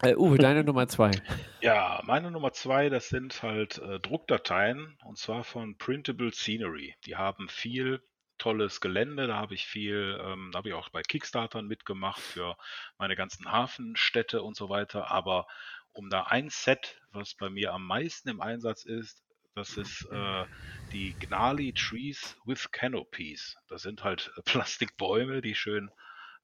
[0.04, 1.12] Äh, Uwe, deine Nummer zwei.
[1.62, 6.96] Ja, meine Nummer zwei, das sind halt äh, Druckdateien und zwar von Printable Scenery.
[7.06, 8.02] Die haben viel
[8.42, 12.58] tolles Gelände, da habe ich viel, ähm, da habe ich auch bei Kickstartern mitgemacht für
[12.98, 15.12] meine ganzen Hafenstädte und so weiter.
[15.12, 15.46] Aber
[15.94, 19.24] um da ein Set, was bei mir am meisten im Einsatz ist,
[19.54, 20.46] das ist äh,
[20.92, 23.58] die Gnarly Trees with Canopies.
[23.68, 25.92] Das sind halt Plastikbäume, die schön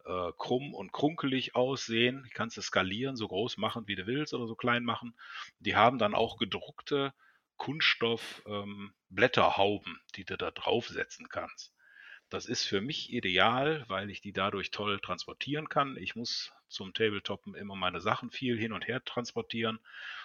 [0.06, 2.24] äh, krumm und krunkelig aussehen.
[2.28, 5.18] Die kannst du skalieren, so groß machen, wie du willst oder so klein machen.
[5.58, 7.12] Die haben dann auch gedruckte
[7.56, 11.74] Kunststoff ähm, die du da draufsetzen kannst.
[12.30, 15.98] Das ist für mich ideal, weil ich die dadurch toll transportieren kann.
[15.98, 19.80] Ich muss zum Tabletoppen immer meine Sachen viel hin und her transportieren.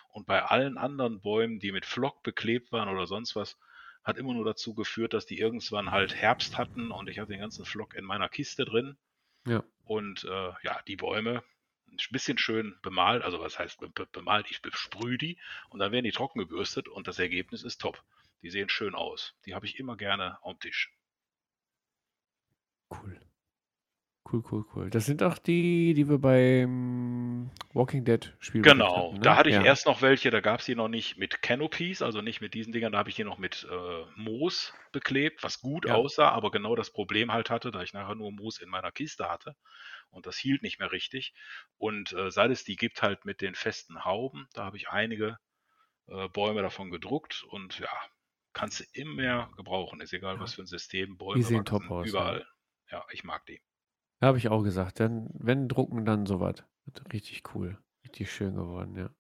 [0.09, 3.57] Und bei allen anderen Bäumen, die mit Flock beklebt waren oder sonst was,
[4.05, 7.41] hat immer nur dazu geführt, dass die irgendwann halt Herbst hatten und ich hatte den
[7.41, 8.97] ganzen Flock in meiner Kiste drin.
[9.47, 9.63] Ja.
[9.85, 11.45] Und äh, ja, die Bäume
[11.89, 15.39] ein bisschen schön bemalt, also was heißt be be- bemalt, ich besprühe die
[15.69, 18.03] und dann werden die trocken gebürstet und das Ergebnis ist top.
[18.43, 19.35] Die sehen schön aus.
[19.47, 20.91] Die habe ich immer gerne am Tisch.
[22.93, 23.19] Cool.
[24.25, 24.91] Cool, cool, cool.
[24.91, 29.37] Das sind auch die, die wir beim Walking Dead Spiel gekriegt Genau, hatten, da ne?
[29.37, 29.65] hatte ich Ja.
[29.65, 32.73] erst noch welche, da gab es die noch nicht mit Canopies, also nicht mit diesen
[32.73, 35.91] Dingern, da habe ich die noch mit äh, Moos beklebt, was gut Ja.
[35.91, 39.29] aussah, aber genau das Problem halt hatte, da ich nachher nur Moos in meiner Kiste
[39.29, 39.57] hatte
[40.11, 41.35] und das hielt nicht mehr richtig.
[41.79, 45.39] Und äh, seit es die gibt halt mit den festen Hauben, da habe ich einige
[46.09, 47.91] äh, Bäume davon gedruckt und ja,
[48.55, 50.41] kannst du immer mehr gebrauchen, ist egal Ja.
[50.41, 52.47] was für ein System, Bäume sehen wachsen top aus, überall.
[52.93, 53.61] Ja, ich mag die.
[54.21, 56.63] Habe ich auch gesagt, dann, wenn drucken, dann sowas.
[57.13, 57.79] Richtig cool.
[58.05, 59.11] Richtig schön geworden, ja.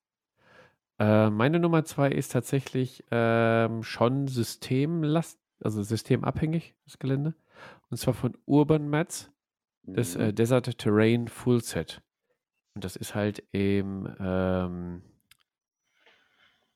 [0.98, 7.34] Äh, meine Nummer zwei ist tatsächlich ähm, schon systemlast, also systemabhängig, das Gelände.
[7.90, 9.32] Und zwar von Urban Mats,
[9.82, 10.34] das äh, Mhm.
[10.36, 12.02] Desert Terrain Full Set.
[12.74, 15.02] Und das ist halt im, ähm,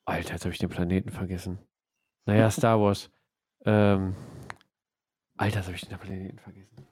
[0.05, 1.59] Alter, jetzt habe ich den Planeten vergessen.
[2.25, 3.11] Naja, Star Wars.
[3.65, 4.15] ähm,
[5.37, 6.87] Alter, jetzt habe ich den Planeten vergessen.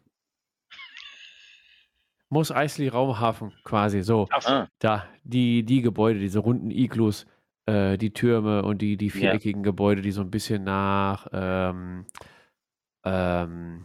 [2.28, 4.26] Mos Eisley Raumhafen quasi, so.
[4.30, 7.26] Ah, Da, die, die Gebäude, diese runden Iglus,
[7.66, 9.12] äh, die Türme und die, die Ja.
[9.12, 12.06] viereckigen Gebäude, die so ein bisschen nach, ähm,
[13.04, 13.84] ähm,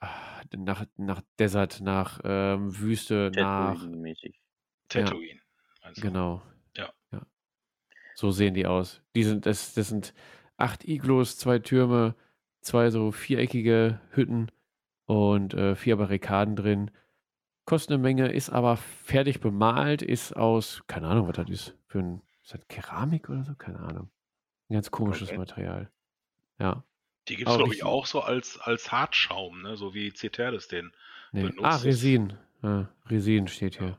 [0.00, 4.40] ah, nach, nach Desert, nach ähm, Wüste, nach, Tatooine-mäßig.
[4.88, 5.40] Tatooine.
[5.82, 6.02] meinst du?
[6.02, 6.42] genau.
[6.76, 6.90] Ja.
[7.12, 7.26] ja.
[8.14, 9.02] So sehen die aus.
[9.14, 10.14] Die sind, das, das sind
[10.56, 12.14] acht Iglus, zwei Türme,
[12.60, 14.50] zwei so viereckige Hütten
[15.06, 16.90] und äh, vier Barrikaden drin.
[17.64, 21.76] Kostet eine Menge, ist aber fertig bemalt, ist aus, keine Ahnung, was das ist.
[21.86, 23.54] Für ein, ist das Keramik oder so?
[23.54, 24.10] Keine Ahnung.
[24.68, 25.38] Ein ganz komisches Okay.
[25.38, 25.90] Material.
[26.58, 26.84] Ja.
[27.28, 29.76] Die gibt es, glaube ich, auch so als, als Hartschaum, ne?
[29.76, 30.92] so wie Ceterdes den
[31.32, 31.42] Nee.
[31.42, 31.60] benutzt.
[31.62, 31.84] Ah, ist.
[31.84, 32.32] Resin.
[32.62, 33.98] Ja, Resin steht hier.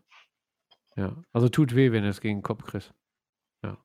[0.97, 1.15] Ja.
[1.31, 2.93] Also tut weh, wenn du es gegen den Kopf kriegst.
[3.63, 3.77] Ja.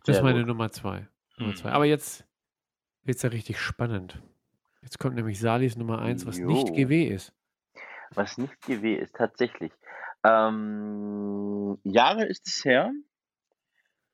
[0.00, 0.48] Das ist Sehr meine gut.
[0.48, 1.08] Nummer zwei.
[1.38, 1.56] Nummer Mhm.
[1.56, 1.72] zwei.
[1.72, 2.24] Aber jetzt
[3.04, 4.22] wird es ja richtig spannend.
[4.82, 6.74] Jetzt kommt nämlich Salis Nummer eins, was nicht Jo.
[6.74, 7.32] GW ist.
[8.14, 9.72] Was nicht GW ist, tatsächlich.
[10.24, 12.92] Ähm, Jahre ist es her,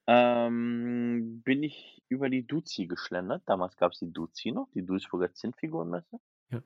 [0.07, 3.43] ähm, bin ich über die Duzi geschlendert.
[3.47, 6.19] Damals gab es die Duzi noch, die Duisburger Zinnfigurenmesse.
[6.51, 6.61] Ja.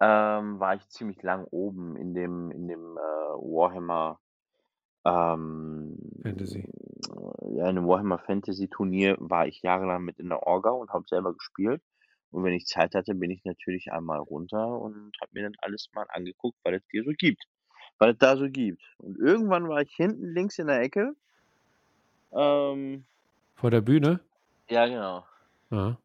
[0.00, 4.18] Ähm, war ich ziemlich lang oben in dem, in dem äh, Warhammer
[5.04, 6.68] ähm, Fantasy.
[7.56, 11.04] Ja, in dem Warhammer Fantasy Turnier war ich jahrelang mit in der Orga und habe
[11.08, 11.82] selber gespielt.
[12.30, 15.88] Und wenn ich Zeit hatte, bin ich natürlich einmal runter und habe mir dann alles
[15.94, 17.42] mal angeguckt, was es hier so gibt.
[17.98, 18.82] Was es da so gibt.
[18.98, 21.14] Und irgendwann war ich hinten links in der Ecke.
[22.32, 23.04] Ähm,
[23.56, 24.20] Vor der Bühne?
[24.68, 25.26] ja, genau.
[25.70, 25.96] Ja.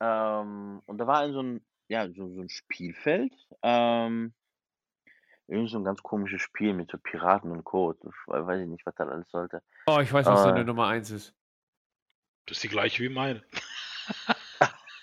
[0.00, 3.32] Ähm, und da war ein so ein, ja, so, so ein Spielfeld.
[3.62, 4.32] Ähm,
[5.48, 7.92] irgend so ein ganz komisches Spiel mit so Piraten und Co.
[7.92, 9.62] Ich we- weiß ich nicht, was das alles sollte.
[9.86, 10.48] Oh, ich weiß, was Äh.
[10.50, 11.34] deine Nummer eins ist.
[12.46, 13.42] Das ist die gleiche wie meine.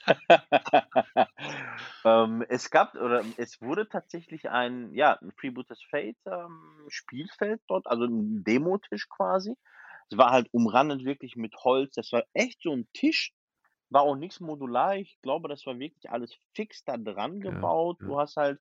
[2.06, 7.88] ähm, es gab oder es wurde tatsächlich ein, ja, ein Freebooters Fate ähm, Spielfeld dort,
[7.88, 9.56] also ein Demotisch quasi.
[10.10, 11.96] Es war halt umrandet wirklich mit Holz.
[11.96, 13.34] Das war echt so ein Tisch.
[13.90, 14.96] War auch nichts modular.
[14.98, 17.98] Ich glaube, das war wirklich alles fix da dran Ja, gebaut.
[18.02, 18.08] ja.
[18.08, 18.60] Du hast halt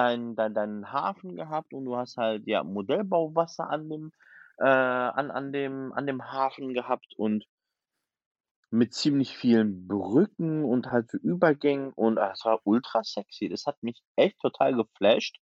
[0.00, 4.12] deinen dein, deinen Hafen gehabt und du hast halt ja Modellbauwasser an dem
[4.58, 7.46] äh, an, an dem an dem Hafen gehabt und
[8.70, 13.48] mit ziemlich vielen Brücken und halt für Übergängen und ah, es war ultra sexy.
[13.48, 15.38] Das hat mich echt total geflasht.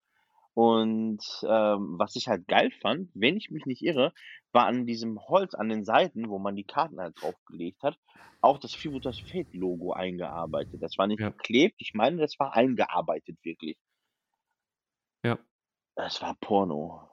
[0.56, 4.14] Und ähm, was ich halt geil fand, wenn ich mich nicht irre,
[4.52, 7.98] war an diesem Holz an den Seiten, wo man die Karten halt draufgelegt hat,
[8.42, 10.82] auch das Freebooters Fate Logo eingearbeitet.
[10.84, 11.34] Das war nicht Ja.
[11.38, 13.78] geklebt, ich meine, das war eingearbeitet wirklich.
[15.24, 15.40] Ja.
[15.95, 17.10] Das war Porno.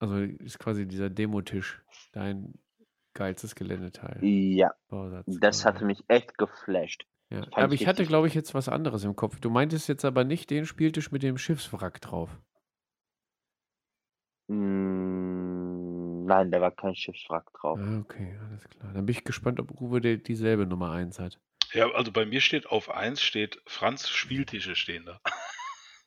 [0.00, 1.82] Also ist quasi dieser Demotisch
[2.12, 2.54] dein
[3.14, 4.18] geilstes Geländeteil.
[4.22, 7.06] Ja, Bausatz das hatte mich echt geflasht.
[7.30, 7.46] Ja.
[7.52, 9.40] Aber ich hatte, glaube ich, jetzt was anderes im Kopf.
[9.40, 12.30] Du meintest jetzt aber nicht den Spieltisch mit dem Schiffswrack drauf.
[14.46, 17.78] Mm, nein, da war kein Schiffswrack drauf.
[17.82, 18.92] Ah, okay, alles klar.
[18.94, 21.38] Dann bin ich gespannt, ob Uwe die, dieselbe Nummer 1 hat.
[21.74, 25.20] Ja, also bei mir steht auf 1 steht Franz Spieltische stehen da.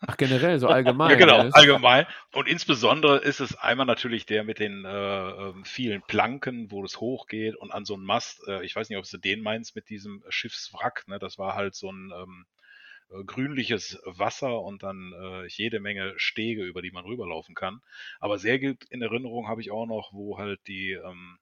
[0.08, 1.12] Ach, generell, so allgemein.
[1.12, 2.06] Ja, genau, allgemein.
[2.34, 7.00] Und insbesondere ist es einmal natürlich der mit den äh, ähm, vielen Planken, wo es
[7.00, 8.48] hochgeht und an so einem Mast.
[8.48, 11.08] Äh, ich weiß nicht, ob du den meinst mit diesem Schiffswrack.
[11.08, 11.20] Ne?
[11.20, 12.46] Das war halt so ein ähm,
[13.12, 17.82] äh, grünliches Wasser und dann äh, jede Menge Stege, über die man rüberlaufen kann.
[18.20, 21.38] Aber sehr gut in Erinnerung habe ich auch noch, wo halt die ähm,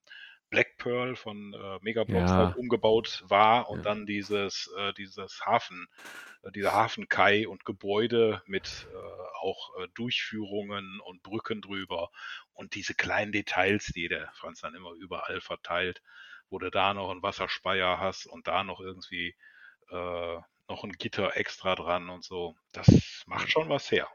[0.50, 2.38] Black Pearl von äh, Megablocks Ja.
[2.38, 3.86] halt umgebaut war und Ja.
[3.86, 5.88] dann dieses, äh, dieses Hafen,
[6.44, 8.96] äh, dieser Hafenkai und Gebäude mit äh,
[9.42, 12.10] auch äh, Durchführungen und Brücken drüber
[12.54, 16.02] und diese kleinen Details, die der Franz dann immer überall verteilt,
[16.50, 19.36] wo du da noch einen Wasserspeier hast und da noch irgendwie
[19.92, 20.38] äh,
[20.70, 22.56] noch ein Gitter extra dran und so.
[22.74, 24.08] Das macht schon was her.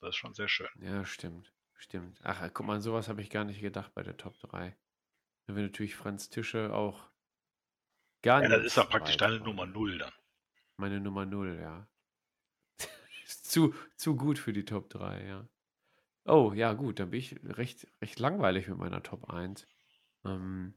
[0.00, 0.68] Das ist schon sehr schön.
[0.80, 1.52] Ja, stimmt.
[1.74, 2.20] Stimmt.
[2.24, 4.76] Ach, guck mal, sowas habe ich gar nicht gedacht bei der Top 3.
[5.48, 7.08] Da wäre natürlich Franz Tische auch
[8.22, 8.58] gar Ja, nicht.
[8.58, 9.64] das ist dann praktisch deine Nummer.
[9.66, 10.12] 0 dann.
[10.76, 11.88] Meine Nummer 0, ja.
[13.24, 15.48] ist zu, zu gut für die Top 3, ja.
[16.26, 19.66] Oh, ja, gut, dann bin ich recht, recht langweilig mit meiner Top 1.
[20.26, 20.74] Ähm,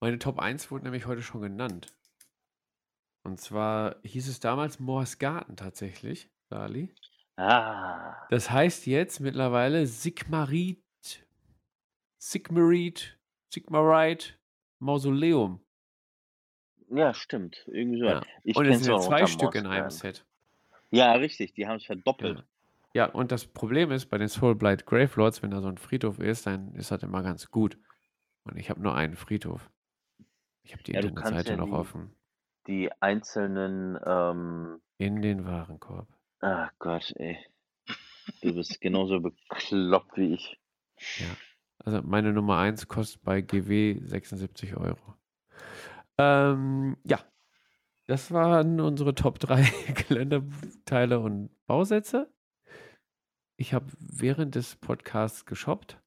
[0.00, 1.94] meine Top 1 wurde nämlich heute schon genannt.
[3.22, 6.92] Und zwar hieß es damals Moors Garten tatsächlich, Dali.
[7.36, 10.82] Ah, Das heißt jetzt mittlerweile Sigmarit,
[12.18, 13.16] Sigmarit,
[13.54, 14.34] Sigmarite
[14.80, 15.60] Mausoleum.
[16.90, 17.64] ja, stimmt.
[17.68, 18.06] Irgendwie so.
[18.06, 18.22] Ja.
[18.42, 19.90] Ich Und es sind ja zwei Stück in einem.
[19.90, 20.24] Set.
[20.90, 22.44] Ja, richtig, die haben es verdoppelt.
[22.92, 23.06] Ja.
[23.06, 26.46] ja, und das Problem ist, bei den Soulblight Gravelords, wenn da so ein Friedhof ist,
[26.46, 27.78] dann ist das immer ganz gut.
[28.44, 29.70] Und ich habe nur einen Friedhof.
[30.62, 32.14] Ich habe die Ja, Internetseite ja noch die- offen.
[32.66, 36.08] Die einzelnen, ähm, In den Warenkorb.
[36.40, 37.38] ach Gott, ey.
[38.42, 40.58] Du bist genauso bekloppt wie ich.
[41.78, 45.14] Also meine Nummer 1 kostet bei GW 76 Euro.
[46.18, 47.18] Ähm, ja,
[48.06, 49.62] das waren unsere Top 3
[50.08, 52.32] Geländeteile und Bausätze.
[53.56, 56.00] Ich habe während des Podcasts geshoppt.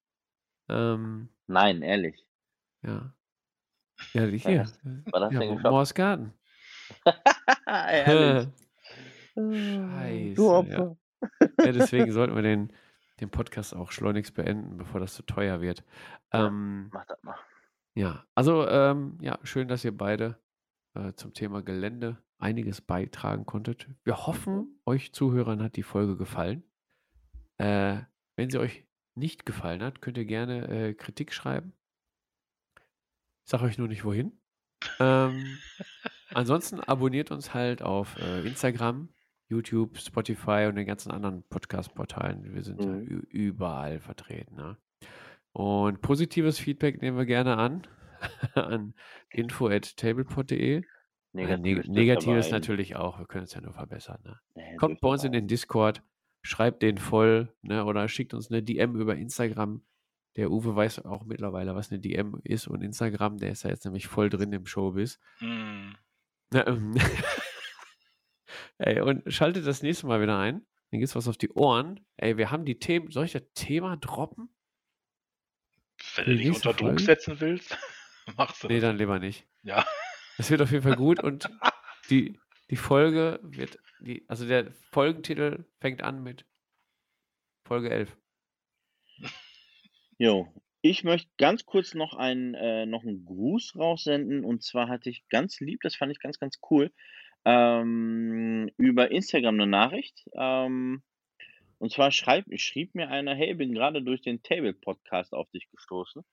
[0.68, 2.26] Ähm, Nein, ehrlich.
[2.82, 3.14] ja.
[4.12, 4.64] Ja, die hier.
[4.84, 5.70] Du ja, denn geshoppt?
[5.70, 6.32] Moors Garten.
[7.68, 8.52] Scheiße,
[10.34, 10.96] Du Opfer.
[11.58, 12.72] Ja, deswegen sollten wir den,
[13.20, 15.84] den Podcast auch schleunigst beenden, bevor das zu teuer wird.
[16.32, 16.46] Ja.
[16.46, 17.36] Ähm, Mach das mal.
[17.94, 20.38] Ja, also ähm, ja, schön, dass ihr beide
[20.94, 23.88] äh, zum Thema Gelände einiges beitragen konntet.
[24.04, 26.62] Wir hoffen, euch Zuhörern hat die Folge gefallen.
[27.56, 28.02] Äh,
[28.36, 28.84] wenn sie euch
[29.16, 31.72] nicht gefallen hat, könnt ihr gerne äh, Kritik schreiben.
[33.44, 34.40] Ich sage euch nur nicht wohin.
[35.00, 35.58] Ähm,
[36.30, 39.08] ansonsten abonniert uns halt auf äh, Instagram,
[39.48, 42.54] YouTube, Spotify und den ganzen anderen Podcast-Portalen.
[42.54, 43.20] Wir sind Mhm.
[43.30, 44.54] überall vertreten.
[44.56, 44.76] Ne?
[45.52, 47.86] Und positives Feedback nehmen wir gerne an.
[48.54, 48.94] an
[49.30, 50.82] info.tablepod.de.
[51.34, 53.18] Äh, Negatives ein- natürlich auch.
[53.18, 54.18] Wir können es ja nur verbessern.
[54.24, 54.38] Ne?
[54.54, 56.02] Nee, Kommt bei uns in den Discord,
[56.42, 57.84] schreibt den voll ne?
[57.84, 59.82] oder schickt uns eine DM über Instagram.
[60.36, 63.84] Der Uwe weiß auch mittlerweile, was eine DM ist und Instagram, der ist ja jetzt
[63.84, 65.18] nämlich voll drin im Showbiz.
[65.38, 65.94] Hm.
[68.78, 70.66] Ey, und schaltet das nächste Mal wieder ein.
[70.90, 72.06] Dann gibt's was auf die Ohren.
[72.16, 73.10] Ey, wir haben die Themen.
[73.10, 74.48] Soll ich das Thema droppen?
[76.14, 77.02] Wenn Die du dich unter Druck Folge?
[77.02, 77.76] setzen willst,
[78.36, 79.46] machst du Nee, dann lieber nicht.
[79.62, 79.84] Ja.
[80.36, 81.50] Das wird auf jeden Fall gut und
[82.10, 82.38] die,
[82.70, 86.46] die Folge wird, die, also der Folgentitel fängt an mit
[87.64, 88.16] Folge 11.
[90.18, 90.48] Jo,
[90.80, 94.44] ich möchte ganz kurz noch einen, äh, noch einen Gruß raussenden.
[94.44, 96.92] Und zwar hatte ich ganz lieb, das fand ich ganz, ganz cool,
[97.48, 100.28] ähm, über Instagram eine Nachricht.
[100.34, 101.02] Ähm,
[101.78, 106.24] und zwar schreib, schrieb mir einer, hey, bin gerade durch den Table-Podcast auf dich gestoßen.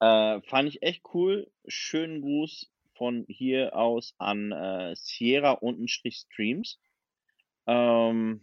[0.00, 1.50] Äh, fand ich echt cool.
[1.66, 6.78] Schönen Gruß von hier aus an äh, Sierra untenstrich Streams.
[7.66, 8.42] Ähm,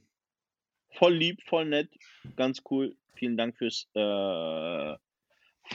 [0.92, 1.90] voll lieb, voll nett,
[2.36, 2.96] ganz cool.
[3.16, 4.96] Vielen Dank fürs äh,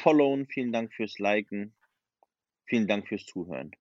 [0.01, 1.75] Followen, vielen Dank fürs Liken,
[2.67, 3.73] vielen Dank fürs Zuhören.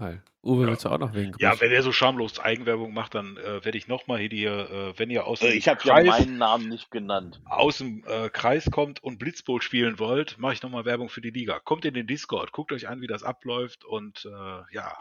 [0.00, 0.22] Geil.
[0.42, 0.68] Uwe, Ja.
[0.70, 3.76] willst du auch noch wegen Ja, wenn er so schamlos Eigenwerbung macht, dann äh, werde
[3.76, 6.38] ich nochmal hier, die, äh, wenn ihr aus Äh, dem Ich habe ja Kreis, meinen
[6.38, 7.40] Namen nicht genannt.
[7.44, 11.30] aus dem äh, Kreis kommt und Blitzbowl spielen wollt, mache ich nochmal Werbung für die
[11.30, 11.60] Liga.
[11.60, 14.96] Kommt in den Discord, guckt euch an, wie das abläuft und äh, ja,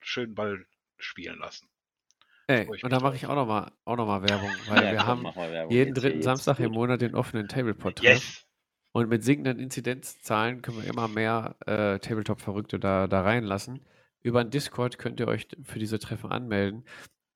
[0.00, 0.64] schön Ball
[0.96, 1.68] spielen lassen.
[2.46, 5.26] Ey, und da mache ich auch nochmal auch noch mal Werbung, weil Ja, wir komm,
[5.34, 6.74] haben jeden jetzt dritten jetzt Samstag im gut.
[6.74, 8.04] Monat den offenen Tablepot-Treff.
[8.04, 8.46] Yes!
[8.92, 13.84] Und mit sinkenden Inzidenzzahlen können wir immer mehr äh, Tabletop-Verrückte da, da reinlassen.
[14.24, 16.84] Über den Discord könnt ihr euch für diese Treffen anmelden.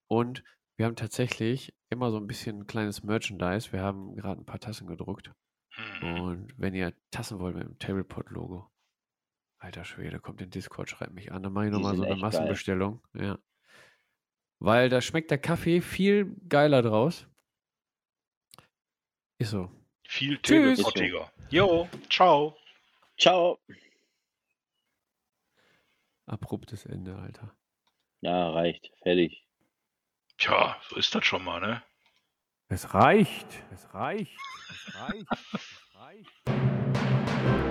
[0.09, 0.43] Und
[0.77, 3.73] wir haben tatsächlich immer so ein bisschen kleines Merchandise.
[3.73, 5.31] Wir haben gerade ein paar Tassen gedruckt.
[5.75, 6.21] Hm.
[6.23, 8.71] Und wenn ihr Tassen wollt mit dem Tablepot-Logo,
[9.59, 11.43] alter Schwede, kommt in Discord, schreibt mich an.
[11.43, 12.31] Dann mache ich nochmal so eine echt geil.
[12.31, 13.03] Massenbestellung.
[13.13, 13.39] Ja.
[14.61, 17.27] Weil da schmeckt der Kaffee viel geiler draus.
[19.39, 19.71] Ist so.
[20.09, 20.79] Viel Tschüss.
[20.79, 21.31] Tablepottiger.
[21.51, 22.57] Jo, ciao.
[23.19, 23.59] Ciao.
[26.29, 27.55] Abruptes Ende, Alter.
[28.21, 28.93] Ja, reicht.
[29.03, 29.47] Fertig.
[30.37, 31.83] Tja, so ist das schon mal, ne?
[32.69, 33.47] Es reicht.
[33.73, 34.37] Es reicht.
[34.69, 35.27] Es reicht.
[35.55, 37.68] Es reicht.